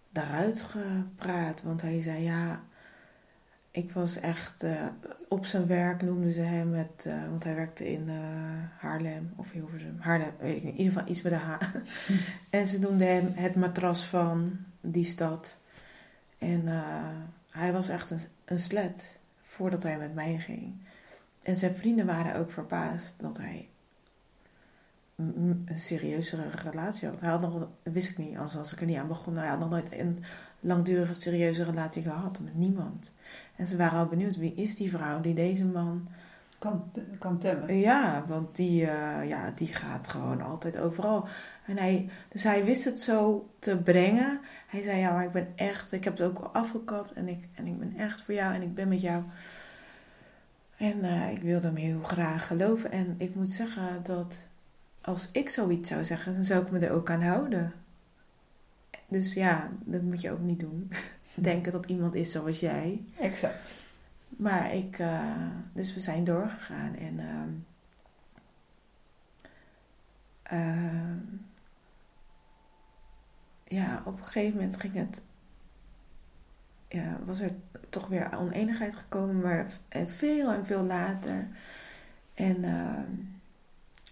daaruit 0.09 0.61
gepraat. 0.61 1.61
Want 1.63 1.81
hij 1.81 1.99
zei 2.01 2.23
ja 2.23 2.63
ik 3.75 3.91
was 3.91 4.19
echt 4.19 4.63
uh, 4.63 4.85
op 5.27 5.45
zijn 5.45 5.67
werk, 5.67 6.01
noemden 6.01 6.33
ze 6.33 6.41
hem, 6.41 6.69
met, 6.69 7.05
uh, 7.07 7.29
want 7.29 7.43
hij 7.43 7.55
werkte 7.55 7.91
in 7.91 8.07
uh, 8.07 8.15
Haarlem 8.77 9.33
of 9.35 9.51
Hilversum. 9.51 9.97
Haarlem, 9.99 10.31
weet 10.39 10.55
ik 10.55 10.63
niet, 10.63 10.73
in 10.73 10.79
ieder 10.79 10.93
geval 10.93 11.11
iets 11.11 11.21
met 11.21 11.31
de 11.31 11.37
H. 11.37 11.57
en 12.57 12.67
ze 12.67 12.79
noemden 12.79 13.07
hem 13.07 13.31
het 13.33 13.55
matras 13.55 14.05
van 14.05 14.57
die 14.81 15.05
stad. 15.05 15.57
En 16.37 16.63
hij 17.49 17.73
was 17.73 17.89
echt 17.89 18.11
een, 18.11 18.19
een 18.45 18.59
slet 18.59 19.17
voordat 19.41 19.83
hij 19.83 19.97
met 19.97 20.13
mij 20.13 20.37
ging. 20.37 20.84
En 21.45 21.55
zijn 21.55 21.75
vrienden 21.75 22.05
waren 22.05 22.35
ook 22.35 22.51
verbaasd 22.51 23.15
dat 23.19 23.37
hij 23.37 23.69
een 25.15 25.67
serieuzere 25.75 26.49
relatie 26.49 27.07
had. 27.07 27.21
Hij 27.21 27.29
had 27.29 27.41
nog, 27.41 27.67
wist 27.83 28.09
ik 28.09 28.17
niet, 28.17 28.37
als, 28.37 28.55
als 28.55 28.71
ik 28.71 28.79
er 28.79 28.85
niet 28.85 28.97
aan 28.97 29.07
begon. 29.07 29.37
Hij 29.37 29.47
had 29.47 29.59
nog 29.59 29.69
nooit 29.69 29.91
een 29.91 30.23
langdurige 30.59 31.13
serieuze 31.13 31.63
relatie 31.63 32.03
gehad 32.03 32.39
met 32.39 32.55
niemand. 32.55 33.13
En 33.55 33.67
ze 33.67 33.77
waren 33.77 33.99
al 33.99 34.05
benieuwd, 34.05 34.37
wie 34.37 34.53
is 34.53 34.75
die 34.75 34.89
vrouw 34.89 35.21
die 35.21 35.33
deze 35.33 35.65
man... 35.65 36.07
Kan, 36.59 36.91
kan 37.19 37.37
temmen. 37.37 37.77
Ja, 37.77 38.23
want 38.27 38.55
die, 38.55 38.81
uh, 38.81 39.27
ja, 39.27 39.51
die 39.55 39.67
gaat 39.67 40.07
gewoon 40.07 40.41
altijd 40.41 40.77
overal. 40.77 41.27
En 41.65 41.77
hij, 41.77 42.09
dus 42.29 42.43
hij 42.43 42.65
wist 42.65 42.85
het 42.85 43.01
zo 43.01 43.49
te 43.59 43.77
brengen. 43.77 44.39
Hij 44.67 44.81
zei, 44.81 44.99
ja, 44.99 45.11
maar 45.11 45.23
ik 45.23 45.31
ben 45.31 45.47
echt... 45.55 45.91
Ik 45.91 46.03
heb 46.03 46.17
het 46.17 46.27
ook 46.27 46.37
al 46.37 46.47
afgekapt 46.47 47.13
en 47.13 47.27
ik, 47.27 47.47
en 47.53 47.67
ik 47.67 47.79
ben 47.79 47.93
echt 47.97 48.21
voor 48.21 48.33
jou 48.33 48.53
en 48.53 48.61
ik 48.61 48.73
ben 48.73 48.87
met 48.87 49.01
jou. 49.01 49.23
En 50.77 50.97
uh, 50.97 51.31
ik 51.31 51.41
wilde 51.41 51.67
hem 51.67 51.75
heel 51.75 52.03
graag 52.03 52.47
geloven. 52.47 52.91
En 52.91 53.15
ik 53.17 53.35
moet 53.35 53.51
zeggen 53.51 54.03
dat 54.03 54.47
als 55.01 55.29
ik 55.31 55.49
zoiets 55.49 55.89
zou 55.89 56.03
zeggen, 56.03 56.33
dan 56.33 56.43
zou 56.43 56.65
ik 56.65 56.71
me 56.71 56.79
er 56.79 56.91
ook 56.91 57.09
aan 57.09 57.21
houden. 57.21 57.73
Dus 59.07 59.33
ja, 59.33 59.69
dat 59.83 60.01
moet 60.01 60.21
je 60.21 60.31
ook 60.31 60.39
niet 60.39 60.59
doen. 60.59 60.91
Denken 61.35 61.71
dat 61.71 61.85
iemand 61.85 62.15
is 62.15 62.31
zoals 62.31 62.59
jij. 62.59 63.03
Exact. 63.19 63.83
Maar 64.29 64.73
ik, 64.73 64.99
uh, 64.99 65.49
dus 65.73 65.93
we 65.93 65.99
zijn 65.99 66.23
doorgegaan 66.23 66.95
en 66.95 67.19
uh, 67.19 67.43
uh, 70.59 71.17
ja, 73.63 74.03
op 74.05 74.17
een 74.17 74.23
gegeven 74.23 74.59
moment 74.59 74.79
ging 74.79 74.93
het, 74.93 75.21
ja, 76.87 77.19
was 77.25 77.39
er 77.39 77.51
toch 77.89 78.07
weer 78.07 78.37
oneenigheid 78.37 78.95
gekomen, 78.95 79.39
maar 79.39 79.67
veel 80.05 80.51
en 80.51 80.65
veel 80.65 80.83
later. 80.83 81.47
En 82.33 82.63
ehm, 82.63 83.11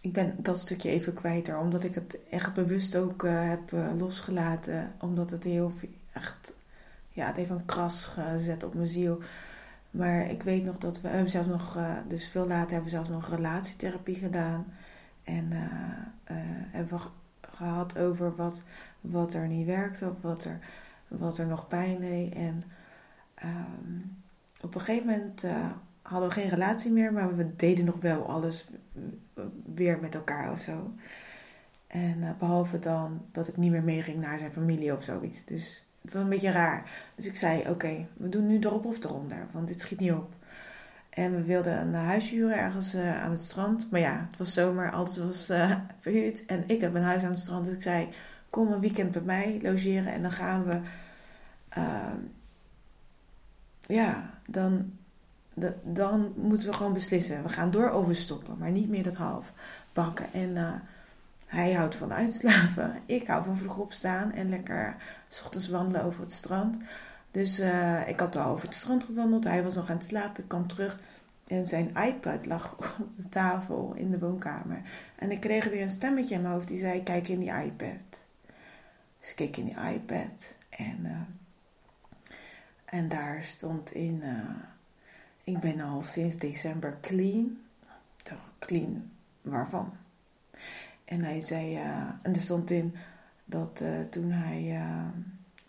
ik 0.01 0.13
ben 0.13 0.35
dat 0.37 0.59
stukje 0.59 0.89
even 0.89 1.13
kwijt 1.13 1.55
omdat 1.57 1.83
ik 1.83 1.95
het 1.95 2.17
echt 2.29 2.53
bewust 2.53 2.95
ook 2.95 3.23
uh, 3.23 3.49
heb 3.49 3.71
uh, 3.71 3.89
losgelaten. 3.97 4.91
Omdat 4.99 5.29
het 5.29 5.43
heel 5.43 5.73
echt, 6.13 6.53
ja, 7.09 7.27
het 7.27 7.35
heeft 7.35 7.49
een 7.49 7.65
kras 7.65 8.05
gezet 8.05 8.63
op 8.63 8.73
mijn 8.73 8.87
ziel. 8.87 9.19
Maar 9.91 10.29
ik 10.29 10.43
weet 10.43 10.63
nog 10.63 10.77
dat 10.77 10.95
we, 10.95 11.01
we 11.01 11.07
hebben 11.07 11.29
zelfs 11.29 11.47
nog, 11.47 11.77
dus 12.07 12.27
veel 12.27 12.47
later 12.47 12.71
hebben 12.71 12.83
we 12.83 12.95
zelfs 12.95 13.09
nog 13.09 13.29
relatietherapie 13.29 14.15
gedaan. 14.15 14.65
En 15.23 15.47
hebben 16.71 16.97
we 16.97 17.03
gehad 17.41 17.97
over 17.97 18.35
wat, 18.35 18.61
wat 19.01 19.33
er 19.33 19.47
niet 19.47 19.65
werkte 19.65 20.09
of 20.09 20.21
wat 20.21 20.45
er, 20.45 20.59
wat 21.17 21.37
er 21.37 21.45
nog 21.45 21.67
pijn 21.67 21.99
deed. 21.99 22.33
En 22.33 22.63
um, 23.43 24.17
op 24.61 24.75
een 24.75 24.81
gegeven 24.81 25.07
moment 25.07 25.43
hadden 26.01 26.29
we 26.29 26.35
geen 26.35 26.49
relatie 26.49 26.91
meer, 26.91 27.13
maar 27.13 27.35
we 27.35 27.55
deden 27.55 27.85
nog 27.85 27.99
wel 27.99 28.29
alles 28.29 28.67
weer 29.75 29.99
met 29.99 30.15
elkaar 30.15 30.51
of 30.51 30.59
zo. 30.59 30.93
En 31.87 32.17
uh, 32.17 32.29
behalve 32.39 32.79
dan 32.79 33.25
dat 33.31 33.47
ik 33.47 33.57
niet 33.57 33.71
meer 33.71 33.83
meeging 33.83 34.21
naar 34.21 34.37
zijn 34.37 34.51
familie 34.51 34.95
of 34.95 35.03
zoiets. 35.03 35.45
Dus 35.45 35.83
het 36.01 36.13
was 36.13 36.23
een 36.23 36.29
beetje 36.29 36.51
raar. 36.51 36.91
Dus 37.15 37.25
ik 37.25 37.35
zei: 37.35 37.69
Oké, 37.69 38.07
we 38.17 38.29
doen 38.29 38.47
nu 38.47 38.59
erop 38.59 38.85
of 38.85 39.03
eronder, 39.03 39.47
want 39.51 39.67
dit 39.67 39.81
schiet 39.81 39.99
niet 39.99 40.11
op. 40.11 40.33
En 41.09 41.35
we 41.35 41.43
wilden 41.43 41.79
een 41.79 41.93
huis 41.93 42.29
huren 42.29 42.57
ergens 42.57 42.95
uh, 42.95 43.23
aan 43.23 43.31
het 43.31 43.43
strand. 43.43 43.91
Maar 43.91 43.99
ja, 43.99 44.27
het 44.29 44.37
was 44.37 44.53
zomer, 44.53 44.91
alles 44.91 45.17
was 45.17 45.45
verhuurd. 45.99 46.45
En 46.45 46.63
ik 46.67 46.81
heb 46.81 46.95
een 46.95 47.01
huis 47.01 47.23
aan 47.23 47.29
het 47.29 47.39
strand. 47.39 47.65
Dus 47.65 47.75
ik 47.75 47.81
zei: 47.81 48.09
Kom 48.49 48.71
een 48.71 48.79
weekend 48.79 49.11
bij 49.11 49.21
mij 49.21 49.59
logeren 49.61 50.13
en 50.13 50.21
dan 50.21 50.31
gaan 50.31 50.63
we. 50.63 50.79
Ehm, 51.73 52.17
ja, 53.87 54.39
dan 54.47 54.91
dan 55.83 56.33
moeten 56.35 56.67
we 56.67 56.73
gewoon 56.73 56.93
beslissen. 56.93 57.43
We 57.43 57.49
gaan 57.49 57.71
door 57.71 57.91
of 57.91 58.15
stoppen, 58.15 58.57
maar 58.57 58.71
niet 58.71 58.89
meer 58.89 59.03
dat 59.03 59.15
half 59.15 59.53
bakken. 59.93 60.33
En 60.33 60.49
uh, 60.49 60.73
hij 61.45 61.73
houdt 61.73 61.95
van 61.95 62.13
uitslapen. 62.13 63.01
Ik 63.05 63.27
hou 63.27 63.43
van 63.43 63.57
vroeg 63.57 63.77
opstaan 63.77 64.31
en 64.31 64.49
lekker 64.49 64.95
s 65.27 65.41
ochtends 65.41 65.69
wandelen 65.69 66.03
over 66.03 66.21
het 66.21 66.31
strand. 66.31 66.77
Dus 67.31 67.59
uh, 67.59 68.07
ik 68.07 68.19
had 68.19 68.35
al 68.35 68.51
over 68.51 68.65
het 68.65 68.75
strand 68.75 69.03
gewandeld. 69.03 69.43
Hij 69.43 69.63
was 69.63 69.75
nog 69.75 69.89
aan 69.89 69.95
het 69.97 70.05
slapen. 70.05 70.43
Ik 70.43 70.49
kwam 70.49 70.67
terug 70.67 70.99
en 71.47 71.67
zijn 71.67 71.95
iPad 71.95 72.45
lag 72.45 72.73
op 72.77 73.15
de 73.15 73.29
tafel 73.29 73.93
in 73.95 74.11
de 74.11 74.19
woonkamer. 74.19 74.81
En 75.15 75.31
ik 75.31 75.39
kreeg 75.39 75.69
weer 75.69 75.81
een 75.81 75.91
stemmetje 75.91 76.35
in 76.35 76.41
mijn 76.41 76.53
hoofd 76.53 76.67
die 76.67 76.77
zei: 76.77 77.03
Kijk 77.03 77.27
in 77.27 77.39
die 77.39 77.53
iPad. 77.53 78.21
Dus 79.19 79.29
ik 79.29 79.35
keek 79.35 79.57
in 79.57 79.65
die 79.65 79.93
iPad 79.93 80.53
en, 80.69 80.99
uh, 81.01 81.11
en 82.93 83.09
daar 83.09 83.43
stond 83.43 83.91
in. 83.91 84.21
Uh, 84.23 84.49
ik 85.43 85.59
ben 85.59 85.79
al 85.79 86.01
sinds 86.01 86.37
december 86.37 86.97
clean. 87.01 87.57
Clean 88.59 89.11
waarvan? 89.41 89.93
En 91.05 91.21
hij 91.21 91.41
zei, 91.41 91.75
uh, 91.75 92.09
en 92.21 92.35
er 92.35 92.41
stond 92.41 92.69
in 92.71 92.95
dat 93.45 93.81
uh, 93.81 94.01
toen 94.09 94.31
hij 94.31 94.81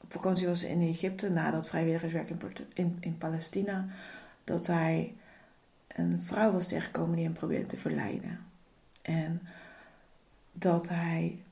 op 0.01 0.13
vakantie 0.13 0.47
was 0.47 0.63
in 0.63 0.81
Egypte, 0.81 1.31
na 1.31 1.51
dat 1.51 1.69
vrijwilligerswerk 1.69 2.31
in, 2.31 2.39
in, 2.75 2.97
in, 3.01 3.19
Palestina, 3.19 3.87
dat 4.45 4.67
hij 4.67 5.15
een 5.89 6.23
vrouw 6.23 6.53
was 6.53 6.69
tegengekomen 6.69 7.17
die 7.17 7.25
hem 7.25 7.35
probeerde 7.35 7.67
te 7.67 7.77
verleiden. 7.77 8.39
En 9.03 9.41
dat 10.53 10.89
hij 10.89 11.43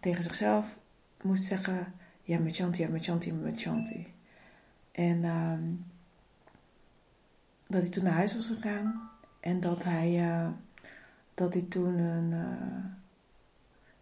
tegen 0.00 0.22
zichzelf 0.22 0.76
moest 1.22 1.44
zeggen: 1.44 1.92
Ja, 2.22 2.38
met 2.38 2.56
Chanti, 2.56 2.82
ja, 2.82 2.88
met 2.88 3.04
Chanti, 3.04 3.32
met 3.32 3.60
Chanti. 3.60 4.14
En 4.96 5.24
ehm, 5.24 5.62
dat 7.66 7.82
hij 7.82 7.90
toen 7.90 8.04
naar 8.04 8.12
huis 8.12 8.34
was 8.34 8.46
gegaan 8.46 9.10
en 9.40 9.60
dat 9.60 9.84
hij, 9.84 10.28
uh, 10.28 10.48
dat 11.34 11.52
hij 11.52 11.62
toen 11.62 11.98
een, 11.98 12.30
uh, 12.30 12.84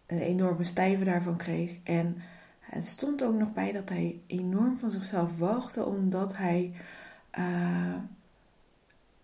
een 0.05 0.19
enorme 0.19 0.63
stijve 0.63 1.03
daarvan 1.03 1.37
kreeg. 1.37 1.79
En 1.83 2.17
het 2.59 2.87
stond 2.87 3.23
ook 3.23 3.35
nog 3.35 3.53
bij 3.53 3.71
dat 3.71 3.89
hij 3.89 4.21
enorm 4.27 4.77
van 4.77 4.91
zichzelf 4.91 5.37
wachtte, 5.37 5.85
omdat 5.85 6.37
hij 6.37 6.73
uh, 7.39 7.95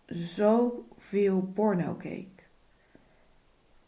zoveel 0.06 1.42
porno 1.42 1.94
keek. 1.94 2.48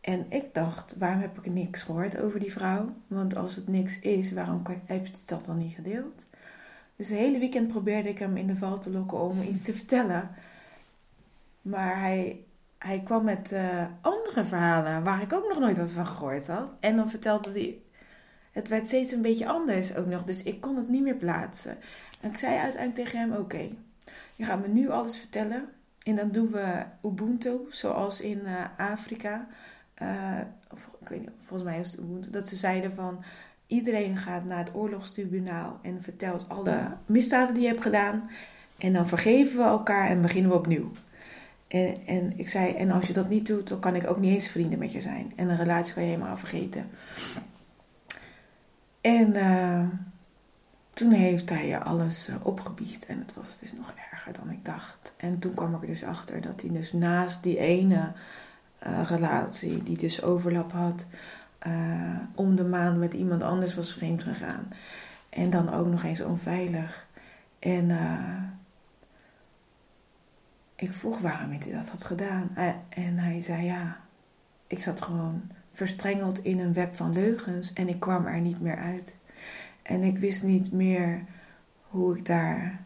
En 0.01 0.25
ik 0.29 0.53
dacht, 0.53 0.97
waarom 0.97 1.21
heb 1.21 1.37
ik 1.37 1.51
niks 1.51 1.83
gehoord 1.83 2.17
over 2.17 2.39
die 2.39 2.51
vrouw? 2.51 2.93
Want 3.07 3.35
als 3.35 3.55
het 3.55 3.67
niks 3.67 3.99
is, 3.99 4.31
waarom 4.31 4.61
heb 4.85 5.05
je 5.05 5.13
dat 5.25 5.45
dan 5.45 5.57
niet 5.57 5.75
gedeeld? 5.75 6.25
Dus 6.95 7.09
het 7.09 7.17
hele 7.17 7.39
weekend 7.39 7.67
probeerde 7.67 8.09
ik 8.09 8.19
hem 8.19 8.37
in 8.37 8.47
de 8.47 8.55
val 8.55 8.79
te 8.79 8.91
lokken 8.91 9.19
om 9.19 9.41
iets 9.41 9.63
te 9.63 9.73
vertellen. 9.73 10.29
Maar 11.61 11.99
hij, 11.99 12.43
hij 12.77 13.01
kwam 13.03 13.23
met 13.23 13.51
uh, 13.51 13.85
andere 14.01 14.45
verhalen 14.45 15.03
waar 15.03 15.21
ik 15.21 15.33
ook 15.33 15.47
nog 15.49 15.59
nooit 15.59 15.77
wat 15.77 15.91
van 15.91 16.07
gehoord 16.07 16.47
had. 16.47 16.71
En 16.79 16.95
dan 16.95 17.09
vertelde 17.09 17.51
hij. 17.51 17.77
Het 18.51 18.67
werd 18.67 18.87
steeds 18.87 19.11
een 19.11 19.21
beetje 19.21 19.47
anders 19.47 19.95
ook 19.95 20.05
nog, 20.05 20.23
dus 20.23 20.43
ik 20.43 20.61
kon 20.61 20.75
het 20.75 20.89
niet 20.89 21.01
meer 21.01 21.15
plaatsen. 21.15 21.77
En 22.21 22.29
ik 22.29 22.37
zei 22.37 22.57
uiteindelijk 22.57 22.95
tegen 22.95 23.19
hem: 23.19 23.33
Oké, 23.33 23.69
je 24.35 24.45
gaat 24.45 24.61
me 24.61 24.67
nu 24.67 24.89
alles 24.89 25.17
vertellen. 25.17 25.69
En 26.03 26.15
dan 26.15 26.31
doen 26.31 26.51
we 26.51 26.83
Ubuntu, 27.03 27.57
zoals 27.69 28.21
in 28.21 28.41
uh, 28.43 28.65
Afrika. 28.77 29.47
Of, 30.71 30.89
ik 30.99 31.07
weet 31.07 31.19
niet, 31.19 31.29
volgens 31.45 31.69
mij 31.69 31.79
is 31.79 31.91
het 31.91 31.99
Ubuntu. 31.99 32.29
Dat 32.29 32.47
ze 32.47 32.55
zeiden 32.55 32.91
van 32.91 33.23
iedereen 33.67 34.17
gaat 34.17 34.45
naar 34.45 34.57
het 34.57 34.75
oorlogstribunaal 34.75 35.79
en 35.81 36.03
vertelt 36.03 36.49
alle 36.49 36.97
misdaden 37.05 37.53
die 37.53 37.63
je 37.63 37.69
hebt 37.69 37.81
gedaan. 37.81 38.29
En 38.77 38.93
dan 38.93 39.07
vergeven 39.07 39.57
we 39.57 39.63
elkaar 39.63 40.07
en 40.07 40.21
beginnen 40.21 40.51
we 40.51 40.57
opnieuw. 40.57 40.91
En, 41.67 41.95
en 42.05 42.37
ik 42.37 42.49
zei, 42.49 42.73
en 42.73 42.91
als 42.91 43.07
je 43.07 43.13
dat 43.13 43.29
niet 43.29 43.47
doet, 43.47 43.67
dan 43.67 43.79
kan 43.79 43.95
ik 43.95 44.09
ook 44.09 44.19
niet 44.19 44.33
eens 44.33 44.47
vrienden 44.47 44.79
met 44.79 44.91
je 44.91 45.01
zijn. 45.01 45.33
En 45.35 45.49
een 45.49 45.57
relatie 45.57 45.93
kan 45.93 46.03
je 46.03 46.09
helemaal 46.09 46.37
vergeten. 46.37 46.89
En 49.01 49.35
uh, 49.35 49.87
toen 50.93 51.11
heeft 51.11 51.49
hij 51.49 51.79
alles 51.79 52.29
uh, 52.29 52.35
opgebiecht. 52.43 53.05
En 53.05 53.19
het 53.19 53.33
was 53.33 53.59
dus 53.59 53.73
nog 53.73 53.93
erger 54.11 54.33
dan 54.33 54.51
ik 54.51 54.65
dacht. 54.65 55.13
En 55.17 55.39
toen 55.39 55.53
kwam 55.53 55.75
ik 55.75 55.81
er 55.81 55.87
dus 55.87 56.03
achter 56.03 56.41
dat 56.41 56.61
hij 56.61 56.69
dus 56.69 56.93
naast 56.93 57.43
die 57.43 57.57
ene 57.57 58.11
uh, 58.87 59.01
relatie, 59.09 59.83
die 59.83 59.97
dus 59.97 60.23
overlap 60.23 60.71
had, 60.71 61.05
om 62.35 62.55
de 62.55 62.65
maand 62.65 62.97
met 62.97 63.13
iemand 63.13 63.41
anders 63.41 63.75
was 63.75 63.93
vreemd 63.93 64.23
gegaan. 64.23 64.67
En 65.29 65.49
dan 65.49 65.69
ook 65.69 65.87
nog 65.87 66.03
eens 66.03 66.21
onveilig. 66.21 67.07
En 67.59 67.91
ik 70.75 70.93
vroeg 70.93 71.19
waarom 71.19 71.49
hij 71.49 71.71
dat 71.71 71.89
had 71.89 72.03
gedaan. 72.03 72.55
En 72.89 73.17
hij 73.17 73.41
zei 73.41 73.65
ja, 73.65 73.97
ik 74.67 74.79
zat 74.79 75.01
gewoon 75.01 75.41
verstrengeld 75.71 76.43
in 76.43 76.59
een 76.59 76.73
web 76.73 76.95
van 76.95 77.13
leugens 77.13 77.73
en 77.73 77.87
ik 77.89 77.99
kwam 77.99 78.25
er 78.25 78.39
niet 78.39 78.61
meer 78.61 78.77
uit. 78.77 79.15
En 79.81 80.03
ik 80.03 80.17
wist 80.17 80.43
niet 80.43 80.71
meer 80.71 81.25
hoe 81.87 82.17
ik 82.17 82.25
daar 82.25 82.81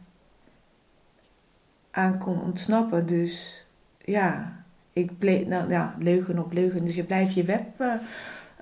aan 1.91 2.17
kon 2.17 2.41
ontsnappen. 2.41 3.05
Dus 3.05 3.65
ja, 3.97 4.55
ik 4.93 5.17
bleef, 5.17 5.47
nou 5.47 5.69
ja, 5.69 5.95
leugen 5.99 6.39
op 6.39 6.51
leugen. 6.51 6.85
Dus 6.85 6.95
je 6.95 7.03
blijft 7.03 7.33
je 7.33 7.43
web 7.43 7.83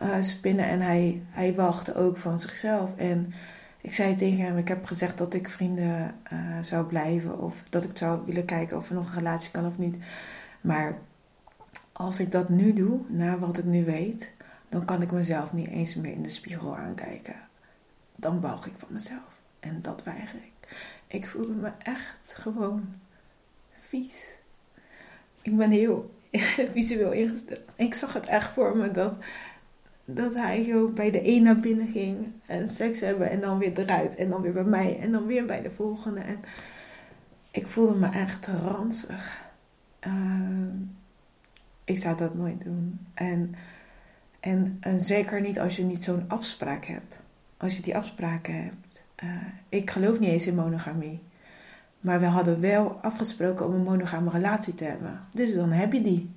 uh, 0.01 0.21
spinnen. 0.21 0.65
En 0.65 0.81
hij, 0.81 1.21
hij 1.29 1.55
wachtte 1.55 1.95
ook 1.95 2.17
van 2.17 2.39
zichzelf. 2.39 2.95
En 2.97 3.33
ik 3.81 3.93
zei 3.93 4.15
tegen 4.15 4.45
hem, 4.45 4.57
ik 4.57 4.67
heb 4.67 4.85
gezegd 4.85 5.17
dat 5.17 5.33
ik 5.33 5.49
vrienden 5.49 6.15
uh, 6.33 6.59
zou 6.61 6.85
blijven. 6.85 7.39
Of 7.39 7.63
dat 7.69 7.83
ik 7.83 7.97
zou 7.97 8.25
willen 8.25 8.45
kijken 8.45 8.77
of 8.77 8.89
er 8.89 8.95
nog 8.95 9.07
een 9.07 9.17
relatie 9.17 9.51
kan 9.51 9.65
of 9.65 9.77
niet. 9.77 9.95
Maar 10.61 10.97
als 11.91 12.19
ik 12.19 12.31
dat 12.31 12.49
nu 12.49 12.73
doe, 12.73 12.99
na 13.07 13.37
wat 13.37 13.57
ik 13.57 13.65
nu 13.65 13.85
weet, 13.85 14.31
dan 14.69 14.85
kan 14.85 15.01
ik 15.01 15.11
mezelf 15.11 15.53
niet 15.53 15.67
eens 15.67 15.95
meer 15.95 16.11
in 16.11 16.23
de 16.23 16.29
spiegel 16.29 16.77
aankijken. 16.77 17.35
Dan 18.15 18.39
balg 18.39 18.65
ik 18.65 18.73
van 18.77 18.87
mezelf. 18.91 19.41
En 19.59 19.81
dat 19.81 20.03
weiger 20.03 20.39
ik. 20.39 20.75
Ik 21.07 21.27
voelde 21.27 21.53
me 21.53 21.71
echt 21.83 22.33
gewoon 22.33 22.95
vies. 23.77 24.37
Ik 25.41 25.57
ben 25.57 25.71
heel 25.71 26.13
visueel 26.73 27.11
ingesteld. 27.11 27.59
Ik 27.75 27.93
zag 27.93 28.13
het 28.13 28.25
echt 28.25 28.51
voor 28.51 28.77
me 28.77 28.91
dat 28.91 29.17
dat 30.06 30.34
hij 30.34 30.64
zo 30.64 30.88
bij 30.88 31.12
de 31.12 31.28
een 31.28 31.43
naar 31.43 31.60
binnen 31.60 31.88
ging 31.88 32.18
en 32.45 32.70
seks 32.70 32.99
hebben 32.99 33.30
en 33.30 33.41
dan 33.41 33.58
weer 33.58 33.80
eruit 33.80 34.16
en 34.16 34.30
dan 34.30 34.41
weer 34.41 34.53
bij 34.53 34.64
mij 34.64 34.99
en 34.99 35.12
dan 35.12 35.26
weer 35.26 35.45
bij 35.45 35.62
de 35.62 35.72
volgende. 35.72 36.20
En 36.20 36.39
ik 37.51 37.68
voelde 37.68 37.95
me 37.95 38.08
echt 38.08 38.47
ranzig. 38.47 39.43
Uh, 40.08 40.74
ik 41.84 41.97
zou 41.97 42.18
dat 42.18 42.36
nooit 42.36 42.64
doen. 42.64 42.99
En, 43.14 43.56
en, 44.39 44.80
zeker 44.97 45.41
niet 45.41 45.60
als 45.60 45.76
je 45.76 45.84
niet 45.84 46.03
zo'n 46.03 46.26
afspraak 46.28 46.86
hebt. 46.86 47.16
Als 47.58 47.76
je 47.76 47.82
die 47.82 47.97
afspraken 47.97 48.64
hebt. 48.64 49.03
Uh, 49.24 49.30
ik 49.70 49.89
geloof 49.89 50.20
niet 50.20 50.30
eens 50.30 50.47
in 50.47 50.56
monogamie. 50.56 51.22
Maar 51.99 52.20
we 52.20 52.26
hadden 52.26 52.60
wel 52.60 52.97
afgesproken 53.01 53.66
om 53.66 53.74
een 53.74 53.84
monogame 53.84 54.30
relatie 54.30 54.76
te 54.76 54.84
hebben. 54.84 55.20
Dus 55.34 55.53
dan 55.53 55.72
heb 55.72 55.93
je 55.93 56.01
die. 56.01 56.30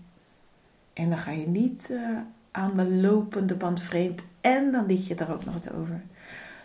En 0.92 1.08
dan 1.08 1.18
ga 1.18 1.30
je 1.30 1.48
niet 1.48 1.88
uh, 1.90 2.18
aan 2.50 2.74
de 2.74 2.90
lopende 2.90 3.54
band 3.54 3.80
vreemd. 3.80 4.22
En 4.40 4.72
dan 4.72 4.86
liet 4.86 5.06
je 5.06 5.14
daar 5.14 5.32
ook 5.32 5.44
nog 5.44 5.54
eens 5.54 5.70
over. 5.70 6.02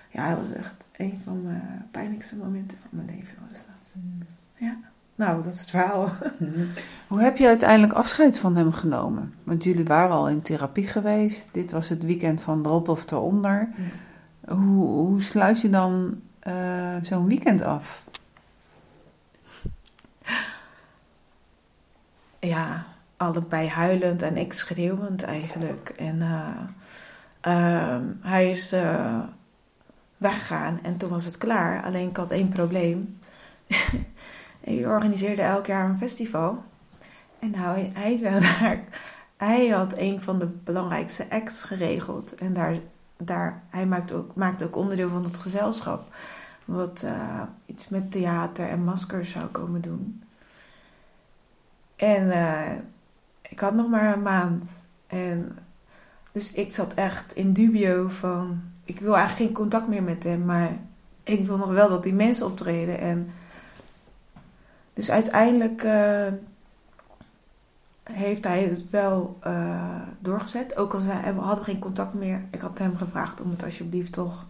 Ja, 0.09 0.29
dat 0.29 0.39
was 0.47 0.57
echt 0.57 0.73
een 0.97 1.19
van 1.23 1.43
mijn 1.43 1.87
pijnlijkste 1.91 2.35
momenten 2.35 2.77
van 2.77 2.89
mijn 2.91 3.17
leven 3.17 3.37
was 3.49 3.57
dat. 3.57 4.01
Ja, 4.55 4.77
nou, 5.15 5.43
dat 5.43 5.53
is 5.53 5.59
het 5.59 5.69
verhaal. 5.69 6.09
Hoe 7.07 7.21
heb 7.21 7.37
je 7.37 7.47
uiteindelijk 7.47 7.93
afscheid 7.93 8.39
van 8.39 8.55
hem 8.55 8.71
genomen? 8.71 9.33
Want 9.43 9.63
jullie 9.63 9.85
waren 9.85 10.15
al 10.15 10.29
in 10.29 10.41
therapie 10.41 10.87
geweest. 10.87 11.53
Dit 11.53 11.71
was 11.71 11.89
het 11.89 12.03
weekend 12.03 12.41
van 12.41 12.65
erop 12.65 12.87
of 12.87 13.11
eronder. 13.11 13.69
Mm. 13.75 13.91
Hoe, 14.57 14.85
hoe 14.87 15.21
sluit 15.21 15.61
je 15.61 15.69
dan 15.69 16.21
uh, 16.47 16.95
zo'n 17.01 17.27
weekend 17.27 17.61
af? 17.61 18.03
Ja, 22.39 22.85
allebei 23.23 23.67
huilend 23.67 24.21
en 24.21 24.37
ik 24.37 24.53
schreeuwend 24.53 25.23
eigenlijk. 25.23 25.89
En 25.89 26.15
uh, 26.15 26.49
uh, 27.47 27.97
hij 28.21 28.51
is 28.51 28.73
uh, 28.73 29.23
weggegaan 30.17 30.79
en 30.83 30.97
toen 30.97 31.09
was 31.09 31.25
het 31.25 31.37
klaar. 31.37 31.83
Alleen 31.83 32.09
ik 32.09 32.17
had 32.17 32.31
één 32.31 32.49
probleem. 32.49 33.19
ik 34.61 34.85
organiseerde 34.85 35.41
elk 35.41 35.65
jaar 35.65 35.89
een 35.89 35.97
festival. 35.97 36.63
En 37.39 37.51
nou, 37.51 37.89
hij, 37.93 38.17
zei 38.17 38.39
daar, 38.59 38.83
hij 39.37 39.67
had 39.67 39.97
een 39.97 40.21
van 40.21 40.39
de 40.39 40.45
belangrijkste 40.45 41.29
acts 41.29 41.63
geregeld. 41.63 42.35
En 42.35 42.53
daar, 42.53 42.75
daar, 43.17 43.63
hij 43.69 43.85
maakt 43.85 44.11
ook, 44.11 44.35
maakt 44.35 44.63
ook 44.63 44.75
onderdeel 44.75 45.09
van 45.09 45.23
het 45.23 45.37
gezelschap. 45.37 46.15
Wat 46.65 47.05
iets 47.65 47.89
met 47.89 48.11
theater 48.11 48.69
en 48.69 48.83
maskers 48.83 49.29
zou 49.29 49.45
komen 49.45 49.81
doen. 49.81 50.23
En 51.95 52.31
ik 53.53 53.59
had 53.59 53.73
nog 53.73 53.89
maar 53.89 54.13
een 54.13 54.21
maand. 54.21 54.69
En 55.07 55.57
dus 56.31 56.51
ik 56.51 56.73
zat 56.73 56.93
echt 56.93 57.35
in 57.35 57.53
dubio 57.53 58.07
van... 58.07 58.61
Ik 58.83 58.99
wil 58.99 59.15
eigenlijk 59.15 59.45
geen 59.45 59.55
contact 59.55 59.87
meer 59.87 60.03
met 60.03 60.23
hem, 60.23 60.43
maar 60.43 60.77
ik 61.23 61.45
wil 61.45 61.57
nog 61.57 61.69
wel 61.69 61.89
dat 61.89 62.03
die 62.03 62.13
mensen 62.13 62.45
optreden. 62.45 62.99
En 62.99 63.29
dus 64.93 65.11
uiteindelijk 65.11 65.83
uh, 65.83 66.27
heeft 68.03 68.43
hij 68.43 68.63
het 68.63 68.89
wel 68.89 69.37
uh, 69.47 70.01
doorgezet. 70.19 70.77
Ook 70.77 70.93
al 70.93 70.99
we 70.99 71.39
hadden 71.39 71.63
geen 71.63 71.79
contact 71.79 72.13
meer. 72.13 72.41
Ik 72.51 72.61
had 72.61 72.77
hem 72.77 72.97
gevraagd 72.97 73.41
om 73.41 73.49
het 73.49 73.63
alsjeblieft 73.63 74.11
toch 74.11 74.45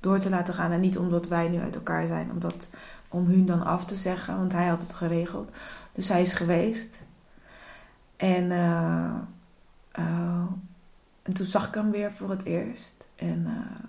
door 0.00 0.18
te 0.18 0.30
laten 0.30 0.54
gaan. 0.54 0.70
En 0.70 0.80
niet 0.80 0.98
omdat 0.98 1.28
wij 1.28 1.48
nu 1.48 1.60
uit 1.60 1.74
elkaar 1.74 2.06
zijn, 2.06 2.30
omdat, 2.30 2.70
om 3.08 3.26
hun 3.26 3.46
dan 3.46 3.64
af 3.64 3.84
te 3.84 3.96
zeggen. 3.96 4.36
Want 4.36 4.52
hij 4.52 4.66
had 4.66 4.80
het 4.80 4.92
geregeld. 4.92 5.50
Dus 5.92 6.08
hij 6.08 6.22
is 6.22 6.32
geweest. 6.32 7.04
En, 8.16 8.50
uh, 8.50 9.18
uh, 9.98 10.44
en 11.22 11.32
toen 11.32 11.46
zag 11.46 11.68
ik 11.68 11.74
hem 11.74 11.90
weer 11.90 12.12
voor 12.12 12.30
het 12.30 12.44
eerst. 12.44 12.94
En 13.16 13.40
uh, 13.46 13.84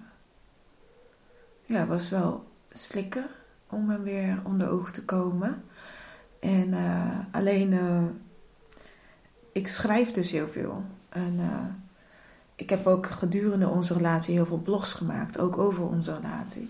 ja, 1.66 1.80
het 1.80 1.88
was 1.88 2.10
wel 2.10 2.48
slikken 2.72 3.26
om 3.70 3.90
hem 3.90 4.04
weer 4.04 4.40
onder 4.44 4.70
ogen 4.70 4.94
te 4.94 5.06
komen. 5.06 5.64
En 6.40 6.74
alleen, 7.32 7.80
ik 9.52 9.68
schrijf 9.68 10.12
dus 10.12 10.32
heel 10.32 10.48
veel. 10.48 10.84
En 11.10 11.40
ik 12.56 12.70
heb 12.70 12.88
ook 12.88 13.06
gedurende 13.06 13.68
onze 13.68 13.94
relatie 13.94 14.34
heel 14.34 14.46
veel 14.46 14.62
blogs 14.62 14.94
gemaakt, 14.94 15.40
ook 15.40 15.58
over 15.58 15.84
onze 15.84 16.14
relatie. 16.14 16.70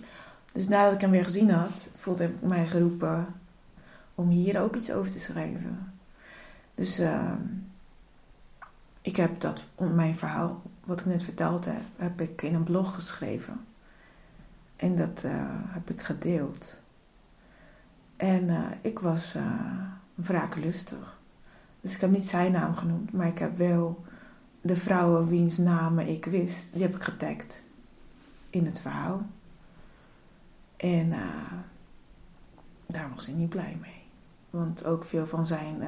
Dus 0.54 0.68
nadat 0.68 0.94
ik 0.94 1.02
hem 1.02 1.12
weer 1.12 1.24
gezien 1.24 1.50
had, 1.50 1.88
voelde 1.96 2.24
ik 2.24 2.42
mij 2.42 2.68
geroepen 2.68 3.26
om 4.16 4.30
hier 4.30 4.62
ook 4.62 4.76
iets 4.76 4.92
over 4.92 5.12
te 5.12 5.20
schrijven. 5.20 5.97
Dus 6.78 7.00
uh, 7.00 7.34
ik 9.02 9.16
heb 9.16 9.40
dat, 9.40 9.68
mijn 9.78 10.16
verhaal 10.16 10.62
wat 10.84 11.00
ik 11.00 11.06
net 11.06 11.24
verteld 11.24 11.68
heb, 11.96 12.22
ik 12.22 12.42
in 12.42 12.54
een 12.54 12.64
blog 12.64 12.94
geschreven. 12.94 13.66
En 14.76 14.96
dat 14.96 15.24
uh, 15.26 15.32
heb 15.50 15.90
ik 15.90 16.02
gedeeld. 16.02 16.82
En 18.16 18.48
uh, 18.48 18.66
ik 18.82 19.00
was 19.00 19.36
uh, 19.36 19.82
wraaklustig. 20.16 21.20
Dus 21.82 21.96
ik 21.96 22.02
heb 22.02 22.10
niet 22.10 22.30
zijn 22.30 22.52
naam 22.52 22.76
genoemd, 22.76 23.12
maar 23.12 23.28
ik 23.28 23.38
heb 23.38 23.58
wel 23.58 24.06
de 24.62 24.76
vrouwen 24.76 25.28
wiens 25.28 25.58
namen 25.58 26.08
ik 26.08 26.26
wist, 26.26 26.74
die 26.74 26.82
heb 26.82 26.96
ik 26.96 27.04
getagd 27.04 27.62
in 28.50 28.66
het 28.66 28.80
verhaal. 28.80 29.26
En 30.78 31.10
daar 32.86 33.10
was 33.16 33.26
hij 33.26 33.36
niet 33.36 33.50
blij 33.50 33.78
mee. 33.82 33.97
Want 34.50 34.86
ook 34.86 35.04
veel 35.04 35.28
van 35.28 35.46
zijn 35.46 35.82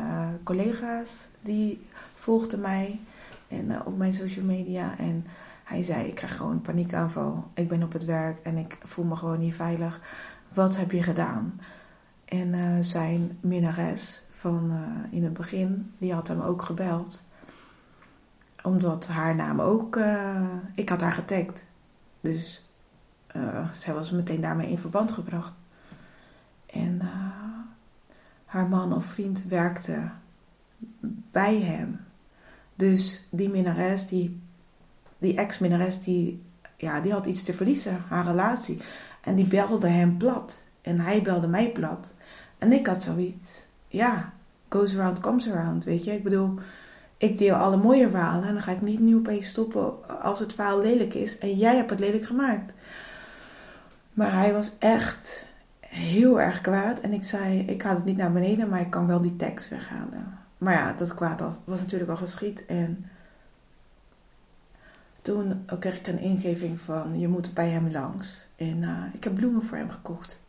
collega's 0.43 1.27
die 1.41 1.87
volgden 2.13 2.59
mij 2.59 2.99
en 3.47 3.85
op 3.85 3.97
mijn 3.97 4.13
social 4.13 4.45
media. 4.45 4.97
En 4.97 5.25
hij 5.63 5.83
zei: 5.83 6.07
Ik 6.07 6.15
krijg 6.15 6.37
gewoon 6.37 6.51
een 6.51 6.61
paniekaanval. 6.61 7.47
Ik 7.53 7.67
ben 7.67 7.83
op 7.83 7.93
het 7.93 8.05
werk 8.05 8.39
en 8.39 8.57
ik 8.57 8.77
voel 8.83 9.05
me 9.05 9.15
gewoon 9.15 9.39
niet 9.39 9.53
veilig. 9.55 10.01
Wat 10.53 10.77
heb 10.77 10.91
je 10.91 11.03
gedaan? 11.03 11.59
En 12.25 12.53
uh, 12.53 12.77
zijn 12.79 13.37
minnares 13.41 14.23
van 14.29 14.71
in 15.11 15.23
het 15.23 15.33
begin, 15.33 15.93
die 15.97 16.13
had 16.13 16.27
hem 16.27 16.41
ook 16.41 16.61
gebeld. 16.61 17.23
Omdat 18.63 19.07
haar 19.07 19.35
naam 19.35 19.61
ook, 19.61 19.99
ik 20.75 20.89
had 20.89 21.01
haar 21.01 21.11
getagd. 21.11 21.65
Dus 22.21 22.69
zij 23.71 23.93
was 23.93 24.11
meteen 24.11 24.41
daarmee 24.41 24.69
in 24.69 24.77
verband 24.77 25.11
gebracht. 25.11 25.53
En 26.65 27.01
haar 28.49 28.67
man 28.67 28.93
of 28.93 29.05
vriend 29.05 29.43
werkte 29.47 30.11
bij 31.31 31.61
hem. 31.61 31.99
Dus 32.75 33.27
die 33.29 33.49
minnares, 33.49 34.07
die 34.07 34.39
die 35.19 35.35
ex-minnares, 35.35 36.03
die, 36.03 36.41
ja, 36.77 36.99
die 36.99 37.11
had 37.11 37.25
iets 37.25 37.43
te 37.43 37.53
verliezen, 37.53 38.03
haar 38.07 38.25
relatie. 38.25 38.79
En 39.21 39.35
die 39.35 39.45
belde 39.45 39.87
hem 39.87 40.17
plat. 40.17 40.63
En 40.81 40.99
hij 40.99 41.21
belde 41.21 41.47
mij 41.47 41.71
plat. 41.71 42.13
En 42.57 42.71
ik 42.71 42.87
had 42.87 43.03
zoiets, 43.03 43.67
ja, 43.87 44.33
goes 44.69 44.97
around, 44.97 45.19
comes 45.19 45.49
around, 45.49 45.83
weet 45.83 46.03
je. 46.03 46.11
Ik 46.11 46.23
bedoel, 46.23 46.59
ik 47.17 47.37
deel 47.37 47.55
alle 47.55 47.77
mooie 47.77 48.09
verhalen 48.09 48.47
en 48.47 48.53
dan 48.53 48.63
ga 48.63 48.71
ik 48.71 48.81
niet 48.81 48.99
nu 48.99 49.15
opeens 49.15 49.47
stoppen 49.47 50.21
als 50.21 50.39
het 50.39 50.53
verhaal 50.53 50.81
lelijk 50.81 51.13
is. 51.13 51.37
En 51.37 51.53
jij 51.53 51.75
hebt 51.75 51.89
het 51.89 51.99
lelijk 51.99 52.25
gemaakt. 52.25 52.73
Maar 54.13 54.33
hij 54.33 54.53
was 54.53 54.71
echt 54.79 55.45
heel 55.89 56.41
erg 56.41 56.61
kwaad. 56.61 56.99
En 56.99 57.13
ik 57.13 57.23
zei, 57.23 57.59
ik 57.59 57.81
haal 57.81 57.95
het 57.95 58.05
niet 58.05 58.17
naar 58.17 58.31
beneden, 58.31 58.69
maar 58.69 58.81
ik 58.81 58.89
kan 58.89 59.07
wel 59.07 59.21
die 59.21 59.35
tekst 59.35 59.69
weghalen. 59.69 60.37
Maar 60.57 60.73
ja, 60.73 60.93
dat 60.93 61.13
kwaad 61.13 61.41
was 61.63 61.79
natuurlijk 61.79 62.11
al 62.11 62.17
geschied. 62.17 62.65
En 62.65 63.05
toen 65.21 65.65
kreeg 65.79 65.97
ik 65.97 66.07
een 66.07 66.19
ingeving 66.19 66.81
van 66.81 67.19
je 67.19 67.27
moet 67.27 67.53
bij 67.53 67.69
hem 67.69 67.91
langs. 67.91 68.47
En 68.55 68.81
uh, 68.81 69.03
ik 69.13 69.23
heb 69.23 69.35
bloemen 69.35 69.63
voor 69.63 69.77
hem 69.77 69.89
gekocht. 69.89 70.39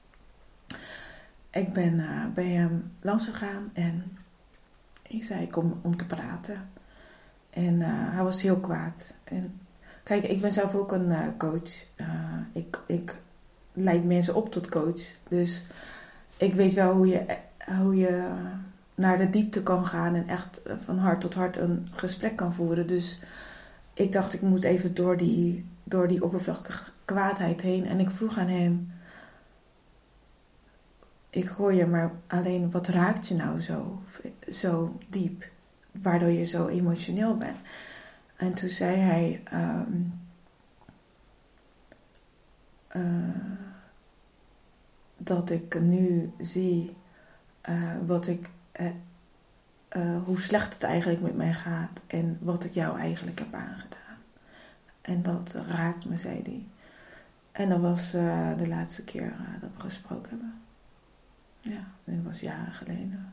Ik 1.51 1.72
ben 1.72 1.95
uh, 1.95 2.26
bij 2.34 2.49
hem 2.49 2.93
langs 3.01 3.26
gegaan 3.26 3.70
en 3.72 4.18
ik 5.03 5.24
zei 5.24 5.43
ik 5.43 5.51
kom 5.51 5.78
om 5.82 5.97
te 5.97 6.07
praten. 6.07 6.70
En 7.51 7.74
uh, 7.74 7.86
hij 7.88 8.24
was 8.24 8.43
heel 8.43 8.61
kwaad. 8.61 9.14
En 9.24 9.61
kijk, 10.03 10.22
ik 10.22 10.41
ben 10.41 10.53
zelf 10.53 10.74
ook 10.74 10.93
een 10.93 11.36
coach. 11.36 11.86
ik, 12.53 12.80
ik 12.86 13.14
leid 13.73 14.05
mensen 14.05 14.35
op 14.35 14.51
tot 14.51 14.68
coach. 14.68 15.03
Dus 15.29 15.62
ik 16.37 16.55
weet 16.55 16.75
wel 16.75 16.95
hoe 16.95 17.07
je, 17.07 17.25
hoe 17.79 17.97
je 17.97 18.33
naar 18.95 19.18
de 19.18 19.31
diepte 19.31 19.62
kan 19.62 19.87
gaan 19.87 20.14
en 20.14 20.29
echt 20.29 20.61
van 20.85 20.99
hart 20.99 21.21
tot 21.21 21.35
hart 21.35 21.57
een 21.57 21.87
gesprek 21.93 22.37
kan 22.37 22.55
voeren. 22.55 22.87
Dus 22.87 23.18
ik 23.95 24.12
dacht, 24.12 24.35
ik 24.35 24.41
moet 24.41 24.64
even 24.64 24.95
door 24.95 25.16
die, 25.16 25.66
door 25.85 26.09
die 26.09 26.25
oppervlakkige 26.25 26.91
kwaadheid 27.05 27.61
heen. 27.61 27.87
En 27.87 28.01
ik 28.01 28.11
vroeg 28.11 28.39
aan 28.39 28.49
hem: 28.49 28.93
Ik 31.31 31.49
hoor 31.49 31.75
je, 31.75 31.87
maar 31.87 32.12
alleen 32.27 32.71
wat 32.71 32.89
raakt 32.89 33.29
je 33.29 33.35
nou 33.35 33.61
zo, 33.61 34.03
zo 34.49 34.99
diep, 35.09 35.49
waardoor 36.03 36.29
je 36.31 36.45
zo 36.45 36.66
emotioneel 36.66 37.37
bent? 37.37 37.59
En 38.37 38.55
toen 38.55 38.68
zei 38.68 38.97
hij: 38.97 39.43
um, 39.53 40.21
Dat 45.23 45.51
ik 45.51 45.81
nu 45.81 46.33
zie 46.39 46.97
uh, 47.68 47.97
wat 48.07 48.27
ik. 48.27 48.51
Uh, 48.81 48.87
uh, 49.97 50.23
hoe 50.25 50.41
slecht 50.41 50.73
het 50.73 50.83
eigenlijk 50.83 51.21
met 51.21 51.37
mij 51.37 51.53
gaat 51.53 52.01
en 52.07 52.39
wat 52.41 52.64
ik 52.64 52.73
jou 52.73 52.99
eigenlijk 52.99 53.39
heb 53.39 53.55
aangedaan. 53.55 53.99
En 55.01 55.23
dat 55.23 55.55
raakt 55.68 56.09
me, 56.09 56.16
zei 56.16 56.43
hij. 56.43 56.66
En 57.53 57.68
dat 57.68 57.81
was 57.81 58.14
uh, 58.14 58.57
de 58.57 58.68
laatste 58.68 59.03
keer 59.03 59.27
uh, 59.27 59.61
dat 59.61 59.71
we 59.77 59.81
gesproken 59.81 60.31
hebben. 60.31 60.55
Ja, 61.61 62.12
dat 62.14 62.25
was 62.25 62.41
jaren 62.41 62.73
geleden. 62.73 63.33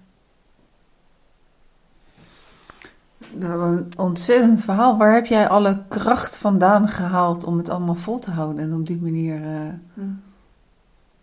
Nou, 3.33 3.77
een 3.77 3.97
ontzettend 3.97 4.61
verhaal. 4.61 4.97
Waar 4.97 5.13
heb 5.13 5.25
jij 5.25 5.47
alle 5.47 5.83
kracht 5.87 6.37
vandaan 6.37 6.87
gehaald 6.87 7.43
om 7.43 7.57
het 7.57 7.69
allemaal 7.69 7.95
vol 7.95 8.19
te 8.19 8.31
houden 8.31 8.63
en 8.63 8.73
op 8.73 8.87
die 8.87 9.01
manier 9.01 9.41
uh, 9.41 9.73
hm. 9.93 10.01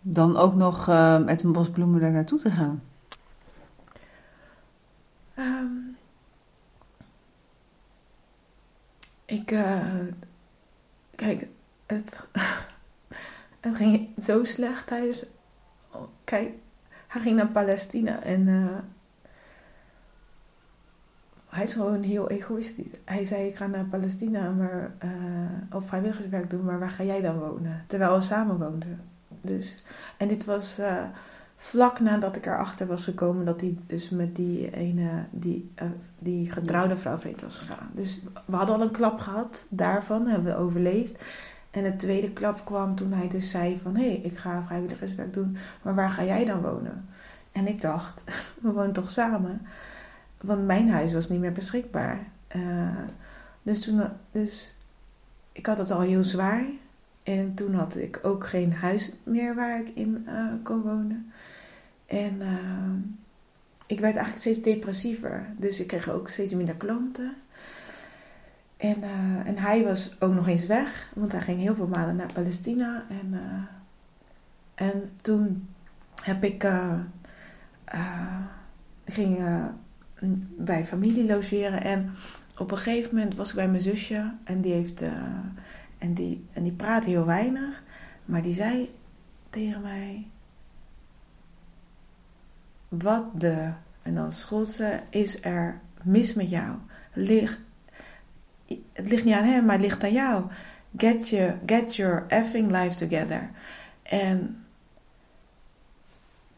Dan 0.07 0.37
ook 0.37 0.53
nog 0.53 0.87
met 1.25 1.43
een 1.43 1.51
bos 1.51 1.69
bloemen 1.69 2.01
daar 2.01 2.11
naartoe 2.11 2.39
te 2.39 2.51
gaan? 2.51 2.83
Um, 5.39 5.97
ik, 9.25 9.51
uh, 9.51 9.85
kijk, 11.15 11.47
het, 11.85 12.27
het 13.65 13.75
ging 13.75 14.09
zo 14.17 14.43
slecht 14.43 14.87
tijdens. 14.87 15.25
Kijk, 16.23 16.53
hij 17.07 17.21
ging 17.21 17.35
naar 17.35 17.47
Palestina 17.47 18.21
en 18.21 18.47
uh, 18.47 18.77
hij 21.49 21.63
is 21.63 21.73
gewoon 21.73 22.03
heel 22.03 22.29
egoïstisch. 22.29 22.99
Hij 23.05 23.23
zei: 23.23 23.47
Ik 23.47 23.55
ga 23.55 23.67
naar 23.67 23.85
Palestina 23.85 24.49
maar, 24.49 24.95
op 25.71 25.87
vrijwilligerswerk 25.87 26.49
doen, 26.49 26.65
maar 26.65 26.79
waar 26.79 26.89
ga 26.89 27.03
jij 27.03 27.21
dan 27.21 27.39
wonen? 27.39 27.83
Terwijl 27.87 28.15
we 28.15 28.21
samen 28.21 28.59
woonden. 28.59 29.14
Dus, 29.45 29.75
en 30.17 30.27
dit 30.27 30.45
was. 30.45 30.79
Uh, 30.79 31.03
vlak 31.55 31.99
nadat 31.99 32.35
ik 32.35 32.45
erachter 32.45 32.87
was 32.87 33.03
gekomen 33.03 33.45
dat 33.45 33.61
hij 33.61 33.77
dus 33.87 34.09
met 34.09 34.35
die 34.35 34.71
ene, 34.71 35.25
die, 35.31 35.71
uh, 35.81 35.87
die 36.19 36.51
getrouwde 36.51 36.97
vrouw 36.97 37.17
vreemd 37.17 37.41
was 37.41 37.59
gegaan. 37.59 37.91
Dus 37.93 38.21
we 38.45 38.55
hadden 38.55 38.75
al 38.75 38.81
een 38.81 38.91
klap 38.91 39.19
gehad 39.19 39.65
daarvan, 39.69 40.27
hebben 40.27 40.53
we 40.53 40.59
overleefd. 40.59 41.23
En 41.71 41.83
de 41.83 41.95
tweede 41.95 42.31
klap 42.31 42.65
kwam 42.65 42.95
toen 42.95 43.11
hij 43.11 43.27
dus 43.27 43.49
zei 43.49 43.77
van, 43.77 43.95
hé, 43.95 44.05
hey, 44.05 44.15
ik 44.15 44.37
ga 44.37 44.63
vrijwilligerswerk 44.63 45.33
doen, 45.33 45.57
maar 45.81 45.95
waar 45.95 46.09
ga 46.09 46.23
jij 46.23 46.45
dan 46.45 46.61
wonen? 46.61 47.09
En 47.51 47.67
ik 47.67 47.81
dacht, 47.81 48.23
we 48.61 48.71
wonen 48.71 48.93
toch 48.93 49.09
samen? 49.09 49.61
Want 50.41 50.65
mijn 50.65 50.89
huis 50.89 51.13
was 51.13 51.29
niet 51.29 51.39
meer 51.39 51.51
beschikbaar. 51.51 52.27
Uh, 52.55 52.89
dus 53.63 53.81
toen, 53.81 54.03
dus 54.31 54.73
ik 55.51 55.65
had 55.65 55.77
het 55.77 55.91
al 55.91 56.01
heel 56.01 56.23
zwaar. 56.23 56.65
En 57.25 57.53
toen 57.53 57.73
had 57.73 57.97
ik 57.97 58.19
ook 58.21 58.47
geen 58.47 58.73
huis 58.73 59.11
meer 59.23 59.55
waar 59.55 59.79
ik 59.79 59.89
in 59.89 60.25
uh, 60.27 60.53
kon 60.63 60.81
wonen. 60.81 61.31
En 62.05 62.35
uh, 62.41 62.91
ik 63.85 63.99
werd 63.99 64.15
eigenlijk 64.15 64.37
steeds 64.37 64.61
depressiever. 64.61 65.45
Dus 65.57 65.79
ik 65.79 65.87
kreeg 65.87 66.09
ook 66.09 66.29
steeds 66.29 66.53
minder 66.53 66.75
klanten. 66.75 67.33
En, 68.77 68.97
uh, 68.97 69.47
en 69.47 69.57
hij 69.57 69.83
was 69.83 70.15
ook 70.19 70.33
nog 70.33 70.47
eens 70.47 70.65
weg, 70.65 71.09
want 71.13 71.31
hij 71.31 71.41
ging 71.41 71.59
heel 71.59 71.75
veel 71.75 71.87
maanden 71.87 72.15
naar 72.15 72.33
Palestina. 72.33 73.05
En, 73.09 73.39
en 74.75 75.03
toen 75.21 75.67
heb 76.23 76.43
ik, 76.43 76.69
ging 79.05 79.37
bij 80.57 80.85
familie 80.85 81.25
logeren. 81.25 81.83
En 81.83 82.11
op 82.57 82.71
een 82.71 82.77
gegeven 82.77 83.15
moment 83.15 83.35
was 83.35 83.49
ik 83.49 83.55
bij 83.55 83.69
mijn 83.69 83.83
zusje 83.83 84.33
en 84.43 84.61
die 84.61 84.73
heeft 84.73 85.03
en 85.97 86.13
die, 86.13 86.45
en 86.53 86.63
die 86.63 86.71
praat 86.71 87.05
heel 87.05 87.25
weinig. 87.25 87.83
Maar 88.25 88.41
die 88.41 88.53
zei 88.53 88.95
tegen 89.49 89.81
mij: 89.81 90.27
Wat 92.87 93.41
de. 93.41 93.71
En 94.01 94.15
dan 94.15 94.31
Schotse 94.31 95.01
is 95.09 95.43
er 95.43 95.79
mis 96.03 96.33
met 96.33 96.49
jou. 96.49 96.75
Het 98.93 99.09
ligt 99.09 99.23
niet 99.23 99.33
aan 99.33 99.43
hem, 99.43 99.65
maar 99.65 99.75
het 99.75 99.85
ligt 99.85 100.03
aan 100.03 100.11
jou. 100.11 100.45
Get, 100.97 101.29
your, 101.29 101.59
get 101.65 101.95
your 101.95 102.25
effing 102.27 102.71
life 102.71 103.07
together. 103.07 103.49
En 104.03 104.65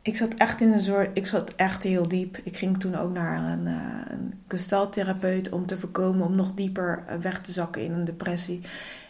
ik 0.01 0.15
zat 0.17 0.33
echt 0.33 0.61
in 0.61 0.71
een 0.71 0.81
soort. 0.81 1.09
Ik 1.13 1.27
zat 1.27 1.55
echt 1.55 1.83
heel 1.83 2.07
diep. 2.07 2.37
Ik 2.43 2.57
ging 2.57 2.79
toen 2.79 2.95
ook 2.95 3.13
naar 3.13 3.51
een, 3.51 3.65
uh, 3.65 4.01
een 4.07 5.51
om 5.51 5.65
te 5.65 5.79
voorkomen 5.79 6.25
om 6.25 6.35
nog 6.35 6.53
dieper 6.53 7.03
weg 7.21 7.41
te 7.41 7.51
zakken 7.51 7.83
in 7.83 7.91
een 7.91 8.05
depressie. 8.05 8.61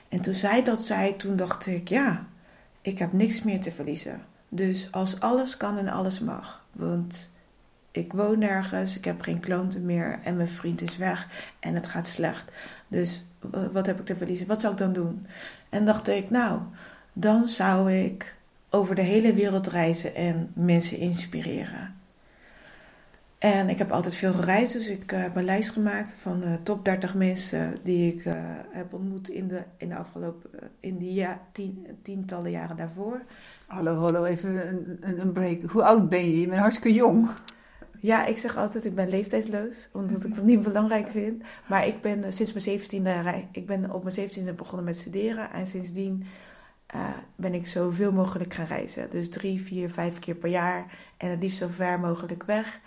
En 0.09 0.21
toen 0.21 0.33
zij 0.33 0.63
dat 0.63 0.81
zei, 0.81 1.15
toen 1.15 1.35
dacht 1.35 1.65
ik, 1.65 1.87
ja, 1.87 2.25
ik 2.81 2.99
heb 2.99 3.13
niks 3.13 3.43
meer 3.43 3.61
te 3.61 3.71
verliezen. 3.71 4.21
Dus 4.49 4.91
als 4.91 5.19
alles 5.19 5.57
kan 5.57 5.77
en 5.77 5.87
alles 5.87 6.19
mag. 6.19 6.65
Want 6.71 7.29
ik 7.91 8.13
woon 8.13 8.39
nergens, 8.39 8.97
ik 8.97 9.05
heb 9.05 9.21
geen 9.21 9.39
klanten 9.39 9.85
meer 9.85 10.19
en 10.23 10.35
mijn 10.35 10.49
vriend 10.49 10.81
is 10.81 10.97
weg 10.97 11.27
en 11.59 11.75
het 11.75 11.85
gaat 11.85 12.07
slecht. 12.07 12.43
Dus 12.87 13.25
wat 13.71 13.85
heb 13.85 13.99
ik 13.99 14.05
te 14.05 14.15
verliezen? 14.15 14.47
Wat 14.47 14.61
zou 14.61 14.73
ik 14.73 14.79
dan 14.79 14.93
doen? 14.93 15.27
En 15.69 15.85
dacht 15.85 16.07
ik, 16.07 16.29
nou, 16.29 16.61
dan 17.13 17.47
zou 17.47 17.93
ik 17.93 18.35
over 18.69 18.95
de 18.95 19.01
hele 19.01 19.33
wereld 19.33 19.67
reizen 19.67 20.15
en 20.15 20.51
mensen 20.53 20.97
inspireren. 20.97 21.95
En 23.37 23.69
ik 23.69 23.77
heb 23.77 23.91
altijd 23.91 24.15
veel 24.15 24.33
gereisd, 24.33 24.73
dus 24.73 24.87
ik 24.87 25.11
uh, 25.11 25.21
heb 25.21 25.35
een 25.35 25.45
lijst 25.45 25.69
gemaakt 25.69 26.09
van 26.21 26.39
de 26.39 26.59
top 26.63 26.85
30 26.85 27.15
mensen 27.15 27.77
die 27.83 28.13
ik 28.13 28.25
uh, 28.25 28.33
heb 28.69 28.93
ontmoet 28.93 29.29
in 29.29 29.47
de, 29.47 29.63
in 29.77 29.89
de 29.89 29.95
afgelopen, 29.95 30.49
uh, 30.53 30.61
in 30.79 30.97
die 30.97 31.13
ja, 31.13 31.41
tien, 31.51 31.87
tientallen 32.01 32.51
jaren 32.51 32.77
daarvoor. 32.77 33.21
Hallo, 33.67 33.95
hallo, 33.95 34.23
even 34.23 34.67
een, 35.01 35.21
een 35.21 35.31
break. 35.31 35.61
Hoe 35.61 35.83
oud 35.83 36.09
ben 36.09 36.25
je? 36.25 36.39
Je 36.39 36.47
bent 36.47 36.59
hartstikke 36.59 36.97
jong. 36.97 37.29
Ja, 37.99 38.25
ik 38.25 38.37
zeg 38.37 38.57
altijd, 38.57 38.85
ik 38.85 38.95
ben 38.95 39.09
leeftijdsloos, 39.09 39.89
omdat 39.93 40.23
ik 40.23 40.35
het 40.35 40.43
niet 40.43 40.61
belangrijk 40.61 41.07
vind. 41.07 41.43
Maar 41.67 41.87
ik 41.87 42.01
ben 42.01 42.33
sinds 42.33 42.53
mijn 42.53 42.79
17e, 42.79 43.49
ik 43.51 43.65
ben 43.65 43.91
op 43.91 44.03
mijn 44.03 44.29
17e 44.29 44.53
begonnen 44.55 44.85
met 44.85 44.97
studeren 44.97 45.51
en 45.51 45.67
sindsdien 45.67 46.23
ben 47.35 47.53
ik 47.53 47.67
zoveel 47.67 48.11
mogelijk 48.11 48.53
gaan 48.53 48.65
reizen. 48.65 49.09
Dus 49.09 49.29
drie, 49.29 49.61
vier, 49.61 49.91
vijf 49.91 50.19
keer 50.19 50.35
per 50.35 50.49
jaar 50.49 50.97
en 51.17 51.29
het 51.29 51.43
liefst 51.43 51.57
zo 51.57 51.67
ver 51.69 51.99
mogelijk 51.99 52.43
weg. 52.43 52.79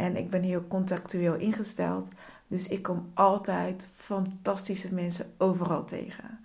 En 0.00 0.16
ik 0.16 0.30
ben 0.30 0.42
heel 0.42 0.66
contactueel 0.66 1.34
ingesteld. 1.34 2.08
Dus 2.46 2.68
ik 2.68 2.82
kom 2.82 3.10
altijd 3.14 3.86
fantastische 3.94 4.94
mensen 4.94 5.32
overal 5.38 5.84
tegen. 5.84 6.40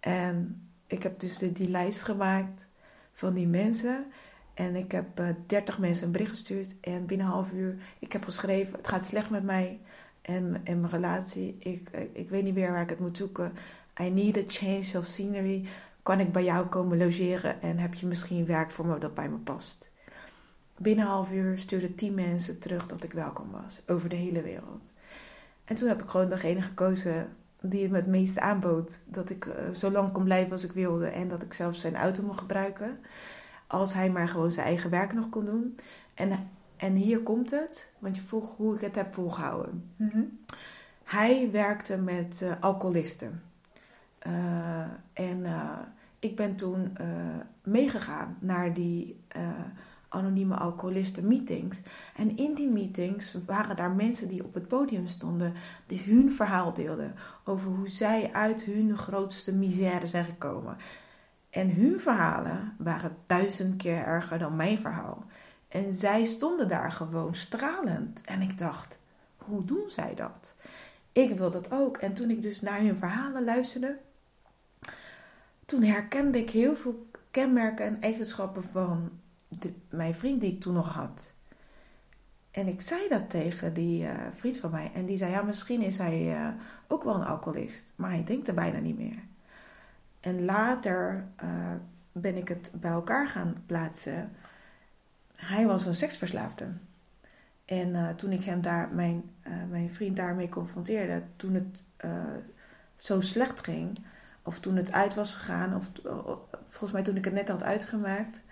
En 0.00 0.62
ik 0.86 1.02
heb 1.02 1.20
dus 1.20 1.38
die 1.38 1.68
lijst 1.68 2.02
gemaakt 2.02 2.66
van 3.12 3.34
die 3.34 3.48
mensen. 3.48 4.06
En 4.54 4.76
ik 4.76 4.92
heb 4.92 5.20
uh, 5.20 5.28
30 5.46 5.78
mensen 5.78 6.06
een 6.06 6.12
bericht 6.12 6.30
gestuurd. 6.30 6.80
En 6.80 7.06
binnen 7.06 7.26
een 7.26 7.32
half 7.32 7.52
uur, 7.52 7.76
ik 7.98 8.12
heb 8.12 8.24
geschreven, 8.24 8.76
het 8.76 8.88
gaat 8.88 9.06
slecht 9.06 9.30
met 9.30 9.42
mij 9.42 9.80
en, 10.20 10.50
mijn 10.64 10.88
relatie. 10.88 11.56
Ik, 11.58 11.90
ik 12.12 12.30
weet 12.30 12.44
niet 12.44 12.54
meer 12.54 12.72
waar 12.72 12.82
ik 12.82 12.90
het 12.90 13.00
moet 13.00 13.16
zoeken. 13.16 13.52
I 14.00 14.10
need 14.10 14.36
a 14.36 14.42
change 14.46 14.98
of 14.98 15.04
scenery. 15.04 15.64
Kan 16.02 16.20
ik 16.20 16.32
bij 16.32 16.44
jou 16.44 16.66
komen 16.66 16.98
logeren 16.98 17.62
en 17.62 17.78
heb 17.78 17.94
je 17.94 18.06
misschien 18.06 18.46
werk 18.46 18.70
voor 18.70 18.86
me 18.86 18.98
dat 18.98 19.14
bij 19.14 19.28
me 19.28 19.38
past? 19.38 19.91
Binnen 20.82 21.04
een 21.04 21.10
half 21.10 21.32
uur 21.32 21.58
stuurden 21.58 21.94
tien 21.94 22.14
mensen 22.14 22.58
terug 22.58 22.86
dat 22.86 23.04
ik 23.04 23.12
welkom 23.12 23.50
was. 23.50 23.82
Over 23.86 24.08
de 24.08 24.16
hele 24.16 24.42
wereld. 24.42 24.92
En 25.64 25.74
toen 25.74 25.88
heb 25.88 26.02
ik 26.02 26.08
gewoon 26.08 26.28
degene 26.28 26.62
gekozen 26.62 27.36
die 27.60 27.82
het 27.82 27.90
me 27.90 27.96
het 27.96 28.06
meeste 28.06 28.40
aanbood. 28.40 29.00
Dat 29.04 29.30
ik 29.30 29.44
uh, 29.44 29.52
zo 29.70 29.90
lang 29.90 30.12
kon 30.12 30.24
blijven 30.24 30.52
als 30.52 30.64
ik 30.64 30.72
wilde. 30.72 31.06
En 31.06 31.28
dat 31.28 31.42
ik 31.42 31.52
zelfs 31.52 31.80
zijn 31.80 31.96
auto 31.96 32.22
mocht 32.22 32.38
gebruiken. 32.38 32.98
Als 33.66 33.94
hij 33.94 34.10
maar 34.10 34.28
gewoon 34.28 34.52
zijn 34.52 34.66
eigen 34.66 34.90
werk 34.90 35.12
nog 35.12 35.28
kon 35.28 35.44
doen. 35.44 35.76
En, 36.14 36.48
en 36.76 36.94
hier 36.94 37.20
komt 37.20 37.50
het. 37.50 37.92
Want 37.98 38.16
je 38.16 38.22
vroeg 38.22 38.56
hoe 38.56 38.74
ik 38.74 38.80
het 38.80 38.94
heb 38.94 39.14
volgehouden. 39.14 39.88
Mm-hmm. 39.96 40.38
Hij 41.04 41.50
werkte 41.50 41.96
met 41.96 42.40
uh, 42.42 42.52
alcoholisten. 42.60 43.42
Uh, 44.26 44.86
en 45.12 45.46
ik 46.18 46.36
ben 46.36 46.56
toen 46.56 46.96
meegegaan 47.62 48.36
naar 48.40 48.74
die 48.74 49.20
anonieme 50.12 50.54
alcoholisten 50.54 51.28
meetings. 51.28 51.80
En 52.16 52.36
in 52.36 52.54
die 52.54 52.68
meetings 52.68 53.36
waren 53.46 53.76
daar 53.76 53.90
mensen 53.90 54.28
die 54.28 54.44
op 54.44 54.54
het 54.54 54.68
podium 54.68 55.06
stonden, 55.06 55.54
die 55.86 56.02
hun 56.06 56.32
verhaal 56.32 56.72
deelden 56.72 57.14
over 57.44 57.70
hoe 57.70 57.88
zij 57.88 58.32
uit 58.32 58.62
hun 58.62 58.96
grootste 58.96 59.52
misère 59.52 60.06
zijn 60.06 60.24
gekomen. 60.24 60.76
En 61.50 61.74
hun 61.74 62.00
verhalen 62.00 62.74
waren 62.78 63.16
duizend 63.26 63.76
keer 63.76 64.04
erger 64.04 64.38
dan 64.38 64.56
mijn 64.56 64.78
verhaal. 64.78 65.24
En 65.68 65.94
zij 65.94 66.24
stonden 66.24 66.68
daar 66.68 66.92
gewoon 66.92 67.34
stralend. 67.34 68.20
En 68.20 68.40
ik 68.40 68.58
dacht, 68.58 68.98
hoe 69.36 69.64
doen 69.64 69.90
zij 69.90 70.14
dat? 70.14 70.54
Ik 71.12 71.36
wil 71.36 71.50
dat 71.50 71.70
ook. 71.70 71.96
En 71.96 72.14
toen 72.14 72.30
ik 72.30 72.42
dus 72.42 72.60
naar 72.60 72.80
hun 72.80 72.96
verhalen 72.96 73.44
luisterde, 73.44 73.98
toen 75.66 75.82
herkende 75.82 76.38
ik 76.38 76.50
heel 76.50 76.76
veel 76.76 77.06
kenmerken 77.30 77.86
en 77.86 78.00
eigenschappen 78.00 78.64
van 78.64 79.10
de, 79.58 79.72
mijn 79.88 80.14
vriend 80.14 80.40
die 80.40 80.52
ik 80.52 80.60
toen 80.60 80.74
nog 80.74 80.94
had. 80.94 81.32
En 82.50 82.66
ik 82.66 82.80
zei 82.80 83.08
dat 83.08 83.30
tegen 83.30 83.72
die 83.72 84.04
uh, 84.04 84.12
vriend 84.30 84.58
van 84.58 84.70
mij. 84.70 84.90
En 84.94 85.06
die 85.06 85.16
zei, 85.16 85.30
ja, 85.30 85.42
misschien 85.42 85.82
is 85.82 85.98
hij 85.98 86.36
uh, 86.36 86.48
ook 86.88 87.04
wel 87.04 87.14
een 87.14 87.26
alcoholist. 87.26 87.92
Maar 87.96 88.10
hij 88.10 88.22
drinkt 88.22 88.48
er 88.48 88.54
bijna 88.54 88.78
niet 88.78 88.98
meer. 88.98 89.18
En 90.20 90.44
later 90.44 91.26
uh, 91.44 91.72
ben 92.12 92.36
ik 92.36 92.48
het 92.48 92.70
bij 92.74 92.90
elkaar 92.90 93.28
gaan 93.28 93.62
plaatsen. 93.66 94.32
Hij 95.36 95.66
was 95.66 95.86
een 95.86 95.94
seksverslaafde. 95.94 96.72
En 97.64 98.16
toen 98.16 98.32
ik 98.32 98.44
hem 98.44 98.62
daar, 98.62 98.88
mijn, 98.94 99.22
mijn 99.70 99.90
vriend 99.90 100.16
daarmee 100.16 100.48
confronteerde, 100.48 101.22
toen 101.36 101.54
het 101.54 101.84
zo 102.96 103.20
slecht 103.20 103.64
ging, 103.64 103.98
of 104.42 104.60
toen 104.60 104.76
het 104.76 104.92
uit 104.92 105.14
was 105.14 105.34
gegaan, 105.34 105.74
of 105.74 105.90
volgens 106.66 106.92
mij 106.92 107.02
toen 107.02 107.16
ik 107.16 107.24
het 107.24 107.34
net 107.34 107.48
had 107.48 107.62
uitgemaakt, 107.62 108.42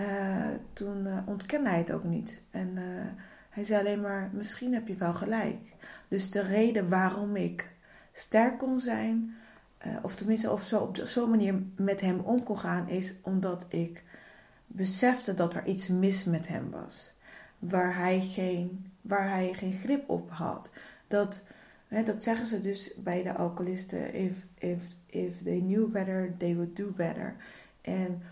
uh, 0.00 0.48
toen 0.72 1.06
uh, 1.06 1.18
ontkende 1.26 1.68
hij 1.68 1.78
het 1.78 1.92
ook 1.92 2.04
niet. 2.04 2.38
En 2.50 2.68
uh, 2.76 2.82
hij 3.50 3.64
zei 3.64 3.80
alleen 3.80 4.00
maar: 4.00 4.30
Misschien 4.32 4.72
heb 4.74 4.88
je 4.88 4.94
wel 4.94 5.14
gelijk. 5.14 5.74
Dus 6.08 6.30
de 6.30 6.42
reden 6.42 6.88
waarom 6.88 7.36
ik 7.36 7.74
sterk 8.12 8.58
kon 8.58 8.80
zijn, 8.80 9.34
of 10.02 10.14
tenminste 10.14 10.50
of 10.50 10.62
zo 10.62 10.78
op 10.78 10.96
zo'n 10.96 11.30
manier 11.30 11.62
met 11.76 12.00
hem 12.00 12.18
om 12.18 12.42
kon 12.42 12.58
gaan, 12.58 12.88
is 12.88 13.14
omdat 13.22 13.66
ik 13.68 14.04
besefte 14.66 15.34
dat 15.34 15.54
er 15.54 15.66
iets 15.66 15.88
mis 15.88 16.24
met 16.24 16.48
hem 16.48 16.70
was. 16.70 17.12
Waar 17.58 17.96
hij 17.96 18.20
geen, 18.20 18.92
waar 19.00 19.28
hij 19.28 19.52
geen 19.52 19.72
grip 19.72 20.08
op 20.08 20.30
had. 20.30 20.70
Dat, 21.08 21.44
hè, 21.88 22.02
dat 22.02 22.22
zeggen 22.22 22.46
ze 22.46 22.60
dus 22.60 22.94
bij 22.98 23.22
de 23.22 23.34
alcoholisten: 23.34 24.14
if, 24.14 24.46
if, 24.58 24.82
if 25.06 25.42
they 25.42 25.60
knew 25.60 25.92
better, 25.92 26.34
they 26.38 26.54
would 26.54 26.76
do 26.76 26.92
better. 26.96 27.36
En 27.80 28.22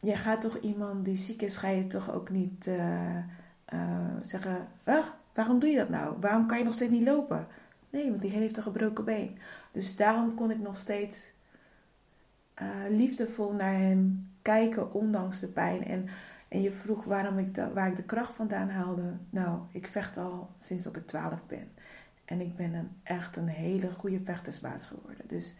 je 0.00 0.16
gaat 0.16 0.40
toch 0.40 0.58
iemand 0.58 1.04
die 1.04 1.16
ziek 1.16 1.42
is, 1.42 1.56
ga 1.56 1.68
je 1.68 1.86
toch 1.86 2.12
ook 2.12 2.30
niet 2.30 2.66
uh, 2.66 3.16
uh, 3.74 4.06
zeggen: 4.22 4.68
waarom 5.32 5.58
doe 5.58 5.70
je 5.70 5.76
dat 5.76 5.88
nou? 5.88 6.16
Waarom 6.20 6.46
kan 6.46 6.58
je 6.58 6.64
nog 6.64 6.74
steeds 6.74 6.90
niet 6.90 7.06
lopen? 7.06 7.46
Nee, 7.90 8.10
want 8.10 8.22
die 8.22 8.30
heeft 8.30 8.56
een 8.56 8.62
gebroken 8.62 9.04
been. 9.04 9.38
Dus 9.72 9.96
daarom 9.96 10.34
kon 10.34 10.50
ik 10.50 10.58
nog 10.58 10.78
steeds 10.78 11.30
uh, 12.62 12.68
liefdevol 12.88 13.52
naar 13.52 13.74
hem 13.74 14.30
kijken, 14.42 14.92
ondanks 14.92 15.40
de 15.40 15.48
pijn. 15.48 15.84
En, 15.84 16.06
en 16.48 16.62
je 16.62 16.72
vroeg 16.72 17.04
waarom 17.04 17.38
ik 17.38 17.54
de, 17.54 17.72
waar 17.72 17.88
ik 17.88 17.96
de 17.96 18.04
kracht 18.04 18.34
vandaan 18.34 18.68
haalde. 18.68 19.16
Nou, 19.30 19.60
ik 19.72 19.86
vecht 19.86 20.16
al 20.16 20.50
sinds 20.58 20.82
dat 20.82 20.96
ik 20.96 21.06
12 21.06 21.46
ben. 21.46 21.68
En 22.24 22.40
ik 22.40 22.56
ben 22.56 22.74
een, 22.74 22.90
echt 23.02 23.36
een 23.36 23.48
hele 23.48 23.90
goede 23.90 24.20
vechtersbaas 24.24 24.86
geworden. 24.86 25.28
Dus 25.28 25.54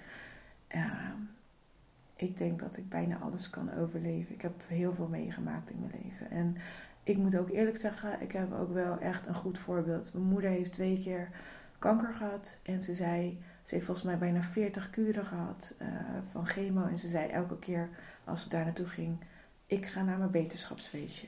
ik 2.20 2.36
denk 2.36 2.58
dat 2.58 2.76
ik 2.76 2.88
bijna 2.88 3.18
alles 3.18 3.50
kan 3.50 3.74
overleven. 3.74 4.34
Ik 4.34 4.42
heb 4.42 4.62
heel 4.66 4.94
veel 4.94 5.08
meegemaakt 5.08 5.70
in 5.70 5.80
mijn 5.80 6.02
leven. 6.02 6.30
En 6.30 6.56
ik 7.02 7.16
moet 7.16 7.36
ook 7.36 7.50
eerlijk 7.50 7.76
zeggen, 7.76 8.20
ik 8.20 8.32
heb 8.32 8.52
ook 8.52 8.72
wel 8.72 8.98
echt 8.98 9.26
een 9.26 9.34
goed 9.34 9.58
voorbeeld. 9.58 10.12
Mijn 10.12 10.26
moeder 10.26 10.50
heeft 10.50 10.72
twee 10.72 11.00
keer 11.00 11.30
kanker 11.78 12.12
gehad. 12.14 12.58
En 12.62 12.82
ze 12.82 12.94
zei, 12.94 13.42
ze 13.62 13.74
heeft 13.74 13.86
volgens 13.86 14.06
mij 14.06 14.18
bijna 14.18 14.42
40 14.42 14.90
kuren 14.90 15.26
gehad 15.26 15.74
uh, 15.82 15.88
van 16.30 16.46
chemo. 16.46 16.86
En 16.86 16.98
ze 16.98 17.08
zei 17.08 17.28
elke 17.28 17.58
keer 17.58 17.88
als 18.24 18.42
ze 18.42 18.48
daar 18.48 18.64
naartoe 18.64 18.86
ging, 18.86 19.18
ik 19.66 19.86
ga 19.86 20.02
naar 20.02 20.18
mijn 20.18 20.30
beterschapsfeestje. 20.30 21.26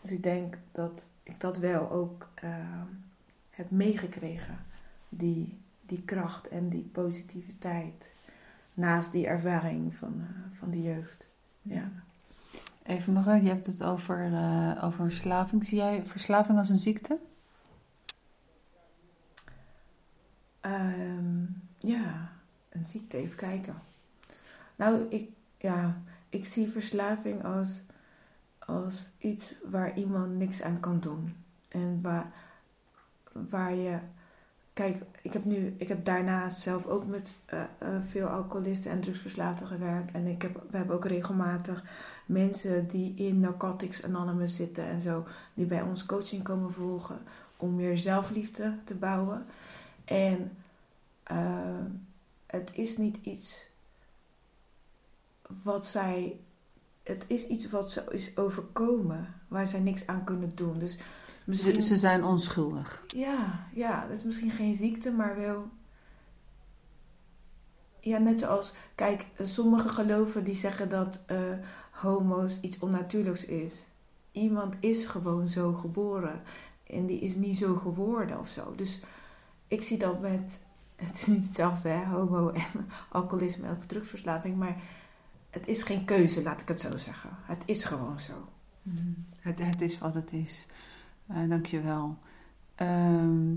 Dus 0.00 0.12
ik 0.12 0.22
denk 0.22 0.58
dat 0.72 1.08
ik 1.22 1.40
dat 1.40 1.58
wel 1.58 1.90
ook 1.90 2.30
uh, 2.44 2.82
heb 3.50 3.70
meegekregen. 3.70 4.58
Die, 5.08 5.58
die 5.86 6.02
kracht 6.02 6.48
en 6.48 6.68
die 6.68 6.88
positiviteit 6.92 8.13
naast 8.74 9.12
die 9.12 9.26
ervaring 9.26 9.94
van, 9.94 10.14
uh, 10.16 10.26
van 10.50 10.70
de 10.70 10.82
jeugd. 10.82 11.28
Ja. 11.62 11.90
Even 12.82 13.12
nog, 13.12 13.24
je 13.24 13.48
hebt 13.48 13.66
het 13.66 13.82
over, 13.82 14.30
uh, 14.30 14.84
over 14.84 15.04
verslaving. 15.04 15.64
Zie 15.64 15.78
jij 15.78 16.04
verslaving 16.06 16.58
als 16.58 16.68
een 16.68 16.78
ziekte? 16.78 17.18
Um, 20.66 21.62
ja, 21.76 22.32
een 22.68 22.84
ziekte, 22.84 23.16
even 23.16 23.36
kijken. 23.36 23.74
Nou, 24.76 25.06
ik, 25.08 25.30
ja, 25.58 26.02
ik 26.28 26.44
zie 26.44 26.68
verslaving 26.68 27.44
als, 27.44 27.82
als 28.58 29.10
iets 29.18 29.54
waar 29.64 29.96
iemand 29.96 30.32
niks 30.36 30.62
aan 30.62 30.80
kan 30.80 31.00
doen. 31.00 31.36
En 31.68 32.02
waar, 32.02 32.32
waar 33.32 33.74
je 33.74 33.98
kijk, 34.74 35.02
ik 35.22 35.32
heb 35.32 35.44
nu, 35.44 35.74
ik 35.78 35.88
heb 35.88 36.04
daarnaast 36.04 36.60
zelf 36.60 36.86
ook 36.86 37.06
met 37.06 37.32
uh, 37.54 37.62
uh, 37.82 37.88
veel 38.08 38.26
alcoholisten 38.26 38.90
en 38.90 39.00
drugsverslaafden 39.00 39.66
gewerkt. 39.66 40.10
En 40.10 40.26
ik 40.26 40.42
heb, 40.42 40.62
we 40.70 40.76
hebben 40.76 40.96
ook 40.96 41.04
regelmatig 41.04 41.84
mensen 42.26 42.86
die 42.86 43.14
in 43.14 43.40
Narcotics 43.40 44.02
Anonymous 44.02 44.54
zitten 44.54 44.84
en 44.84 45.00
zo, 45.00 45.26
die 45.54 45.66
bij 45.66 45.82
ons 45.82 46.06
coaching 46.06 46.42
komen 46.42 46.72
volgen 46.72 47.18
om 47.56 47.74
meer 47.74 47.98
zelfliefde 47.98 48.78
te 48.84 48.94
bouwen. 48.94 49.46
En 50.04 50.56
uh, 51.32 51.84
het 52.46 52.70
is 52.74 52.96
niet 52.96 53.18
iets 53.22 53.66
wat 55.62 55.84
zij, 55.84 56.40
het 57.02 57.24
is 57.26 57.46
iets 57.46 57.70
wat 57.70 57.90
ze 57.90 58.04
is 58.10 58.36
overkomen, 58.36 59.34
waar 59.48 59.66
zij 59.66 59.80
niks 59.80 60.06
aan 60.06 60.24
kunnen 60.24 60.50
doen. 60.54 60.78
Dus 60.78 60.98
Ze, 61.52 61.82
ze 61.82 61.96
zijn 61.96 62.24
onschuldig. 62.24 63.04
Ja, 63.06 63.68
ja, 63.74 64.06
dat 64.06 64.16
is 64.16 64.24
misschien 64.24 64.50
geen 64.50 64.74
ziekte, 64.74 65.10
maar 65.10 65.36
wel. 65.36 65.68
Ja, 68.00 68.18
net 68.18 68.38
zoals, 68.38 68.72
kijk, 68.94 69.26
sommige 69.42 69.88
geloven 69.88 70.44
die 70.44 70.54
zeggen 70.54 70.88
dat 70.88 71.24
uh, 71.30 71.38
homo's 71.90 72.58
iets 72.60 72.78
onnatuurlijks 72.78 73.44
is. 73.44 73.88
Iemand 74.32 74.76
is 74.80 75.04
gewoon 75.04 75.48
zo 75.48 75.72
geboren 75.72 76.42
en 76.86 77.06
die 77.06 77.20
is 77.20 77.34
niet 77.34 77.56
zo 77.56 77.74
geworden 77.74 78.38
of 78.38 78.48
zo. 78.48 78.74
Dus 78.74 79.00
ik 79.68 79.82
zie 79.82 79.98
dat 79.98 80.20
met, 80.20 80.60
het 80.96 81.14
is 81.18 81.26
niet 81.26 81.44
hetzelfde, 81.44 81.88
hè, 81.88 82.04
homo 82.04 82.50
en 82.50 82.88
alcoholisme 83.08 83.70
of 83.70 83.86
drugverslaving, 83.86 84.56
maar 84.56 84.82
het 85.50 85.66
is 85.66 85.82
geen 85.82 86.04
keuze, 86.04 86.42
laat 86.42 86.60
ik 86.60 86.68
het 86.68 86.80
zo 86.80 86.96
zeggen. 86.96 87.30
Het 87.42 87.62
is 87.64 87.84
gewoon 87.84 88.20
zo. 88.20 88.48
Mm. 88.82 89.26
Het, 89.38 89.58
het 89.58 89.80
is 89.80 89.98
wat 89.98 90.14
het 90.14 90.32
is. 90.32 90.66
Uh, 91.30 91.48
Dank 91.48 91.66
je 91.66 91.80
wel. 91.80 92.18
Ehm, 92.74 93.56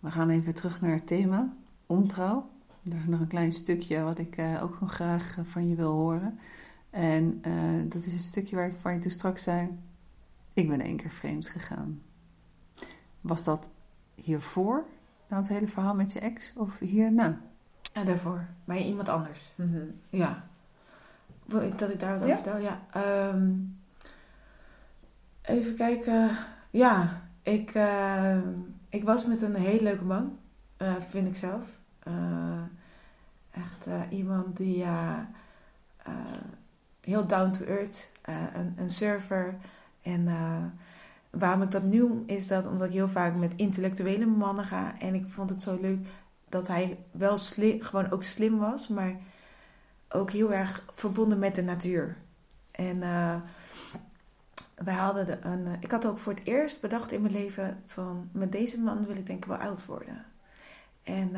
we 0.00 0.10
gaan 0.10 0.28
even 0.30 0.54
terug 0.54 0.80
naar 0.80 0.92
het 0.92 1.06
thema, 1.06 1.52
ontrouw. 1.86 2.50
Er 2.90 2.96
is 2.96 3.06
nog 3.06 3.20
een 3.20 3.26
klein 3.26 3.52
stukje 3.52 4.00
wat 4.00 4.18
ik 4.18 4.38
uh, 4.38 4.62
ook 4.62 4.80
nog 4.80 4.94
graag 4.94 5.36
van 5.42 5.68
je 5.68 5.74
wil 5.74 5.92
horen. 5.92 6.38
En 6.90 7.42
dat 7.88 8.04
is 8.04 8.12
een 8.12 8.18
stukje 8.18 8.56
waar, 8.56 8.72
waar 8.82 8.92
je 8.92 8.98
toen 8.98 9.10
straks 9.10 9.42
zei... 9.42 9.78
Ik 10.52 10.68
ben 10.68 10.80
één 10.80 10.96
keer 10.96 11.10
vreemd 11.10 11.48
gegaan. 11.48 12.02
Was 13.20 13.44
dat 13.44 13.70
hiervoor, 14.14 14.84
na 15.28 15.36
het 15.36 15.48
hele 15.48 15.66
verhaal 15.66 15.94
met 15.94 16.12
je 16.12 16.20
ex, 16.20 16.52
of 16.56 16.78
hierna? 16.78 17.40
En 17.92 18.06
daarvoor, 18.06 18.46
bij 18.64 18.84
iemand 18.84 19.08
anders. 19.08 19.52
Mm 19.54 19.72
-hmm. 19.72 20.00
Ja. 20.08 20.48
Dat 21.46 21.90
ik 21.90 22.00
daar 22.00 22.12
wat 22.12 22.22
over 22.22 22.26
ja? 22.26 22.34
vertel? 22.34 22.58
Ja. 22.58 22.80
Um, 23.28 23.77
even 25.48 25.74
kijken. 25.74 26.30
Ja, 26.70 27.22
ik, 27.42 27.74
uh, 27.74 28.38
ik 28.88 29.04
was 29.04 29.26
met 29.26 29.42
een 29.42 29.54
hele 29.54 29.82
leuke 29.82 30.04
man, 30.04 30.38
uh, 30.78 30.94
vind 31.08 31.26
ik 31.26 31.36
zelf. 31.36 31.66
Uh, 32.08 32.62
echt 33.50 33.86
iemand 34.10 34.56
die 34.56 34.84
heel 37.00 37.26
down 37.26 37.50
to 37.50 37.64
earth, 37.64 38.10
een, 38.54 38.72
een 38.76 38.90
surfer. 38.90 39.54
En 40.02 40.28
waarom 41.30 41.62
ik 41.62 41.70
dat 41.70 41.82
noem, 41.82 42.22
is 42.26 42.46
dat 42.46 42.66
omdat 42.66 42.86
ik 42.86 42.92
heel 42.92 43.08
vaak 43.08 43.34
met 43.34 43.52
intellectuele 43.56 44.26
mannen 44.26 44.64
ga. 44.64 44.98
En 44.98 45.14
ik 45.14 45.24
vond 45.28 45.50
het 45.50 45.62
zo 45.62 45.78
leuk 45.80 46.06
dat 46.48 46.68
hij 46.68 46.98
wel 47.10 47.38
slim, 47.38 47.80
gewoon 47.80 48.10
ook 48.10 48.22
slim 48.22 48.58
was, 48.58 48.88
maar 48.88 49.16
ook 50.08 50.30
heel 50.30 50.52
erg 50.52 50.84
verbonden 50.92 51.38
met 51.38 51.54
de 51.54 51.62
natuur. 51.62 52.16
En 52.70 53.02
wij 54.84 54.94
hadden 54.94 55.46
een. 55.50 55.66
Uh, 55.66 55.72
ik 55.80 55.90
had 55.90 56.06
ook 56.06 56.18
voor 56.18 56.32
het 56.32 56.44
eerst 56.44 56.80
bedacht 56.80 57.12
in 57.12 57.20
mijn 57.20 57.32
leven 57.32 57.82
van 57.86 58.28
met 58.32 58.52
deze 58.52 58.80
man 58.80 59.06
wil 59.06 59.16
ik 59.16 59.26
denk 59.26 59.38
ik 59.38 59.50
wel 59.50 59.56
oud 59.56 59.86
worden. 59.86 60.24
En 61.02 61.30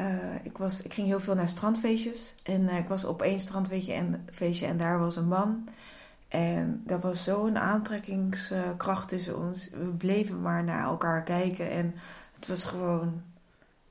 uh, 0.00 0.34
ik, 0.42 0.58
was, 0.58 0.82
ik 0.82 0.92
ging 0.92 1.06
heel 1.06 1.20
veel 1.20 1.34
naar 1.34 1.48
strandfeestjes. 1.48 2.34
En 2.42 2.68
ik 2.68 2.88
was 2.88 3.04
op 3.04 3.22
één 3.22 3.40
strandfeestje 3.40 3.92
en, 3.92 4.26
feestje, 4.32 4.66
en 4.66 4.76
daar 4.76 4.98
was 4.98 5.16
een 5.16 5.28
man. 5.28 5.68
En 6.28 6.82
er 6.86 7.00
was 7.00 7.24
zo'n 7.24 7.58
aantrekkingskracht 7.58 9.08
tussen 9.08 9.38
ons. 9.38 9.70
We 9.70 9.84
bleven 9.84 10.40
maar 10.40 10.64
naar 10.64 10.84
elkaar 10.84 11.22
kijken. 11.22 11.70
En 11.70 11.94
het 12.34 12.46
was 12.46 12.64
gewoon 12.64 13.00
een 13.00 13.22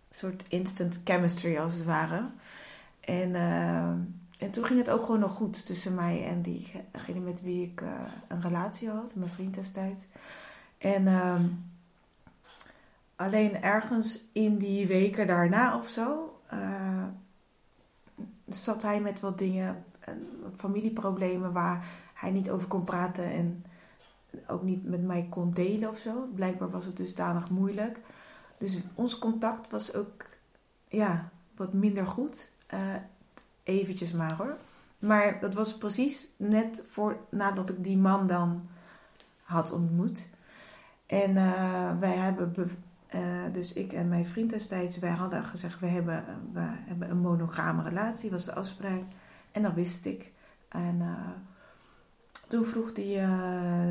soort 0.09 0.43
instant 0.47 1.01
chemistry 1.03 1.57
als 1.57 1.73
het 1.73 1.83
ware. 1.83 2.29
En, 2.99 3.35
en 4.41 4.51
toen 4.51 4.65
ging 4.65 4.79
het 4.79 4.89
ook 4.89 5.05
gewoon 5.05 5.19
nog 5.19 5.31
goed 5.31 5.65
tussen 5.65 5.95
mij 5.95 6.25
en 6.25 6.41
diegene 6.41 7.19
met 7.19 7.41
wie 7.41 7.63
ik 7.63 7.81
uh, 7.81 7.91
een 8.27 8.41
relatie 8.41 8.89
had, 8.89 9.15
mijn 9.15 9.29
vriend 9.29 9.53
destijds. 9.53 10.07
En 10.77 11.01
uh, 11.01 11.39
alleen 13.15 13.61
ergens 13.61 14.19
in 14.31 14.57
die 14.57 14.87
weken 14.87 15.27
daarna 15.27 15.77
of 15.77 15.87
zo 15.87 16.39
uh, 16.53 17.05
zat 18.47 18.81
hij 18.81 19.01
met 19.01 19.19
wat 19.19 19.37
dingen, 19.37 19.85
wat 20.41 20.51
familieproblemen 20.55 21.51
waar 21.51 21.85
hij 22.13 22.31
niet 22.31 22.49
over 22.49 22.67
kon 22.67 22.83
praten 22.83 23.31
en 23.31 23.65
ook 24.47 24.63
niet 24.63 24.83
met 24.83 25.03
mij 25.03 25.27
kon 25.29 25.51
delen 25.51 25.89
of 25.89 25.97
zo. 25.97 26.27
Blijkbaar 26.35 26.69
was 26.69 26.85
het 26.85 26.97
dusdanig 26.97 27.49
moeilijk. 27.49 27.99
Dus 28.57 28.77
ons 28.95 29.19
contact 29.19 29.71
was 29.71 29.93
ook 29.93 30.25
ja, 30.87 31.29
wat 31.55 31.73
minder 31.73 32.07
goed. 32.07 32.49
Eventjes 33.63 34.11
maar 34.11 34.35
hoor. 34.35 34.57
Maar 34.99 35.39
dat 35.39 35.53
was 35.53 35.77
precies 35.77 36.29
net 36.37 36.83
voor, 36.87 37.17
nadat 37.29 37.69
ik 37.69 37.83
die 37.83 37.97
man 37.97 38.27
dan 38.27 38.61
had 39.41 39.71
ontmoet. 39.71 40.29
En 41.05 41.31
uh, 41.31 41.99
wij 41.99 42.15
hebben, 42.15 42.53
uh, 43.15 43.21
dus 43.51 43.73
ik 43.73 43.93
en 43.93 44.07
mijn 44.07 44.25
vriend 44.25 44.49
destijds, 44.49 44.97
wij 44.97 45.09
hadden 45.09 45.43
gezegd, 45.43 45.79
we 45.79 45.87
hebben, 45.87 46.23
we 46.53 46.59
hebben 46.63 47.09
een 47.09 47.19
monogame 47.19 47.83
relatie, 47.83 48.31
was 48.31 48.45
de 48.45 48.53
afspraak. 48.53 49.03
En 49.51 49.61
dat 49.61 49.73
wist 49.73 50.05
ik. 50.05 50.31
En 50.67 51.01
toen 52.47 52.65
vroeg 52.65 52.93
die, 52.93 53.19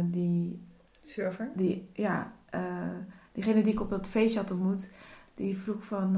die 0.05 0.62
server, 1.07 1.51
die, 1.55 1.89
ja, 1.93 2.33
diegene 3.33 3.62
die 3.62 3.73
ik 3.73 3.81
op 3.81 3.91
dat 3.91 4.09
feestje 4.09 4.39
had 4.39 4.51
ontmoet, 4.51 4.91
die 5.35 5.59
vroeg 5.59 5.85
van 5.85 6.16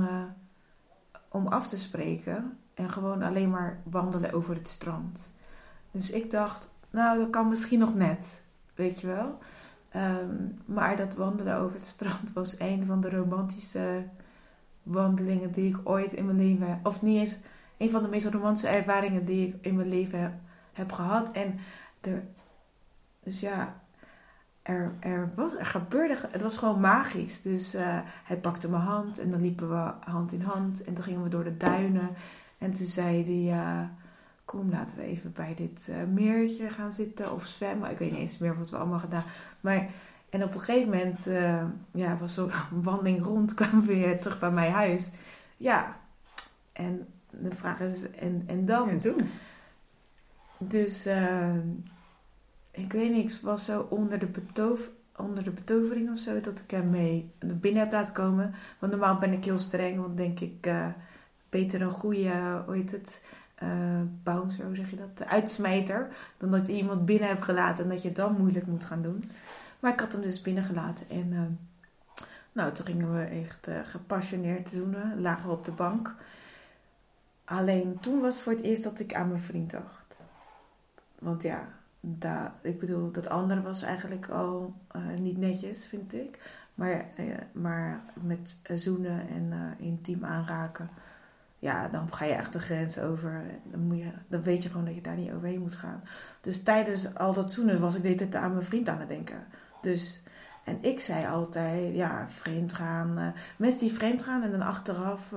om 1.32 1.46
af 1.46 1.68
te 1.68 1.78
spreken 1.78 2.58
en 2.74 2.90
gewoon 2.90 3.22
alleen 3.22 3.50
maar 3.50 3.80
wandelen 3.82 4.32
over 4.32 4.54
het 4.54 4.68
strand. 4.68 5.30
Dus 5.90 6.10
ik 6.10 6.30
dacht, 6.30 6.68
nou, 6.90 7.18
dat 7.18 7.30
kan 7.30 7.48
misschien 7.48 7.78
nog 7.78 7.94
net, 7.94 8.42
weet 8.74 9.00
je 9.00 9.06
wel. 9.06 9.38
Um, 9.96 10.58
maar 10.64 10.96
dat 10.96 11.14
wandelen 11.14 11.56
over 11.56 11.76
het 11.76 11.86
strand 11.86 12.32
was 12.32 12.58
een 12.58 12.86
van 12.86 13.00
de 13.00 13.10
romantische 13.10 14.04
wandelingen 14.82 15.52
die 15.52 15.74
ik 15.74 15.80
ooit 15.84 16.12
in 16.12 16.26
mijn 16.26 16.38
leven, 16.38 16.80
of 16.82 17.02
niet 17.02 17.18
eens, 17.18 17.38
een 17.76 17.90
van 17.90 18.02
de 18.02 18.08
meest 18.08 18.26
romantische 18.26 18.68
ervaringen 18.68 19.24
die 19.24 19.46
ik 19.46 19.56
in 19.60 19.76
mijn 19.76 19.88
leven 19.88 20.20
heb, 20.20 20.32
heb 20.72 20.92
gehad. 20.92 21.30
En 21.30 21.58
er, 22.00 22.24
dus 23.22 23.40
ja, 23.40 23.81
er, 24.62 24.94
er, 25.00 25.30
was, 25.34 25.56
er 25.56 25.66
gebeurde, 25.66 26.18
het 26.30 26.42
was 26.42 26.56
gewoon 26.56 26.80
magisch. 26.80 27.42
Dus 27.42 27.74
uh, 27.74 28.00
hij 28.24 28.38
pakte 28.38 28.70
mijn 28.70 28.82
hand 28.82 29.18
en 29.18 29.30
dan 29.30 29.40
liepen 29.40 29.68
we 29.68 29.92
hand 30.04 30.32
in 30.32 30.42
hand 30.42 30.84
en 30.84 30.94
dan 30.94 31.02
gingen 31.02 31.22
we 31.22 31.28
door 31.28 31.44
de 31.44 31.56
duinen. 31.56 32.10
En 32.58 32.72
toen 32.72 32.86
zei 32.86 33.24
hij, 33.24 33.60
uh, 33.60 33.88
kom 34.44 34.70
laten 34.70 34.96
we 34.96 35.02
even 35.02 35.32
bij 35.32 35.54
dit 35.54 35.86
uh, 35.90 35.96
meertje 36.12 36.68
gaan 36.68 36.92
zitten 36.92 37.32
of 37.32 37.46
zwemmen. 37.46 37.90
Ik 37.90 37.98
weet 37.98 38.10
niet 38.10 38.20
eens 38.20 38.38
meer 38.38 38.58
wat 38.58 38.70
we 38.70 38.76
allemaal 38.76 38.98
gedaan. 38.98 39.24
Maar, 39.60 39.90
en 40.30 40.44
op 40.44 40.54
een 40.54 40.60
gegeven 40.60 40.90
moment, 40.90 41.24
ja, 41.92 42.16
was 42.16 42.34
zo'n 42.34 42.50
wandeling 42.70 43.22
rond, 43.22 43.54
kwamen 43.60 43.80
we 43.80 43.86
weer 43.86 44.20
terug 44.20 44.38
bij 44.38 44.50
mijn 44.50 44.72
huis. 44.72 45.10
Ja, 45.56 45.96
en 46.72 47.06
de 47.30 47.54
vraag 47.54 47.80
is, 47.80 48.10
en, 48.10 48.42
en 48.46 48.64
dan? 48.64 48.88
En 48.88 49.00
toen? 49.00 49.30
Dus 50.58 51.06
ik 52.72 52.92
weet 52.92 53.12
niet, 53.12 53.32
ik 53.32 53.40
was 53.40 53.64
zo 53.64 53.86
onder 53.90 54.18
de, 54.18 54.26
betoof, 54.26 54.90
onder 55.16 55.44
de 55.44 55.50
betovering 55.50 56.10
of 56.10 56.18
zo 56.18 56.40
dat 56.40 56.58
ik 56.58 56.70
hem 56.70 56.90
mee 56.90 57.30
binnen 57.40 57.82
heb 57.82 57.92
laten 57.92 58.12
komen. 58.12 58.54
Want 58.78 58.92
normaal 58.92 59.18
ben 59.18 59.32
ik 59.32 59.44
heel 59.44 59.58
streng, 59.58 60.00
want 60.00 60.16
denk 60.16 60.40
ik 60.40 60.66
uh, 60.66 60.86
beter 61.48 61.82
een 61.82 61.90
goede, 61.90 62.62
hoe 62.66 62.74
heet 62.74 62.90
het, 62.90 63.20
uh, 63.62 64.00
bouncer, 64.22 64.64
hoe 64.64 64.76
zeg 64.76 64.90
je 64.90 64.96
dat, 64.96 65.26
uitsmijter. 65.26 66.08
Dan 66.36 66.50
dat 66.50 66.66
je 66.66 66.72
iemand 66.72 67.04
binnen 67.04 67.28
hebt 67.28 67.44
gelaten 67.44 67.84
en 67.84 67.90
dat 67.90 68.02
je 68.02 68.08
het 68.08 68.16
dan 68.16 68.36
moeilijk 68.36 68.66
moet 68.66 68.84
gaan 68.84 69.02
doen. 69.02 69.24
Maar 69.80 69.92
ik 69.92 70.00
had 70.00 70.12
hem 70.12 70.22
dus 70.22 70.40
binnengelaten 70.40 71.08
en 71.08 71.32
uh, 71.32 71.40
nou, 72.52 72.72
toen 72.72 72.86
gingen 72.86 73.14
we 73.14 73.22
echt 73.22 73.68
gepassioneerd 73.84 74.68
zoenen, 74.68 75.20
lagen 75.20 75.48
we 75.48 75.54
op 75.54 75.64
de 75.64 75.72
bank. 75.72 76.14
Alleen 77.44 78.00
toen 78.00 78.20
was 78.20 78.34
het 78.34 78.42
voor 78.42 78.52
het 78.52 78.62
eerst 78.62 78.84
dat 78.84 79.00
ik 79.00 79.14
aan 79.14 79.28
mijn 79.28 79.40
vriend 79.40 79.70
dacht. 79.70 80.16
Want 81.18 81.42
ja, 81.42 81.68
dat, 82.04 82.50
ik 82.62 82.78
bedoel, 82.78 83.12
dat 83.12 83.28
andere 83.28 83.62
was 83.62 83.82
eigenlijk 83.82 84.28
al 84.28 84.74
uh, 84.96 85.18
niet 85.18 85.38
netjes, 85.38 85.86
vind 85.86 86.14
ik. 86.14 86.60
Maar, 86.74 87.06
uh, 87.18 87.34
maar 87.52 88.02
met 88.20 88.58
zoenen 88.74 89.28
en 89.28 89.50
uh, 89.52 89.86
intiem 89.86 90.24
aanraken, 90.24 90.90
ja, 91.58 91.88
dan 91.88 92.12
ga 92.12 92.24
je 92.24 92.32
echt 92.32 92.52
de 92.52 92.60
grens 92.60 92.98
over. 92.98 93.44
Dan, 93.70 93.80
moet 93.80 93.98
je, 93.98 94.12
dan 94.28 94.42
weet 94.42 94.62
je 94.62 94.68
gewoon 94.68 94.84
dat 94.84 94.94
je 94.94 95.00
daar 95.00 95.16
niet 95.16 95.32
overheen 95.32 95.60
moet 95.60 95.74
gaan. 95.74 96.02
Dus 96.40 96.62
tijdens 96.62 97.14
al 97.14 97.32
dat 97.32 97.52
zoenen 97.52 97.80
was 97.80 97.94
ik 97.94 98.18
dit 98.18 98.34
aan 98.34 98.52
mijn 98.52 98.64
vriend 98.64 98.88
aan 98.88 99.00
het 99.00 99.08
denken. 99.08 99.46
Dus, 99.80 100.22
en 100.64 100.78
ik 100.80 101.00
zei 101.00 101.26
altijd, 101.26 101.94
ja, 101.94 102.28
vreemd 102.28 102.72
gaan. 102.72 103.34
mensen 103.56 103.80
die 103.80 103.92
vreemd 103.92 104.22
gaan 104.22 104.42
en 104.42 104.50
dan 104.50 104.62
achteraf 104.62 105.32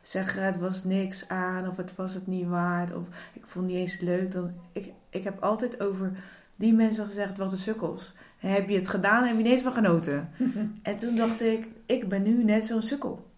zeggen 0.00 0.42
het 0.42 0.58
was 0.58 0.84
niks 0.84 1.28
aan 1.28 1.68
of 1.68 1.76
het 1.76 1.94
was 1.94 2.14
het 2.14 2.26
niet 2.26 2.46
waard 2.46 2.94
of 2.94 3.08
ik 3.32 3.46
vond 3.46 3.64
het 3.64 3.74
niet 3.74 3.84
eens 3.84 4.00
leuk. 4.00 4.32
Dan, 4.32 4.52
ik, 4.72 4.92
ik 5.10 5.24
heb 5.24 5.42
altijd 5.42 5.80
over 5.80 6.12
die 6.56 6.74
mensen 6.74 7.04
gezegd, 7.04 7.38
wat 7.38 7.52
een 7.52 7.58
sukkels. 7.58 8.14
Heb 8.38 8.68
je 8.68 8.76
het 8.76 8.88
gedaan, 8.88 9.24
heb 9.24 9.36
je 9.36 9.42
ineens 9.42 9.62
van 9.62 9.72
genoten. 9.72 10.30
en 10.82 10.96
toen 10.96 11.16
dacht 11.16 11.40
ik, 11.40 11.68
ik 11.86 12.08
ben 12.08 12.22
nu 12.22 12.44
net 12.44 12.64
zo'n 12.64 12.82
sukkel. 12.82 13.30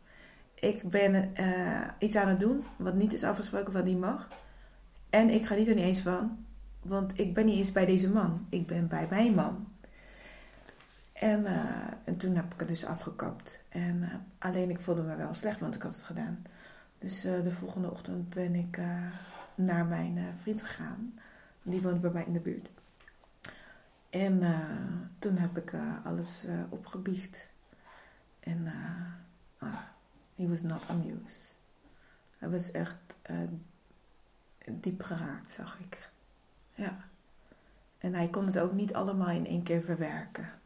Ik 0.55 0.83
ben 0.83 1.33
uh, 1.41 1.89
iets 1.99 2.17
aan 2.17 2.29
het 2.29 2.41
doen 2.41 2.65
wat 2.77 2.95
niet 2.95 3.13
is 3.13 3.25
afgesproken, 3.25 3.73
wat 3.73 3.85
niet 3.85 3.99
mag. 3.99 4.29
En 5.11 5.31
ik 5.31 5.47
ga 5.47 5.55
niet 5.55 5.69
er 5.69 5.75
niet 5.75 5.85
eens 5.85 6.01
van. 6.01 6.45
Want 6.83 7.19
ik 7.19 7.35
ben 7.35 7.47
niet 7.47 7.59
eens 7.59 7.73
bij 7.73 7.87
deze 7.87 8.11
man. 8.11 8.47
Ik 8.49 8.67
ben 8.67 8.89
bij 8.89 9.07
mijn 9.11 9.35
man. 9.35 9.67
En, 11.21 11.41
uh, 11.41 11.87
en 12.05 12.17
toen 12.17 12.35
heb 12.35 12.53
ik 12.53 12.59
het 12.59 12.69
dus 12.69 12.85
afgekapt. 12.85 13.59
En 13.69 13.97
uh, 13.97 14.15
alleen 14.39 14.71
ik 14.71 14.81
voelde 14.81 15.03
me 15.03 15.17
wel 15.17 15.35
slecht, 15.35 15.61
want 15.61 15.75
ik 15.75 15.83
had 15.83 15.93
het 15.93 16.03
gedaan. 16.03 16.43
Dus 16.99 17.25
uh, 17.25 17.43
de 17.43 17.51
volgende 17.51 17.91
ochtend 17.91 18.29
ben 18.29 18.55
ik 18.55 18.81
naar 19.55 19.87
mijn 19.87 20.35
vriend 20.41 20.63
gegaan. 20.63 21.19
Die 21.63 21.83
woont 21.83 22.01
bij 22.01 22.11
mij 22.11 22.25
in 22.25 22.33
de 22.33 22.41
buurt. 22.41 22.71
En 24.11 24.43
toen 25.19 25.37
heb 25.37 25.57
ik 25.57 25.75
alles 26.05 26.47
opgebiecht. 26.69 27.49
En 28.41 28.65
uh, 29.63 29.79
he 30.35 30.49
was 30.49 30.63
not 30.63 30.89
amused. 30.89 31.43
Hij 32.39 32.51
was 32.51 32.71
echt 32.71 33.17
diep 34.73 35.03
geraakt, 35.03 35.51
zag 35.51 35.79
ik. 35.79 36.11
Ja. 36.75 36.97
En 37.99 38.15
hij 38.15 38.29
kon 38.29 38.47
het 38.47 38.59
ook 38.59 38.73
niet 38.73 38.95
allemaal 38.95 39.31
in 39.31 39.47
één 39.47 39.63
keer 39.63 39.83
verwerken. 39.83 40.58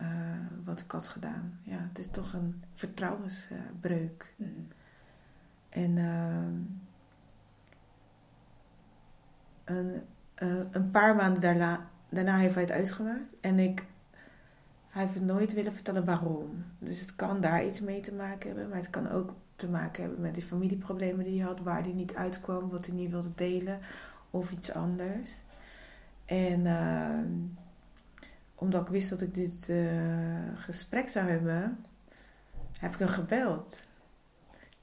Uh, 0.00 0.08
wat 0.64 0.80
ik 0.80 0.90
had 0.90 1.08
gedaan. 1.08 1.58
Ja, 1.62 1.78
het 1.88 1.98
is 1.98 2.10
toch 2.10 2.32
een 2.32 2.62
vertrouwensbreuk. 2.72 4.34
Uh, 4.36 4.46
mm. 4.46 4.68
En 5.68 5.96
uh, 5.96 6.66
een, 9.64 10.02
eh, 10.34 10.58
een 10.70 10.90
paar 10.90 11.16
maanden 11.16 11.40
daarna, 11.40 11.88
daarna 12.08 12.36
heeft 12.36 12.54
hij 12.54 12.62
het 12.62 12.72
uitgemaakt. 12.72 13.34
En 13.40 13.58
ik, 13.58 13.84
hij 14.88 15.06
heeft 15.06 15.20
nooit 15.20 15.52
willen 15.52 15.74
vertellen 15.74 16.04
waarom. 16.04 16.64
Dus 16.78 17.00
het 17.00 17.16
kan 17.16 17.40
daar 17.40 17.66
iets 17.66 17.80
mee 17.80 18.00
te 18.00 18.14
maken 18.14 18.48
hebben. 18.48 18.68
Maar 18.68 18.78
het 18.78 18.90
kan 18.90 19.10
ook 19.10 19.34
te 19.56 19.68
maken 19.68 20.02
hebben 20.02 20.20
met 20.20 20.34
die 20.34 20.42
familieproblemen 20.42 21.24
die 21.24 21.40
hij 21.40 21.48
had. 21.48 21.60
Waar 21.60 21.82
hij 21.82 21.92
niet 21.92 22.14
uitkwam, 22.14 22.68
wat 22.68 22.86
hij 22.86 22.94
niet 22.94 23.10
wilde 23.10 23.34
delen. 23.34 23.78
Of 24.30 24.50
iets 24.50 24.72
anders. 24.72 25.30
En 26.24 26.66
omdat 28.58 28.82
ik 28.82 28.88
wist 28.88 29.10
dat 29.10 29.20
ik 29.20 29.34
dit 29.34 29.66
uh, 29.68 29.88
gesprek 30.54 31.08
zou 31.08 31.28
hebben, 31.28 31.84
heb 32.78 32.92
ik 32.92 32.98
hem 32.98 33.08
gebeld. 33.08 33.82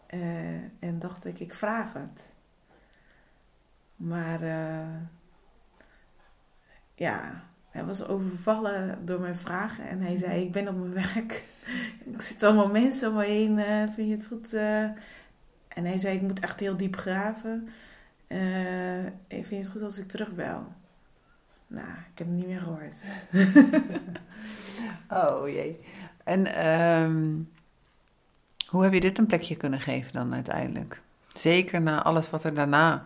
Uh, 0.10 0.54
en 0.80 1.00
dacht 1.00 1.26
ik, 1.26 1.40
ik 1.40 1.54
vraag 1.54 1.94
het. 1.94 2.34
Maar 3.96 4.44
uh, 4.44 5.02
ja, 6.96 7.44
hij 7.70 7.86
was 7.86 8.08
overvallen 8.08 9.06
door 9.06 9.20
mijn 9.20 9.36
vragen. 9.36 9.88
En 9.88 10.02
hij 10.02 10.18
zei, 10.18 10.42
ik 10.42 10.52
ben 10.52 10.68
op 10.68 10.76
mijn 10.76 10.94
werk. 11.14 11.44
ik 12.14 12.22
zit 12.22 12.44
allemaal 12.44 12.70
mensen 12.70 13.10
om 13.10 13.16
me 13.16 13.24
heen. 13.24 13.56
vind 13.94 14.08
je 14.08 14.16
het 14.16 14.28
goed? 14.28 14.54
en 14.54 15.86
hij 15.86 15.98
zei, 15.98 16.16
ik 16.16 16.22
moet 16.22 16.40
echt 16.40 16.60
heel 16.60 16.78
diep 16.78 16.96
graven. 16.96 17.70
vind 19.28 19.50
je 19.50 19.56
het 19.56 19.68
goed 19.68 19.82
als 19.82 19.98
ik 19.98 20.08
terugbel? 20.08 20.68
Nou, 21.68 21.88
ik 21.88 22.18
heb 22.18 22.28
het 22.28 22.36
niet 22.36 22.48
meer 22.48 22.60
gehoord. 22.60 22.94
oh 25.40 25.50
jee. 25.50 25.80
En 26.24 26.68
um, 26.68 27.50
hoe 28.68 28.84
heb 28.84 28.94
je 28.94 29.00
dit 29.00 29.18
een 29.18 29.26
plekje 29.26 29.56
kunnen 29.56 29.82
geven 29.82 30.14
dan 30.14 30.34
uiteindelijk? 30.34 31.02
Zeker 31.34 31.82
na 31.82 32.04
alles 32.04 32.30
wat 32.30 32.44
er 32.44 32.54
daarna, 32.54 33.06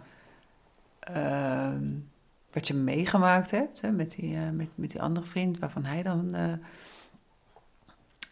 uh, 1.15 1.73
wat 2.51 2.67
je 2.67 2.73
meegemaakt 2.73 3.51
hebt 3.51 3.81
hè, 3.81 3.91
met, 3.91 4.11
die, 4.11 4.35
uh, 4.35 4.49
met, 4.49 4.71
met 4.75 4.91
die 4.91 5.01
andere 5.01 5.25
vriend, 5.25 5.59
waarvan 5.59 5.85
hij 5.85 6.03
dan. 6.03 6.35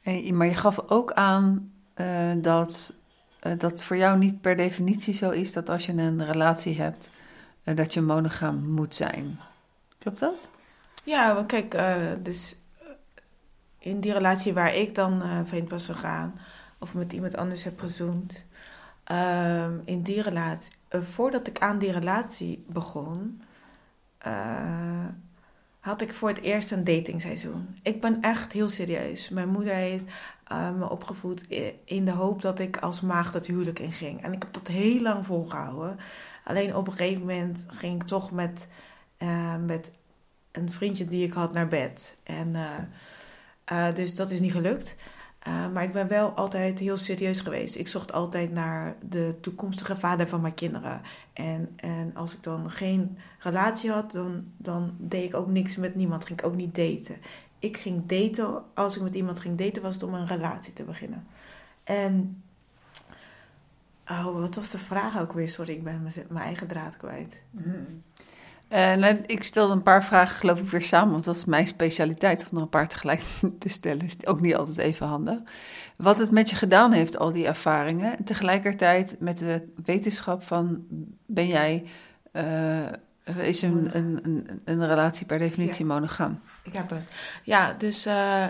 Uh, 0.03 0.31
maar 0.31 0.47
je 0.47 0.55
gaf 0.55 0.79
ook 0.89 1.13
aan 1.13 1.71
uh, 1.95 2.31
dat 2.41 2.93
dat 3.57 3.83
voor 3.83 3.97
jou 3.97 4.17
niet 4.17 4.41
per 4.41 4.55
definitie 4.55 5.13
zo 5.13 5.29
is 5.29 5.53
dat 5.53 5.69
als 5.69 5.85
je 5.85 5.91
een 5.93 6.25
relatie 6.25 6.81
hebt, 6.81 7.09
dat 7.63 7.93
je 7.93 8.01
monogaam 8.01 8.69
moet 8.69 8.95
zijn. 8.95 9.39
Dat? 10.15 10.51
Ja, 11.03 11.33
want 11.35 11.47
kijk, 11.47 11.73
uh, 11.73 11.95
dus 12.23 12.55
eh, 12.79 12.87
in 13.77 13.99
die 13.99 14.13
relatie 14.13 14.53
waar 14.53 14.75
ik 14.75 14.95
dan 14.95 15.21
uh, 15.21 15.39
vreemd 15.43 15.69
was 15.69 15.85
gegaan, 15.85 16.39
of 16.79 16.93
met 16.93 17.13
iemand 17.13 17.35
anders 17.37 17.63
heb 17.63 17.79
gezoend, 17.79 18.43
uh, 19.11 19.67
in 19.85 20.01
die 20.01 20.21
relatie, 20.21 20.71
voordat 20.89 21.47
ik 21.47 21.59
aan 21.59 21.79
die 21.79 21.91
relatie 21.91 22.65
begon, 22.67 23.41
had 25.79 26.01
ik 26.01 26.13
voor 26.13 26.29
het 26.29 26.41
eerst 26.41 26.71
een 26.71 26.83
datingseizoen. 26.83 27.77
Ik 27.81 28.01
ben 28.01 28.21
echt 28.21 28.51
heel 28.51 28.69
serieus. 28.69 29.29
Mijn 29.29 29.49
moeder 29.49 29.73
heeft 29.73 30.05
me 30.77 30.89
opgevoed 30.89 31.47
in 31.83 32.05
de 32.05 32.11
hoop 32.11 32.41
dat 32.41 32.59
ik 32.59 32.77
als 32.77 33.01
maagd 33.01 33.33
het 33.33 33.45
huwelijk 33.45 33.79
inging. 33.79 34.23
En 34.23 34.33
ik 34.33 34.41
heb 34.41 34.53
dat 34.53 34.67
heel 34.67 35.01
lang 35.01 35.25
volgehouden. 35.25 35.99
Alleen 36.43 36.75
op 36.75 36.87
een 36.87 36.93
gegeven 36.93 37.19
moment 37.19 37.65
ging 37.67 38.01
ik 38.01 38.07
toch 38.07 38.31
met, 38.31 38.67
met 39.65 39.91
een 40.57 40.71
vriendje 40.71 41.05
die 41.05 41.25
ik 41.25 41.33
had 41.33 41.53
naar 41.53 41.67
bed. 41.67 42.17
En, 42.23 42.55
uh, 43.71 43.93
dus 43.93 44.15
dat 44.15 44.31
is 44.31 44.39
niet 44.39 44.51
gelukt. 44.51 44.95
Uh, 45.47 45.71
maar 45.73 45.83
ik 45.83 45.93
ben 45.93 46.07
wel 46.07 46.29
altijd 46.29 46.79
heel 46.79 46.97
serieus 46.97 47.39
geweest. 47.39 47.75
Ik 47.75 47.87
zocht 47.87 48.13
altijd 48.13 48.51
naar 48.51 48.95
de 49.09 49.35
toekomstige 49.41 49.97
vader 49.97 50.27
van 50.27 50.41
mijn 50.41 50.53
kinderen. 50.53 51.01
En, 51.33 51.73
en 51.75 52.11
als 52.15 52.33
ik 52.33 52.43
dan 52.43 52.71
geen 52.71 53.17
relatie 53.39 53.91
had, 53.91 54.11
dan, 54.11 54.45
dan 54.57 54.95
deed 54.97 55.23
ik 55.23 55.35
ook 55.35 55.47
niks 55.47 55.75
met 55.75 55.95
niemand. 55.95 56.25
Ging 56.25 56.39
ik 56.39 56.45
ook 56.45 56.55
niet 56.55 56.75
daten. 56.75 57.17
Ik 57.59 57.77
ging 57.77 58.05
daten, 58.05 58.63
als 58.73 58.95
ik 58.95 59.01
met 59.01 59.15
iemand 59.15 59.39
ging 59.39 59.57
daten, 59.57 59.81
was 59.81 59.93
het 59.93 60.03
om 60.03 60.13
een 60.13 60.27
relatie 60.27 60.73
te 60.73 60.83
beginnen. 60.83 61.27
En. 61.83 62.43
Oh, 64.09 64.39
wat 64.39 64.55
was 64.55 64.71
de 64.71 64.77
vraag 64.77 65.19
ook 65.19 65.33
weer? 65.33 65.49
Sorry, 65.49 65.73
ik 65.73 65.83
ben 65.83 66.11
mijn 66.29 66.45
eigen 66.45 66.67
draad 66.67 66.97
kwijt. 66.97 67.37
Mm. 67.51 68.03
Uh, 68.69 68.93
nou, 68.93 69.23
ik 69.25 69.43
stelde 69.43 69.73
een 69.73 69.83
paar 69.83 70.03
vragen, 70.03 70.35
geloof 70.35 70.59
ik, 70.59 70.69
weer 70.69 70.83
samen, 70.83 71.11
want 71.11 71.23
dat 71.23 71.35
is 71.35 71.45
mijn 71.45 71.67
specialiteit 71.67 72.47
om 72.51 72.57
er 72.57 72.63
een 72.63 72.69
paar 72.69 72.87
tegelijk 72.87 73.21
te 73.59 73.69
stellen. 73.69 74.05
Is 74.05 74.25
ook 74.25 74.41
niet 74.41 74.55
altijd 74.55 74.77
even 74.77 75.07
handig. 75.07 75.39
Wat 75.95 76.17
het 76.17 76.31
met 76.31 76.49
je 76.49 76.55
gedaan 76.55 76.91
heeft, 76.91 77.17
al 77.17 77.31
die 77.31 77.47
ervaringen, 77.47 78.17
en 78.17 78.23
tegelijkertijd 78.23 79.15
met 79.19 79.37
de 79.37 79.73
wetenschap 79.83 80.43
van: 80.43 80.85
ben 81.25 81.47
jij. 81.47 81.83
Uh, 82.33 82.85
is 83.37 83.61
een, 83.61 83.89
een, 83.91 84.19
een, 84.23 84.61
een, 84.65 84.87
relatie 84.87 85.25
per 85.25 85.39
definitie 85.39 85.85
ja. 85.85 85.93
monogaam? 85.93 86.39
Ik 86.63 86.73
heb 86.73 86.89
het. 86.89 87.13
Ja, 87.43 87.73
dus. 87.73 88.07
Uh, 88.07 88.45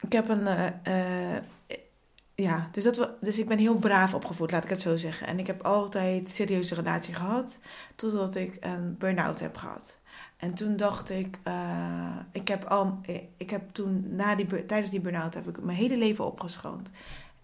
ik 0.00 0.12
heb 0.12 0.28
een 0.28 0.48
ja, 2.40 2.68
dus, 2.72 2.84
dat, 2.84 3.10
dus 3.20 3.38
ik 3.38 3.48
ben 3.48 3.58
heel 3.58 3.76
braaf 3.76 4.14
opgevoed, 4.14 4.50
laat 4.50 4.64
ik 4.64 4.70
het 4.70 4.80
zo 4.80 4.96
zeggen. 4.96 5.26
En 5.26 5.38
ik 5.38 5.46
heb 5.46 5.62
altijd 5.62 6.30
serieuze 6.30 6.74
relatie 6.74 7.14
gehad, 7.14 7.58
totdat 7.96 8.34
ik 8.34 8.56
een 8.60 8.96
burn-out 8.98 9.40
heb 9.40 9.56
gehad. 9.56 9.98
En 10.36 10.54
toen 10.54 10.76
dacht 10.76 11.10
ik, 11.10 11.38
uh, 11.44 12.16
ik 12.32 12.48
heb 12.48 12.64
al, 12.64 13.00
ik 13.36 13.50
heb 13.50 13.70
toen 13.72 14.14
na 14.14 14.34
die, 14.34 14.66
tijdens 14.66 14.90
die 14.90 15.00
burn-out 15.00 15.34
heb 15.34 15.48
ik 15.48 15.62
mijn 15.62 15.78
hele 15.78 15.96
leven 15.96 16.24
opgeschoond. 16.26 16.90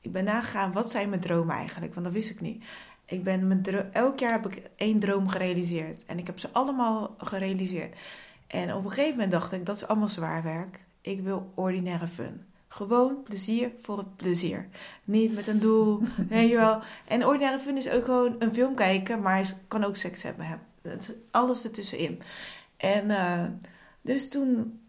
Ik 0.00 0.12
ben 0.12 0.24
nagegaan, 0.24 0.72
wat 0.72 0.90
zijn 0.90 1.08
mijn 1.08 1.20
dromen 1.20 1.56
eigenlijk? 1.56 1.94
Want 1.94 2.06
dat 2.06 2.14
wist 2.14 2.30
ik 2.30 2.40
niet. 2.40 2.64
Ik 3.04 3.22
ben 3.22 3.46
mijn 3.46 3.62
elk 3.92 4.18
jaar 4.18 4.32
heb 4.32 4.46
ik 4.46 4.70
één 4.76 4.98
droom 4.98 5.28
gerealiseerd. 5.28 6.04
En 6.04 6.18
ik 6.18 6.26
heb 6.26 6.38
ze 6.38 6.48
allemaal 6.52 7.14
gerealiseerd. 7.18 7.96
En 8.46 8.74
op 8.74 8.84
een 8.84 8.90
gegeven 8.90 9.10
moment 9.10 9.30
dacht 9.30 9.52
ik, 9.52 9.66
dat 9.66 9.76
is 9.76 9.86
allemaal 9.86 10.08
zwaar 10.08 10.42
werk. 10.42 10.80
Ik 11.00 11.20
wil 11.20 11.52
ordinaire 11.54 12.08
fun. 12.08 12.44
Gewoon 12.76 13.22
plezier 13.22 13.70
voor 13.82 13.98
het 13.98 14.16
plezier. 14.16 14.68
Niet 15.04 15.34
met 15.34 15.46
een 15.46 15.60
doel. 15.60 16.02
En 17.08 17.26
ordinaire 17.26 17.58
fun 17.58 17.76
is 17.76 17.88
ook 17.88 18.04
gewoon 18.04 18.36
een 18.38 18.54
film 18.54 18.74
kijken, 18.74 19.20
maar 19.20 19.38
je 19.38 19.52
kan 19.68 19.84
ook 19.84 19.96
seks 19.96 20.22
hebben. 20.22 20.60
Alles 21.30 21.64
ertussenin. 21.64 22.22
En 22.76 23.08
uh, 23.08 23.44
dus 24.00 24.28
toen 24.28 24.80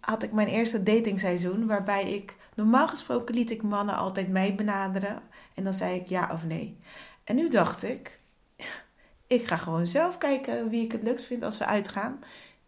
had 0.00 0.22
ik 0.22 0.32
mijn 0.32 0.48
eerste 0.48 0.82
datingseizoen, 0.82 1.66
waarbij 1.66 2.12
ik 2.12 2.34
normaal 2.54 2.88
gesproken 2.88 3.34
liet 3.34 3.50
ik 3.50 3.62
mannen 3.62 3.96
altijd 3.96 4.28
mij 4.28 4.54
benaderen. 4.54 5.22
En 5.54 5.64
dan 5.64 5.74
zei 5.74 6.00
ik 6.00 6.06
ja 6.06 6.30
of 6.32 6.44
nee. 6.44 6.78
En 7.24 7.36
nu 7.36 7.48
dacht 7.48 7.82
ik, 7.82 8.20
ik 9.26 9.46
ga 9.46 9.56
gewoon 9.56 9.86
zelf 9.86 10.18
kijken 10.18 10.68
wie 10.68 10.84
ik 10.84 10.92
het 10.92 11.02
leukst 11.02 11.26
vind 11.26 11.42
als 11.42 11.58
we 11.58 11.66
uitgaan. 11.66 12.18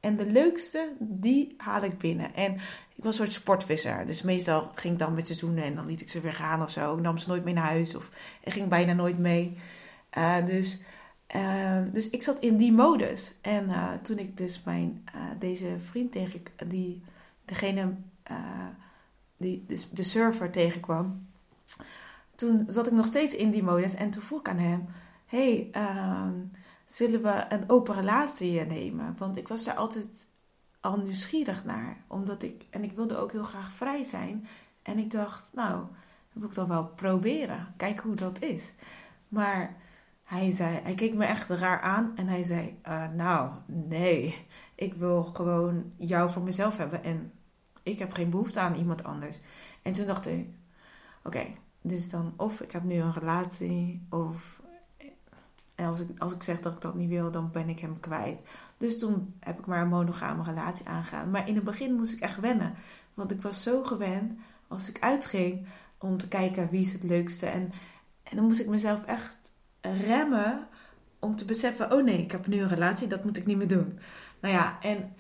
En 0.01 0.16
de 0.16 0.26
leukste, 0.26 0.92
die 0.99 1.55
haal 1.57 1.82
ik 1.82 1.99
binnen. 1.99 2.34
En 2.34 2.55
ik 2.94 3.05
was 3.05 3.18
een 3.18 3.24
soort 3.24 3.32
sportvisser. 3.32 4.07
Dus 4.07 4.22
meestal 4.22 4.70
ging 4.74 4.92
ik 4.92 4.99
dan 4.99 5.14
met 5.14 5.26
ze 5.26 5.34
zoenen 5.34 5.64
en 5.64 5.74
dan 5.74 5.86
liet 5.86 6.01
ik 6.01 6.09
ze 6.09 6.20
weer 6.20 6.32
gaan 6.32 6.62
of 6.62 6.70
zo. 6.70 6.94
Ik 6.94 7.03
nam 7.03 7.18
ze 7.18 7.28
nooit 7.28 7.44
mee 7.44 7.55
naar 7.55 7.64
huis 7.64 7.94
of 7.94 8.11
ik 8.40 8.53
ging 8.53 8.68
bijna 8.68 8.92
nooit 8.92 9.18
mee. 9.18 9.59
Uh, 10.18 10.47
dus, 10.47 10.80
uh, 11.36 11.82
dus 11.92 12.11
ik 12.11 12.22
zat 12.22 12.38
in 12.38 12.57
die 12.57 12.72
modus. 12.72 13.32
En 13.40 13.68
uh, 13.68 13.92
toen 14.03 14.18
ik 14.18 14.36
dus 14.36 14.62
mijn, 14.64 15.05
deze 15.38 15.76
vriend 15.78 16.12
tegen, 16.12 16.42
die, 16.66 17.03
degene, 17.44 17.94
die, 19.36 19.64
de, 19.66 19.84
de 19.92 20.03
server 20.03 20.51
tegenkwam. 20.51 21.26
Toen 22.34 22.66
zat 22.68 22.86
ik 22.86 22.92
nog 22.92 23.07
steeds 23.07 23.34
in 23.34 23.51
die 23.51 23.62
modus 23.62 23.94
en 23.94 24.11
toen 24.11 24.22
vroeg 24.22 24.40
ik 24.40 24.49
aan 24.49 24.59
hem... 24.59 24.88
Hey, 25.26 25.68
ehm, 25.72 26.32
zullen 26.87 27.22
we 27.22 27.45
een 27.49 27.70
open 27.70 27.95
relatie 27.95 28.61
nemen? 28.61 29.14
Want 29.18 29.37
ik 29.37 29.49
was 29.49 29.64
daar 29.64 29.74
altijd 29.74 30.30
al 30.80 30.97
nieuwsgierig 30.97 31.64
naar. 31.64 32.05
Omdat 32.07 32.43
ik, 32.43 32.66
en 32.70 32.84
ik 32.84 32.93
wilde 32.93 33.16
ook 33.16 33.32
heel 33.32 33.45
graag 33.45 33.70
vrij 33.70 34.05
zijn. 34.05 34.47
En 34.82 34.99
ik 34.99 35.11
dacht, 35.11 35.51
nou, 35.55 35.78
dat 35.78 35.89
wil 36.32 36.49
ik 36.49 36.53
toch 36.53 36.68
wel 36.68 36.87
proberen. 36.87 37.74
Kijken 37.76 38.07
hoe 38.07 38.16
dat 38.16 38.43
is. 38.43 38.74
Maar 39.28 39.76
hij 40.24 40.51
zei, 40.51 40.80
hij 40.82 40.95
keek 40.95 41.14
me 41.14 41.24
echt 41.24 41.49
raar 41.49 41.80
aan 41.80 42.12
en 42.16 42.26
hij 42.28 42.43
zei, 42.43 42.80
uh, 42.89 43.09
nou, 43.09 43.51
nee, 43.66 44.47
ik 44.74 44.95
wil 44.95 45.24
gewoon 45.24 45.93
jou 45.97 46.30
voor 46.30 46.43
mezelf 46.43 46.76
hebben 46.76 47.05
en 47.05 47.32
ik 47.82 47.99
heb 47.99 48.12
geen 48.12 48.30
behoefte 48.30 48.61
aan 48.61 48.74
iemand 48.74 49.05
anders. 49.05 49.39
En 49.82 49.93
toen 49.93 50.07
dacht 50.07 50.26
ik, 50.26 50.49
oké, 51.22 51.47
dus 51.80 52.11
dan 52.11 52.34
of 52.37 52.61
ik 52.61 52.72
heb 52.72 52.82
nu 52.82 52.95
een 52.95 53.12
relatie 53.12 54.07
of 54.11 54.62
en 55.77 55.87
als 55.87 56.01
ik, 56.01 56.18
als 56.18 56.33
ik 56.33 56.43
zeg 56.43 56.61
dat 56.61 56.72
ik 56.72 56.81
dat 56.81 56.95
niet 56.95 57.09
wil, 57.09 57.31
dan 57.31 57.51
ben 57.51 57.68
ik 57.68 57.79
hem 57.79 58.01
kwijt. 58.01 58.39
Dus 58.77 58.99
toen 58.99 59.35
heb 59.41 59.59
ik 59.59 59.66
maar 59.66 59.83
een 59.83 59.89
monogame 59.89 60.43
relatie 60.43 60.89
aangegaan. 60.89 61.31
Maar 61.31 61.49
in 61.49 61.55
het 61.55 61.64
begin 61.64 61.95
moest 61.95 62.12
ik 62.12 62.20
echt 62.20 62.41
wennen. 62.41 62.74
Want 63.14 63.31
ik 63.31 63.43
was 63.43 63.62
zo 63.62 63.83
gewend 63.83 64.39
als 64.68 64.89
ik 64.89 65.01
uitging 65.01 65.66
om 65.99 66.16
te 66.16 66.29
kijken 66.29 66.70
wie 66.70 66.81
is 66.81 66.93
het 66.93 67.03
leukste. 67.03 67.47
En, 67.47 67.72
en 68.22 68.37
dan 68.37 68.45
moest 68.45 68.61
ik 68.61 68.66
mezelf 68.68 69.05
echt 69.05 69.37
remmen 69.81 70.66
om 71.18 71.37
te 71.37 71.45
beseffen: 71.45 71.93
oh 71.93 72.05
nee, 72.05 72.22
ik 72.22 72.33
heb 72.33 72.47
nu 72.47 72.61
een 72.61 72.68
relatie, 72.68 73.09
dat 73.09 73.24
moet 73.24 73.37
ik 73.37 73.47
niet 73.47 73.57
meer 73.57 73.68
doen. 73.68 73.99
Nou 74.41 74.55
ja, 74.55 74.79
en 74.81 75.14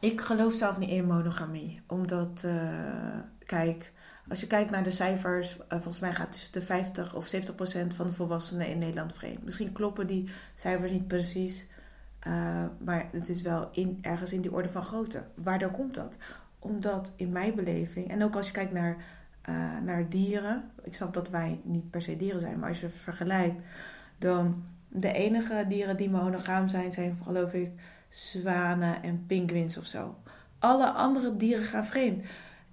ik 0.00 0.20
geloof 0.20 0.54
zelf 0.54 0.78
niet 0.78 0.90
in 0.90 1.06
monogamie. 1.06 1.80
Omdat, 1.86 2.42
uh, 2.44 3.18
kijk, 3.44 3.92
als 4.28 4.40
je 4.40 4.46
kijkt 4.46 4.70
naar 4.70 4.82
de 4.82 4.90
cijfers, 4.90 5.56
uh, 5.56 5.62
volgens 5.68 5.98
mij 5.98 6.14
gaat 6.14 6.32
tussen 6.32 6.52
de 6.52 6.62
50 6.62 7.14
of 7.14 7.26
70 7.26 7.54
procent 7.54 7.94
van 7.94 8.06
de 8.06 8.12
volwassenen 8.12 8.68
in 8.68 8.78
Nederland 8.78 9.12
vreemd. 9.12 9.44
Misschien 9.44 9.72
kloppen 9.72 10.06
die 10.06 10.28
cijfers 10.54 10.90
niet 10.90 11.08
precies, 11.08 11.66
uh, 12.26 12.64
maar 12.78 13.08
het 13.12 13.28
is 13.28 13.42
wel 13.42 13.68
in, 13.72 13.98
ergens 14.02 14.32
in 14.32 14.40
die 14.40 14.52
orde 14.52 14.68
van 14.68 14.82
grootte. 14.82 15.24
Waardoor 15.34 15.70
komt 15.70 15.94
dat? 15.94 16.16
Omdat 16.58 17.12
in 17.16 17.32
mijn 17.32 17.54
beleving, 17.54 18.10
en 18.10 18.22
ook 18.22 18.36
als 18.36 18.46
je 18.46 18.52
kijkt 18.52 18.72
naar, 18.72 18.96
uh, 19.48 19.78
naar 19.84 20.08
dieren, 20.08 20.70
ik 20.82 20.94
snap 20.94 21.14
dat 21.14 21.28
wij 21.28 21.60
niet 21.64 21.90
per 21.90 22.02
se 22.02 22.16
dieren 22.16 22.40
zijn, 22.40 22.58
maar 22.58 22.68
als 22.68 22.80
je 22.80 22.88
vergelijkt, 22.88 23.60
dan 24.18 24.64
de 24.88 25.12
enige 25.12 25.64
dieren 25.68 25.96
die 25.96 26.10
monogaam 26.10 26.68
zijn, 26.68 26.92
zijn 26.92 27.18
geloof 27.24 27.52
ik 27.52 27.70
zwanen 28.08 29.02
en 29.02 29.24
pinguïns 29.26 29.78
of 29.78 29.84
zo. 29.84 30.16
Alle 30.58 30.90
andere 30.90 31.36
dieren 31.36 31.64
gaan 31.64 31.84
vreemd. 31.84 32.24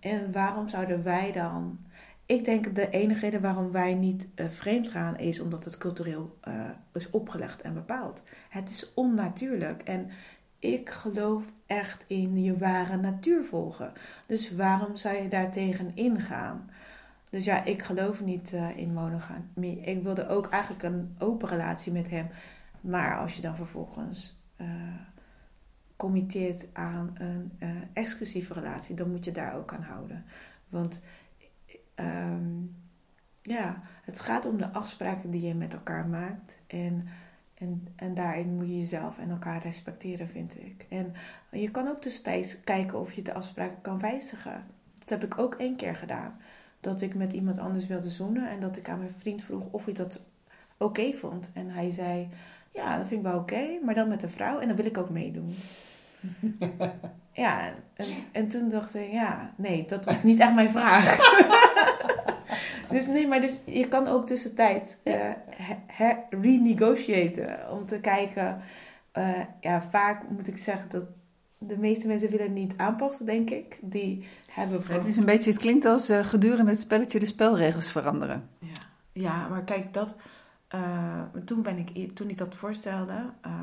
En 0.01 0.31
waarom 0.31 0.69
zouden 0.69 1.03
wij 1.03 1.31
dan. 1.31 1.79
Ik 2.25 2.45
denk 2.45 2.75
de 2.75 2.89
enige 2.89 3.19
reden 3.19 3.41
waarom 3.41 3.71
wij 3.71 3.93
niet 3.93 4.27
uh, 4.35 4.45
vreemd 4.49 4.89
gaan 4.89 5.17
is 5.17 5.39
omdat 5.39 5.65
het 5.65 5.77
cultureel 5.77 6.37
uh, 6.47 6.69
is 6.93 7.09
opgelegd 7.09 7.61
en 7.61 7.73
bepaald. 7.73 8.23
Het 8.49 8.69
is 8.69 8.93
onnatuurlijk. 8.93 9.81
En 9.81 10.09
ik 10.59 10.89
geloof 10.89 11.43
echt 11.65 12.05
in 12.07 12.43
je 12.43 12.57
ware 12.57 12.97
natuur 12.97 13.43
volgen. 13.43 13.93
Dus 14.25 14.55
waarom 14.55 14.95
zou 14.95 15.15
je 15.15 15.27
daartegen 15.27 15.91
ingaan? 15.95 16.69
Dus 17.29 17.45
ja, 17.45 17.63
ik 17.63 17.81
geloof 17.81 18.21
niet 18.21 18.51
uh, 18.53 18.77
in 18.77 18.93
monogamie. 18.93 19.81
Ik 19.81 20.03
wilde 20.03 20.27
ook 20.27 20.49
eigenlijk 20.49 20.83
een 20.83 21.15
open 21.19 21.47
relatie 21.47 21.91
met 21.91 22.09
hem. 22.09 22.29
Maar 22.81 23.17
als 23.17 23.35
je 23.35 23.41
dan 23.41 23.55
vervolgens 23.55 24.41
committeert 26.01 26.65
aan 26.73 27.11
een 27.13 27.51
uh, 27.59 27.69
exclusieve 27.93 28.53
relatie, 28.53 28.95
dan 28.95 29.11
moet 29.11 29.25
je 29.25 29.31
daar 29.31 29.55
ook 29.55 29.73
aan 29.73 29.83
houden. 29.83 30.25
Want 30.69 31.01
um, 31.95 32.75
ja, 33.41 33.81
het 34.03 34.19
gaat 34.19 34.45
om 34.45 34.57
de 34.57 34.71
afspraken 34.71 35.31
die 35.31 35.47
je 35.47 35.53
met 35.53 35.73
elkaar 35.73 36.07
maakt. 36.07 36.57
En, 36.67 37.07
en, 37.53 37.87
en 37.95 38.13
daarin 38.13 38.55
moet 38.55 38.67
je 38.67 38.79
jezelf 38.79 39.17
en 39.17 39.29
elkaar 39.29 39.61
respecteren, 39.61 40.27
vind 40.27 40.57
ik. 40.59 40.85
En 40.89 41.13
je 41.51 41.71
kan 41.71 41.87
ook 41.87 42.01
tussentijds 42.01 42.59
kijken 42.63 42.99
of 42.99 43.13
je 43.13 43.21
de 43.21 43.33
afspraken 43.33 43.81
kan 43.81 43.99
wijzigen. 43.99 44.65
Dat 44.99 45.09
heb 45.09 45.23
ik 45.23 45.37
ook 45.37 45.55
één 45.55 45.75
keer 45.75 45.95
gedaan. 45.95 46.39
Dat 46.79 47.01
ik 47.01 47.15
met 47.15 47.33
iemand 47.33 47.57
anders 47.57 47.87
wilde 47.87 48.09
zoenen 48.09 48.49
en 48.49 48.59
dat 48.59 48.77
ik 48.77 48.89
aan 48.89 48.99
mijn 48.99 49.15
vriend 49.17 49.43
vroeg 49.43 49.67
of 49.71 49.85
hij 49.85 49.93
dat 49.93 50.21
oké 50.77 51.13
vond. 51.13 51.49
En 51.53 51.69
hij 51.69 51.89
zei: 51.89 52.29
Ja, 52.73 52.97
dat 52.97 53.07
vind 53.07 53.25
ik 53.25 53.31
wel 53.31 53.39
oké, 53.39 53.79
maar 53.85 53.95
dan 53.95 54.07
met 54.07 54.23
een 54.23 54.29
vrouw 54.29 54.59
en 54.59 54.67
dan 54.67 54.77
wil 54.77 54.85
ik 54.85 54.97
ook 54.97 55.09
meedoen. 55.09 55.55
ja, 57.43 57.73
en, 57.93 58.05
en 58.31 58.47
toen 58.47 58.69
dacht 58.69 58.95
ik, 58.95 59.11
ja, 59.11 59.53
nee, 59.57 59.85
dat 59.87 60.05
was 60.05 60.23
niet 60.23 60.39
echt 60.39 60.53
mijn 60.53 60.69
vraag. 60.69 61.17
dus 62.91 63.07
nee, 63.07 63.27
maar 63.27 63.41
dus 63.41 63.61
je 63.65 63.87
kan 63.87 64.07
ook 64.07 64.27
tussentijds 64.27 64.97
uh, 65.03 65.31
renegotiëten 66.29 67.71
om 67.71 67.85
te 67.85 67.99
kijken. 67.99 68.61
Uh, 69.17 69.39
ja, 69.61 69.81
vaak 69.89 70.29
moet 70.29 70.47
ik 70.47 70.57
zeggen 70.57 70.89
dat 70.89 71.03
de 71.57 71.77
meeste 71.77 72.07
mensen 72.07 72.29
willen 72.29 72.53
niet 72.53 72.73
aanpassen, 72.77 73.25
denk 73.25 73.49
ik. 73.49 73.77
Die 73.81 74.27
hebben 74.51 74.81
Het 74.87 75.07
is 75.07 75.17
een 75.17 75.25
beetje, 75.25 75.51
het 75.51 75.59
klinkt 75.59 75.85
als 75.85 76.09
uh, 76.09 76.25
gedurende 76.25 76.71
het 76.71 76.79
spelletje 76.79 77.19
de 77.19 77.25
spelregels 77.25 77.91
veranderen. 77.91 78.49
Ja, 78.59 78.81
ja 79.13 79.47
maar 79.47 79.63
kijk, 79.63 79.93
dat 79.93 80.15
uh, 80.75 81.23
toen, 81.45 81.61
ben 81.61 81.77
ik, 81.77 82.15
toen 82.15 82.29
ik 82.29 82.37
dat 82.37 82.55
voorstelde, 82.55 83.33
uh, 83.45 83.53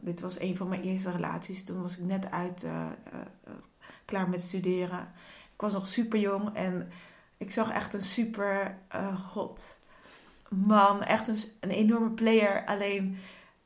dit 0.00 0.20
was 0.20 0.40
een 0.40 0.56
van 0.56 0.68
mijn 0.68 0.82
eerste 0.82 1.10
relaties. 1.10 1.64
Toen 1.64 1.82
was 1.82 1.96
ik 1.96 2.04
net 2.04 2.30
uit, 2.30 2.64
uh, 2.64 2.86
klaar 4.04 4.28
met 4.28 4.42
studeren. 4.42 5.00
Ik 5.54 5.60
was 5.60 5.72
nog 5.72 5.86
super 5.86 6.18
jong 6.18 6.54
en 6.54 6.88
ik 7.36 7.50
zag 7.50 7.70
echt 7.70 7.94
een 7.94 8.02
super 8.02 8.78
hot 9.32 9.76
man. 10.48 11.02
Echt 11.02 11.28
een, 11.28 11.38
een 11.60 11.70
enorme 11.70 12.10
player. 12.10 12.64
Alleen, 12.64 13.18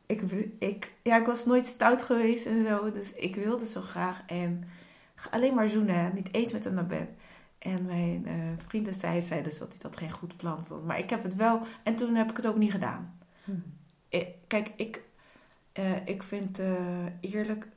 ik, 0.06 0.22
ik, 0.58 0.92
ja, 1.02 1.16
ik 1.16 1.26
was 1.26 1.46
nooit 1.46 1.66
stout 1.66 2.02
geweest 2.02 2.46
en 2.46 2.64
zo. 2.64 2.92
Dus 2.92 3.12
ik 3.12 3.34
wilde 3.34 3.66
zo 3.66 3.80
graag. 3.80 4.22
En 4.26 4.64
alleen 5.30 5.54
maar 5.54 5.68
zoenen, 5.68 6.14
niet 6.14 6.34
eens 6.34 6.52
met 6.52 6.64
hem 6.64 6.74
naar 6.74 6.86
bed. 6.86 7.08
En 7.58 7.84
mijn 7.84 8.28
uh, 8.28 8.34
vriend 8.66 8.84
destijds 8.84 9.28
zei 9.28 9.42
dus 9.42 9.58
dat 9.58 9.68
hij 9.68 9.78
dat 9.78 9.96
geen 9.96 10.10
goed 10.10 10.36
plan 10.36 10.64
vond. 10.66 10.84
Maar 10.84 10.98
ik 10.98 11.10
heb 11.10 11.22
het 11.22 11.34
wel. 11.34 11.60
En 11.82 11.96
toen 11.96 12.14
heb 12.14 12.30
ik 12.30 12.36
het 12.36 12.46
ook 12.46 12.56
niet 12.56 12.70
gedaan. 12.70 13.18
Hmm. 13.44 13.62
Ik, 14.08 14.28
kijk, 14.46 14.72
ik, 14.76 15.02
uh, 15.78 16.06
ik 16.06 16.22
vind 16.22 16.60
uh, 16.60 17.04
eerlijk. 17.20 17.68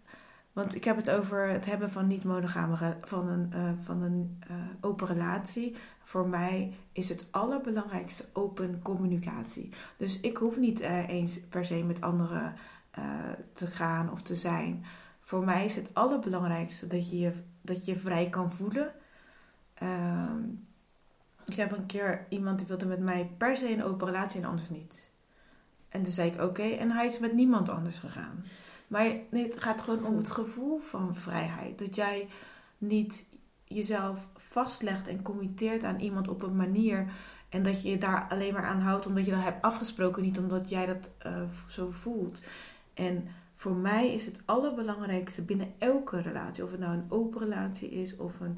Want 0.54 0.76
ik 0.76 0.84
heb 0.84 0.96
het 0.96 1.10
over 1.10 1.48
het 1.48 1.66
hebben 1.66 1.92
van 1.92 2.08
niet 2.08 2.24
monogame 2.24 2.98
van 3.02 3.28
een, 3.28 3.78
van 3.84 4.02
een 4.02 4.44
open 4.82 5.08
relatie. 5.08 5.76
Voor 6.04 6.28
mij 6.28 6.74
is 6.92 7.10
het 7.10 7.28
allerbelangrijkste 7.32 8.26
open 8.34 8.82
communicatie. 8.82 9.70
Dus 9.98 10.20
ik 10.20 10.38
hoef 10.38 10.58
niet 10.58 10.80
eens 10.80 11.40
per 11.40 11.66
se 11.66 11.84
met 11.84 12.02
anderen 12.02 12.56
te 13.54 13.68
gaan 13.68 14.12
of 14.12 14.22
te 14.22 14.36
zijn. 14.36 14.84
Voor 15.22 15.44
mij 15.44 15.66
is 15.66 15.76
het 15.76 15.94
allerbelangrijkste 15.94 16.88
dat 16.88 17.10
je 17.10 17.20
je, 17.20 17.34
dat 17.62 17.86
je 17.86 18.00
vrij 18.00 18.30
kan 18.30 18.52
voelen 18.52 18.94
Uh, 19.84 20.34
ik 21.46 21.54
heb 21.54 21.72
een 21.72 21.86
keer 21.86 22.26
iemand 22.30 22.58
die 22.58 22.68
wilde 22.68 22.86
met 22.86 23.00
mij 23.00 23.32
per 23.38 23.58
se 23.58 23.74
een 23.74 23.84
open 23.84 24.08
relatie 24.08 24.42
en 24.42 24.48
anders 24.48 24.70
niet. 24.70 25.12
En 25.90 26.04
toen 26.04 26.14
zei 26.14 26.32
ik 26.32 26.42
oké, 26.42 26.64
en 26.64 26.92
hij 26.92 27.06
is 27.06 27.20
met 27.20 27.34
niemand 27.34 27.70
anders 27.70 27.98
gegaan. 27.98 28.44
Maar 28.88 29.16
nee, 29.30 29.52
het 29.52 29.62
gaat 29.62 29.82
gewoon 29.82 30.06
om 30.06 30.18
het 30.18 30.32
gevoel 30.32 30.80
van 30.80 31.16
vrijheid. 31.16 31.80
Dat 31.80 31.96
jij 31.96 32.28
niet 32.78 33.26
jezelf 33.64 34.28
vastlegt 34.36 35.08
en 35.08 35.22
committeert 35.22 35.84
aan 35.84 36.00
iemand 36.00 36.28
op 36.28 36.42
een 36.42 36.56
manier. 36.56 37.12
En 37.50 37.64
dat 37.64 37.82
je 37.82 37.90
je 37.90 37.98
daar 37.98 38.28
alleen 38.30 38.54
maar 38.54 38.66
aan 38.66 38.80
houdt 38.80 39.06
omdat 39.06 39.26
je 39.26 39.32
dat 39.32 39.44
hebt 39.44 39.62
afgesproken, 39.62 40.24
niet 40.24 40.38
omdat 40.38 40.70
jij 40.70 40.86
dat 40.86 41.10
uh, 41.26 41.42
zo 41.68 41.92
voelt. 41.92 42.42
En 42.94 43.28
voor 43.56 43.76
mij 43.76 44.14
is 44.14 44.26
het 44.26 44.42
allerbelangrijkste 44.46 45.42
binnen 45.42 45.74
elke 45.78 46.22
relatie, 46.22 46.64
of 46.64 46.72
het 46.72 46.80
nou 46.80 46.94
een 46.94 47.06
open 47.10 47.40
relatie 47.40 47.90
is 47.90 48.18
of 48.18 48.40
een 48.40 48.58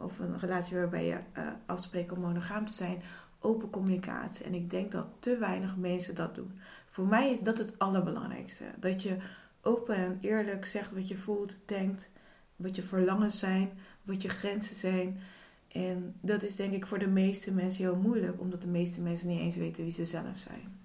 of 0.00 0.18
een 0.18 0.38
relatie 0.38 0.76
waarbij 0.76 1.06
je 1.06 1.18
uh, 1.38 1.46
afspreekt 1.66 2.12
om 2.12 2.20
monogaam 2.20 2.66
te 2.66 2.72
zijn, 2.72 3.02
open 3.40 3.70
communicatie. 3.70 4.44
En 4.44 4.54
ik 4.54 4.70
denk 4.70 4.92
dat 4.92 5.06
te 5.18 5.38
weinig 5.38 5.76
mensen 5.76 6.14
dat 6.14 6.34
doen. 6.34 6.58
Voor 6.86 7.06
mij 7.06 7.30
is 7.30 7.40
dat 7.40 7.58
het 7.58 7.78
allerbelangrijkste. 7.78 8.64
Dat 8.78 9.02
je 9.02 9.16
open 9.62 9.94
en 9.94 10.18
eerlijk 10.20 10.64
zegt 10.64 10.92
wat 10.92 11.08
je 11.08 11.16
voelt, 11.16 11.54
denkt, 11.64 12.08
wat 12.56 12.76
je 12.76 12.82
verlangens 12.82 13.38
zijn, 13.38 13.70
wat 14.02 14.22
je 14.22 14.28
grenzen 14.28 14.76
zijn. 14.76 15.20
En 15.68 16.14
dat 16.20 16.42
is 16.42 16.56
denk 16.56 16.72
ik 16.72 16.86
voor 16.86 16.98
de 16.98 17.08
meeste 17.08 17.52
mensen 17.52 17.84
heel 17.84 17.96
moeilijk, 17.96 18.40
omdat 18.40 18.62
de 18.62 18.68
meeste 18.68 19.00
mensen 19.00 19.28
niet 19.28 19.40
eens 19.40 19.56
weten 19.56 19.84
wie 19.84 19.92
ze 19.92 20.04
zelf 20.04 20.36
zijn. 20.36 20.79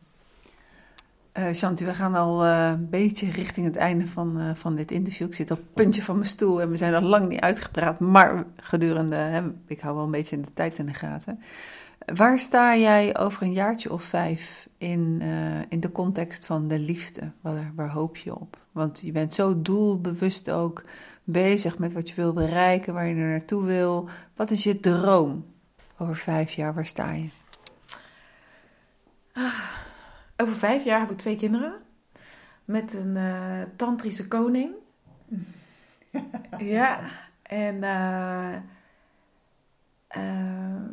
Uh, 1.37 1.53
Shanti, 1.53 1.85
we 1.85 1.93
gaan 1.93 2.15
al 2.15 2.45
uh, 2.45 2.69
een 2.73 2.89
beetje 2.89 3.31
richting 3.31 3.65
het 3.65 3.75
einde 3.75 4.07
van, 4.07 4.41
uh, 4.41 4.53
van 4.53 4.75
dit 4.75 4.91
interview. 4.91 5.27
Ik 5.27 5.35
zit 5.35 5.51
op 5.51 5.57
het 5.57 5.73
puntje 5.73 6.01
van 6.01 6.15
mijn 6.15 6.29
stoel 6.29 6.61
en 6.61 6.69
we 6.69 6.77
zijn 6.77 6.93
al 6.93 7.01
lang 7.01 7.29
niet 7.29 7.39
uitgepraat. 7.39 7.99
Maar 7.99 8.45
gedurende, 8.55 9.15
hè, 9.15 9.41
ik 9.67 9.79
hou 9.79 9.95
wel 9.95 10.03
een 10.03 10.11
beetje 10.11 10.41
de 10.41 10.53
tijd 10.53 10.77
in 10.77 10.85
de 10.85 10.93
gaten. 10.93 11.39
Waar 12.15 12.39
sta 12.39 12.75
jij 12.75 13.17
over 13.17 13.43
een 13.43 13.53
jaartje 13.53 13.91
of 13.91 14.03
vijf 14.03 14.67
in, 14.77 15.21
in 15.69 15.79
de 15.79 15.91
context 15.91 16.45
van 16.45 16.67
de 16.67 16.79
liefde? 16.79 17.31
Waar, 17.41 17.71
waar 17.75 17.89
hoop 17.89 18.17
je 18.17 18.35
op? 18.35 18.57
Want 18.71 18.99
je 18.99 19.11
bent 19.11 19.33
zo 19.33 19.61
doelbewust 19.61 20.51
ook 20.51 20.83
bezig 21.23 21.77
met 21.77 21.93
wat 21.93 22.09
je 22.09 22.15
wil 22.15 22.33
bereiken, 22.33 22.93
waar 22.93 23.07
je 23.07 23.15
er 23.15 23.29
naartoe 23.29 23.65
wil. 23.65 24.09
Wat 24.35 24.51
is 24.51 24.63
je 24.63 24.79
droom 24.79 25.45
over 25.97 26.15
vijf 26.15 26.51
jaar? 26.51 26.73
Waar 26.73 26.85
sta 26.85 27.11
je? 27.11 27.27
Ah. 29.33 29.83
Over 30.37 30.55
vijf 30.55 30.83
jaar 30.83 30.99
heb 30.99 31.11
ik 31.11 31.17
twee 31.17 31.35
kinderen. 31.35 31.73
Met 32.65 32.93
een 32.93 33.15
uh, 33.15 33.61
tantrische 33.75 34.27
koning. 34.27 34.73
ja, 36.57 36.99
en 37.41 37.75
uh, 37.75 38.55
uh, 40.17 40.85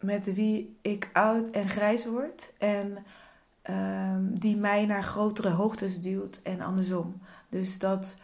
met 0.00 0.34
wie 0.34 0.78
ik 0.82 1.10
oud 1.12 1.50
en 1.50 1.68
grijs 1.68 2.06
word. 2.06 2.52
En 2.58 3.04
ehm, 3.62 4.24
die 4.24 4.56
mij 4.56 4.86
naar 4.86 5.02
grotere 5.02 5.50
hoogtes 5.50 6.00
duwt 6.00 6.40
en 6.42 6.60
andersom. 6.60 7.20
Dus 7.48 7.78
dat, 7.78 8.16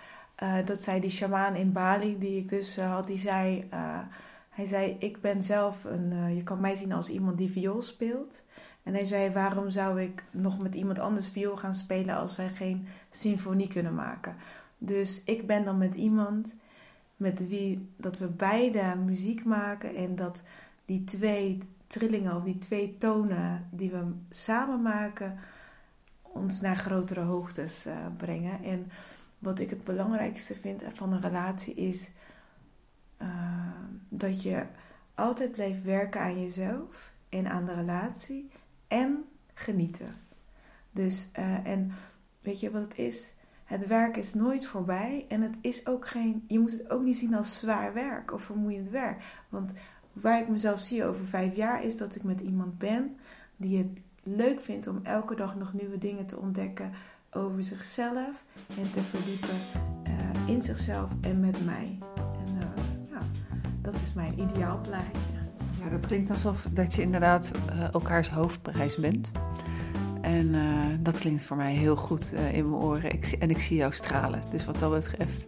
dat 0.65 0.83
zei 0.83 1.01
die 1.01 1.11
shamaan 1.11 1.55
in 1.55 1.73
Bali, 1.73 2.19
die 2.19 2.39
ik 2.39 2.49
dus 2.49 2.77
had, 2.77 3.07
die 3.07 3.19
zei... 3.19 3.69
hij 4.51 4.67
zei, 4.67 4.97
ik 4.99 5.21
ben 5.21 5.43
zelf 5.43 5.85
een... 5.85 6.35
je 6.35 6.43
kan 6.43 6.61
mij 6.61 6.75
zien 6.75 6.93
als 6.93 7.09
iemand 7.09 7.39
die 7.39 7.51
viool 7.51 7.83
speelt... 7.83 8.43
En 8.87 8.95
hij 8.95 9.05
zei: 9.05 9.31
Waarom 9.31 9.71
zou 9.71 10.03
ik 10.03 10.25
nog 10.31 10.59
met 10.59 10.75
iemand 10.75 10.99
anders 10.99 11.29
viool 11.29 11.57
gaan 11.57 11.75
spelen 11.75 12.17
als 12.17 12.37
wij 12.37 12.49
geen 12.49 12.87
symfonie 13.11 13.69
kunnen 13.69 13.95
maken? 13.95 14.37
Dus 14.79 15.23
ik 15.25 15.47
ben 15.47 15.65
dan 15.65 15.79
met 15.79 15.95
iemand 15.95 16.55
met 17.17 17.49
wie 17.49 17.89
dat 17.97 18.19
we 18.19 18.27
beide 18.27 18.97
muziek 19.05 19.45
maken 19.45 19.95
en 19.95 20.15
dat 20.15 20.43
die 20.85 21.05
twee 21.05 21.59
trillingen 21.87 22.37
of 22.37 22.43
die 22.43 22.59
twee 22.59 22.99
tonen 22.99 23.69
die 23.71 23.91
we 23.91 24.05
samen 24.31 24.83
maken 24.83 25.39
ons 26.23 26.61
naar 26.61 26.77
grotere 26.77 27.21
hoogtes 27.21 27.87
uh, 27.87 27.93
brengen. 28.17 28.63
En 28.63 28.91
wat 29.39 29.59
ik 29.59 29.71
het 29.71 29.85
belangrijkste 29.85 30.55
vind 30.55 30.83
van 30.93 31.13
een 31.13 31.21
relatie 31.21 31.75
is 31.75 32.11
uh, 33.23 33.29
dat 34.09 34.43
je 34.43 34.67
altijd 35.15 35.53
blijft 35.53 35.83
werken 35.83 36.21
aan 36.21 36.41
jezelf 36.43 37.13
en 37.29 37.51
aan 37.51 37.65
de 37.65 37.75
relatie 37.75 38.51
en 38.89 39.25
genieten. 39.55 40.15
Dus, 40.91 41.29
uh, 41.39 41.67
en 41.67 41.93
weet 42.41 42.61
je 42.61 42.71
wat 42.71 42.83
het 42.83 42.99
is? 42.99 43.35
Het 43.65 43.87
werk 43.87 44.17
is 44.17 44.35
nooit 44.35 44.67
voorbij 44.67 45.25
en 45.29 45.41
het 45.41 45.55
is 45.61 45.87
ook 45.87 46.07
geen, 46.07 46.45
je 46.49 46.59
moet 46.59 46.73
het 46.73 46.91
ook 46.91 47.03
niet 47.03 47.17
zien 47.17 47.35
als 47.35 47.59
zwaar 47.59 47.93
werk 47.95 48.33
of 48.33 48.43
vermoeiend 48.43 48.89
werk. 48.89 49.23
Want 49.49 49.73
waar 50.13 50.41
ik 50.41 50.49
mezelf 50.49 50.81
zie 50.81 51.05
over 51.05 51.25
vijf 51.25 51.57
jaar 51.57 51.85
is 51.85 51.97
dat 51.97 52.15
ik 52.15 52.23
met 52.23 52.41
iemand 52.41 52.79
ben 52.79 53.17
die 53.57 53.79
het 53.79 53.89
leuk 54.23 54.61
vindt 54.61 54.87
om 54.87 55.01
elke 55.03 55.35
dag 55.35 55.57
nog 55.57 55.73
nieuwe 55.73 55.99
dingen 55.99 56.27
te 56.27 56.39
ontdekken 56.39 56.93
over 57.31 57.65
zichzelf 57.65 58.45
en 58.79 58.91
te 58.91 59.01
verdiepen 59.01 59.57
uh, 60.07 60.49
in 60.49 60.63
zichzelf 60.63 61.11
en 61.21 61.41
met 61.41 61.65
mij. 61.65 61.99
En 62.17 62.55
uh, 62.55 63.11
ja, 63.11 63.21
dat 63.83 63.95
is 63.95 64.13
mijn 64.13 64.41
ideaal 64.41 64.81
plaatje. 64.81 65.36
Dat 65.91 66.07
klinkt 66.07 66.31
alsof 66.31 66.67
dat 66.71 66.95
je 66.95 67.03
inderdaad 67.03 67.51
uh, 67.71 67.93
elkaars 67.93 68.31
hoofdprijs 68.31 68.97
bent. 68.97 69.31
En 70.21 70.47
uh, 70.55 70.63
dat 71.01 71.19
klinkt 71.19 71.43
voor 71.43 71.57
mij 71.57 71.73
heel 71.73 71.97
goed 71.97 72.33
uh, 72.33 72.53
in 72.53 72.71
mijn 72.71 72.83
oren. 72.83 73.13
Ik, 73.13 73.37
en 73.39 73.51
ik 73.51 73.61
zie 73.61 73.77
jou 73.77 73.93
stralen. 73.93 74.43
Dus 74.51 74.65
wat 74.65 74.79
dat 74.79 74.91
betreft 74.91 75.47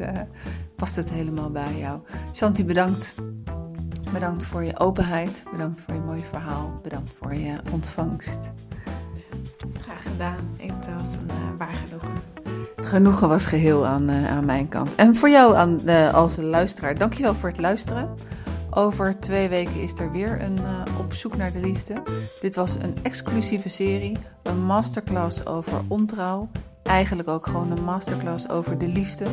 past 0.76 0.96
het 0.96 1.08
helemaal 1.08 1.50
bij 1.50 1.78
jou. 1.78 2.00
Shanti, 2.34 2.64
bedankt. 2.64 3.14
Bedankt 4.12 4.44
voor 4.44 4.64
je 4.64 4.78
openheid. 4.78 5.42
Bedankt 5.50 5.80
voor 5.80 5.94
je 5.94 6.00
mooie 6.00 6.24
verhaal. 6.30 6.80
Bedankt 6.82 7.14
voor 7.18 7.34
je 7.34 7.56
ontvangst. 7.72 8.52
Graag 9.80 10.02
gedaan. 10.02 10.56
Het 10.56 10.86
was 10.96 11.12
een 11.12 11.56
waar 11.58 11.74
genoegen. 11.86 12.22
Het 12.76 12.86
genoegen 12.86 13.28
was 13.28 13.46
geheel 13.46 13.86
aan, 13.86 14.10
aan 14.10 14.44
mijn 14.44 14.68
kant. 14.68 14.94
En 14.94 15.14
voor 15.14 15.28
jou 15.28 15.54
aan, 15.56 15.88
als 16.12 16.36
luisteraar, 16.36 16.98
dankjewel 16.98 17.34
voor 17.34 17.48
het 17.48 17.58
luisteren. 17.58 18.14
Over 18.70 19.20
twee 19.20 19.48
weken 19.48 19.80
is 19.80 19.98
er 19.98 20.12
weer 20.12 20.42
een 20.42 20.58
uh, 20.58 20.82
Op 20.98 21.14
zoek 21.14 21.36
naar 21.36 21.52
de 21.52 21.60
liefde. 21.60 22.02
Dit 22.40 22.54
was 22.54 22.74
een 22.74 22.96
exclusieve 23.02 23.68
serie, 23.68 24.18
een 24.42 24.64
masterclass 24.64 25.46
over 25.46 25.80
ontrouw. 25.88 26.48
Eigenlijk 26.82 27.28
ook 27.28 27.46
gewoon 27.46 27.70
een 27.70 27.84
masterclass 27.84 28.48
over 28.48 28.78
de 28.78 28.88
liefde. 28.88 29.26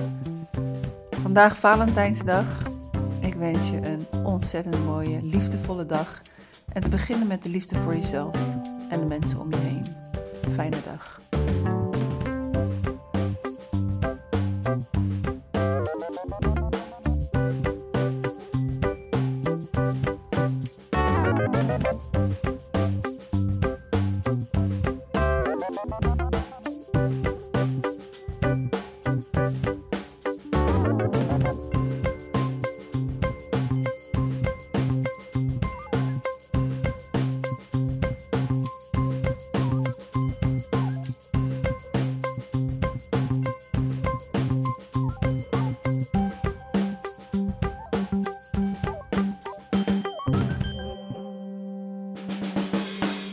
Vandaag 1.09 1.57
Valentijnsdag. 1.57 2.45
Ik 3.19 3.33
wens 3.33 3.69
je 3.69 3.79
een 3.87 4.05
ontzettend 4.23 4.85
mooie, 4.85 5.19
liefdevolle 5.21 5.85
dag. 5.85 6.21
En 6.73 6.81
te 6.81 6.89
beginnen 6.89 7.27
met 7.27 7.43
de 7.43 7.49
liefde 7.49 7.75
voor 7.75 7.95
jezelf 7.95 8.35
en 8.89 8.99
de 8.99 9.05
mensen 9.05 9.39
om 9.39 9.51
je 9.51 9.57
heen. 9.57 9.85
Fijne 10.53 10.77
dag. 10.85 11.24